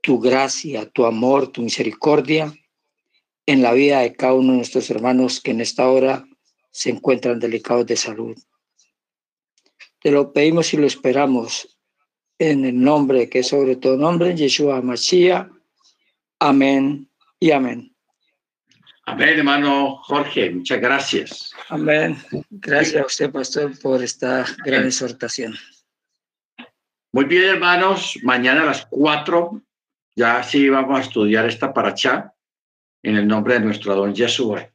tu 0.00 0.18
gracia, 0.18 0.90
tu 0.90 1.06
amor, 1.06 1.52
tu 1.52 1.62
misericordia 1.62 2.52
en 3.46 3.62
la 3.62 3.72
vida 3.74 4.00
de 4.00 4.12
cada 4.16 4.34
uno 4.34 4.50
de 4.50 4.56
nuestros 4.56 4.90
hermanos 4.90 5.40
que 5.40 5.52
en 5.52 5.60
esta 5.60 5.88
hora 5.88 6.26
se 6.72 6.90
encuentran 6.90 7.38
delicados 7.38 7.86
de 7.86 7.96
salud. 7.96 8.36
Te 10.00 10.10
lo 10.10 10.32
pedimos 10.32 10.74
y 10.74 10.78
lo 10.78 10.86
esperamos 10.88 11.73
en 12.38 12.64
el 12.64 12.80
nombre 12.80 13.28
que 13.28 13.40
es 13.40 13.48
sobre 13.48 13.76
todo 13.76 13.96
nombre, 13.96 14.34
Yeshua 14.34 14.80
Mashiach. 14.82 15.48
Amén 16.40 17.08
y 17.38 17.50
amén. 17.50 17.94
Amén, 19.06 19.38
hermano 19.38 19.96
Jorge, 20.04 20.50
muchas 20.50 20.80
gracias. 20.80 21.52
Amén. 21.68 22.16
Gracias 22.50 23.02
a 23.02 23.06
usted, 23.06 23.30
pastor, 23.30 23.78
por 23.80 24.02
esta 24.02 24.46
gran 24.64 24.84
exhortación. 24.84 25.54
Muy 27.12 27.26
bien, 27.26 27.44
hermanos, 27.44 28.18
mañana 28.22 28.62
a 28.62 28.66
las 28.66 28.86
cuatro 28.86 29.62
ya 30.16 30.42
sí 30.42 30.68
vamos 30.68 30.98
a 30.98 31.02
estudiar 31.02 31.46
esta 31.46 31.72
paracha 31.72 32.32
en 33.02 33.16
el 33.16 33.26
nombre 33.26 33.54
de 33.54 33.60
nuestro 33.60 33.94
don 33.94 34.14
Yeshua. 34.14 34.68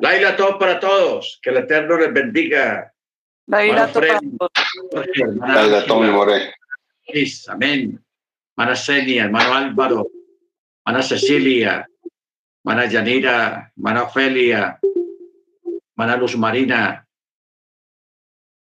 Laila, 0.00 0.36
todo 0.36 0.58
para 0.58 0.80
todos. 0.80 1.38
Que 1.42 1.50
el 1.50 1.58
Eterno 1.58 1.96
les 1.96 2.12
bendiga. 2.12 2.92
Laila, 3.46 3.86
todo 3.92 4.02
para 4.02 4.20
todos. 4.20 5.38
Laila, 5.40 5.84
todo 5.86 6.26
Amén. 7.48 8.04
Mana 8.56 8.76
Senia, 8.76 9.24
hermano 9.24 9.54
Álvaro, 9.54 10.06
Mana 10.84 11.02
Cecilia, 11.02 11.88
Mana 12.64 12.86
Yanira, 12.86 13.72
Mana 13.76 14.04
Ofelia, 14.04 14.78
Mana 15.96 16.16
Luz 16.16 16.36
Marina. 16.36 17.06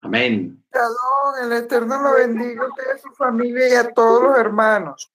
Amén. 0.02 0.64
El 1.42 1.52
Eterno 1.52 2.02
lo 2.02 2.14
bendiga 2.14 2.64
a 2.64 2.68
usted, 2.68 2.90
a 2.90 2.98
su 2.98 3.10
familia 3.12 3.68
y 3.68 3.74
a 3.74 3.92
todos 3.92 4.22
los 4.22 4.38
hermanos. 4.38 5.10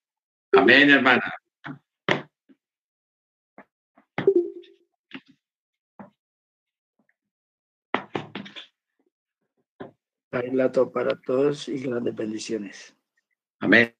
Amén, 0.54 0.90
hermana. 0.90 1.34
Bailato 10.32 10.92
para 10.92 11.20
todos 11.20 11.68
y 11.68 11.80
grandes 11.80 12.16
bendiciones. 12.16 12.96
Amén. 13.62 13.96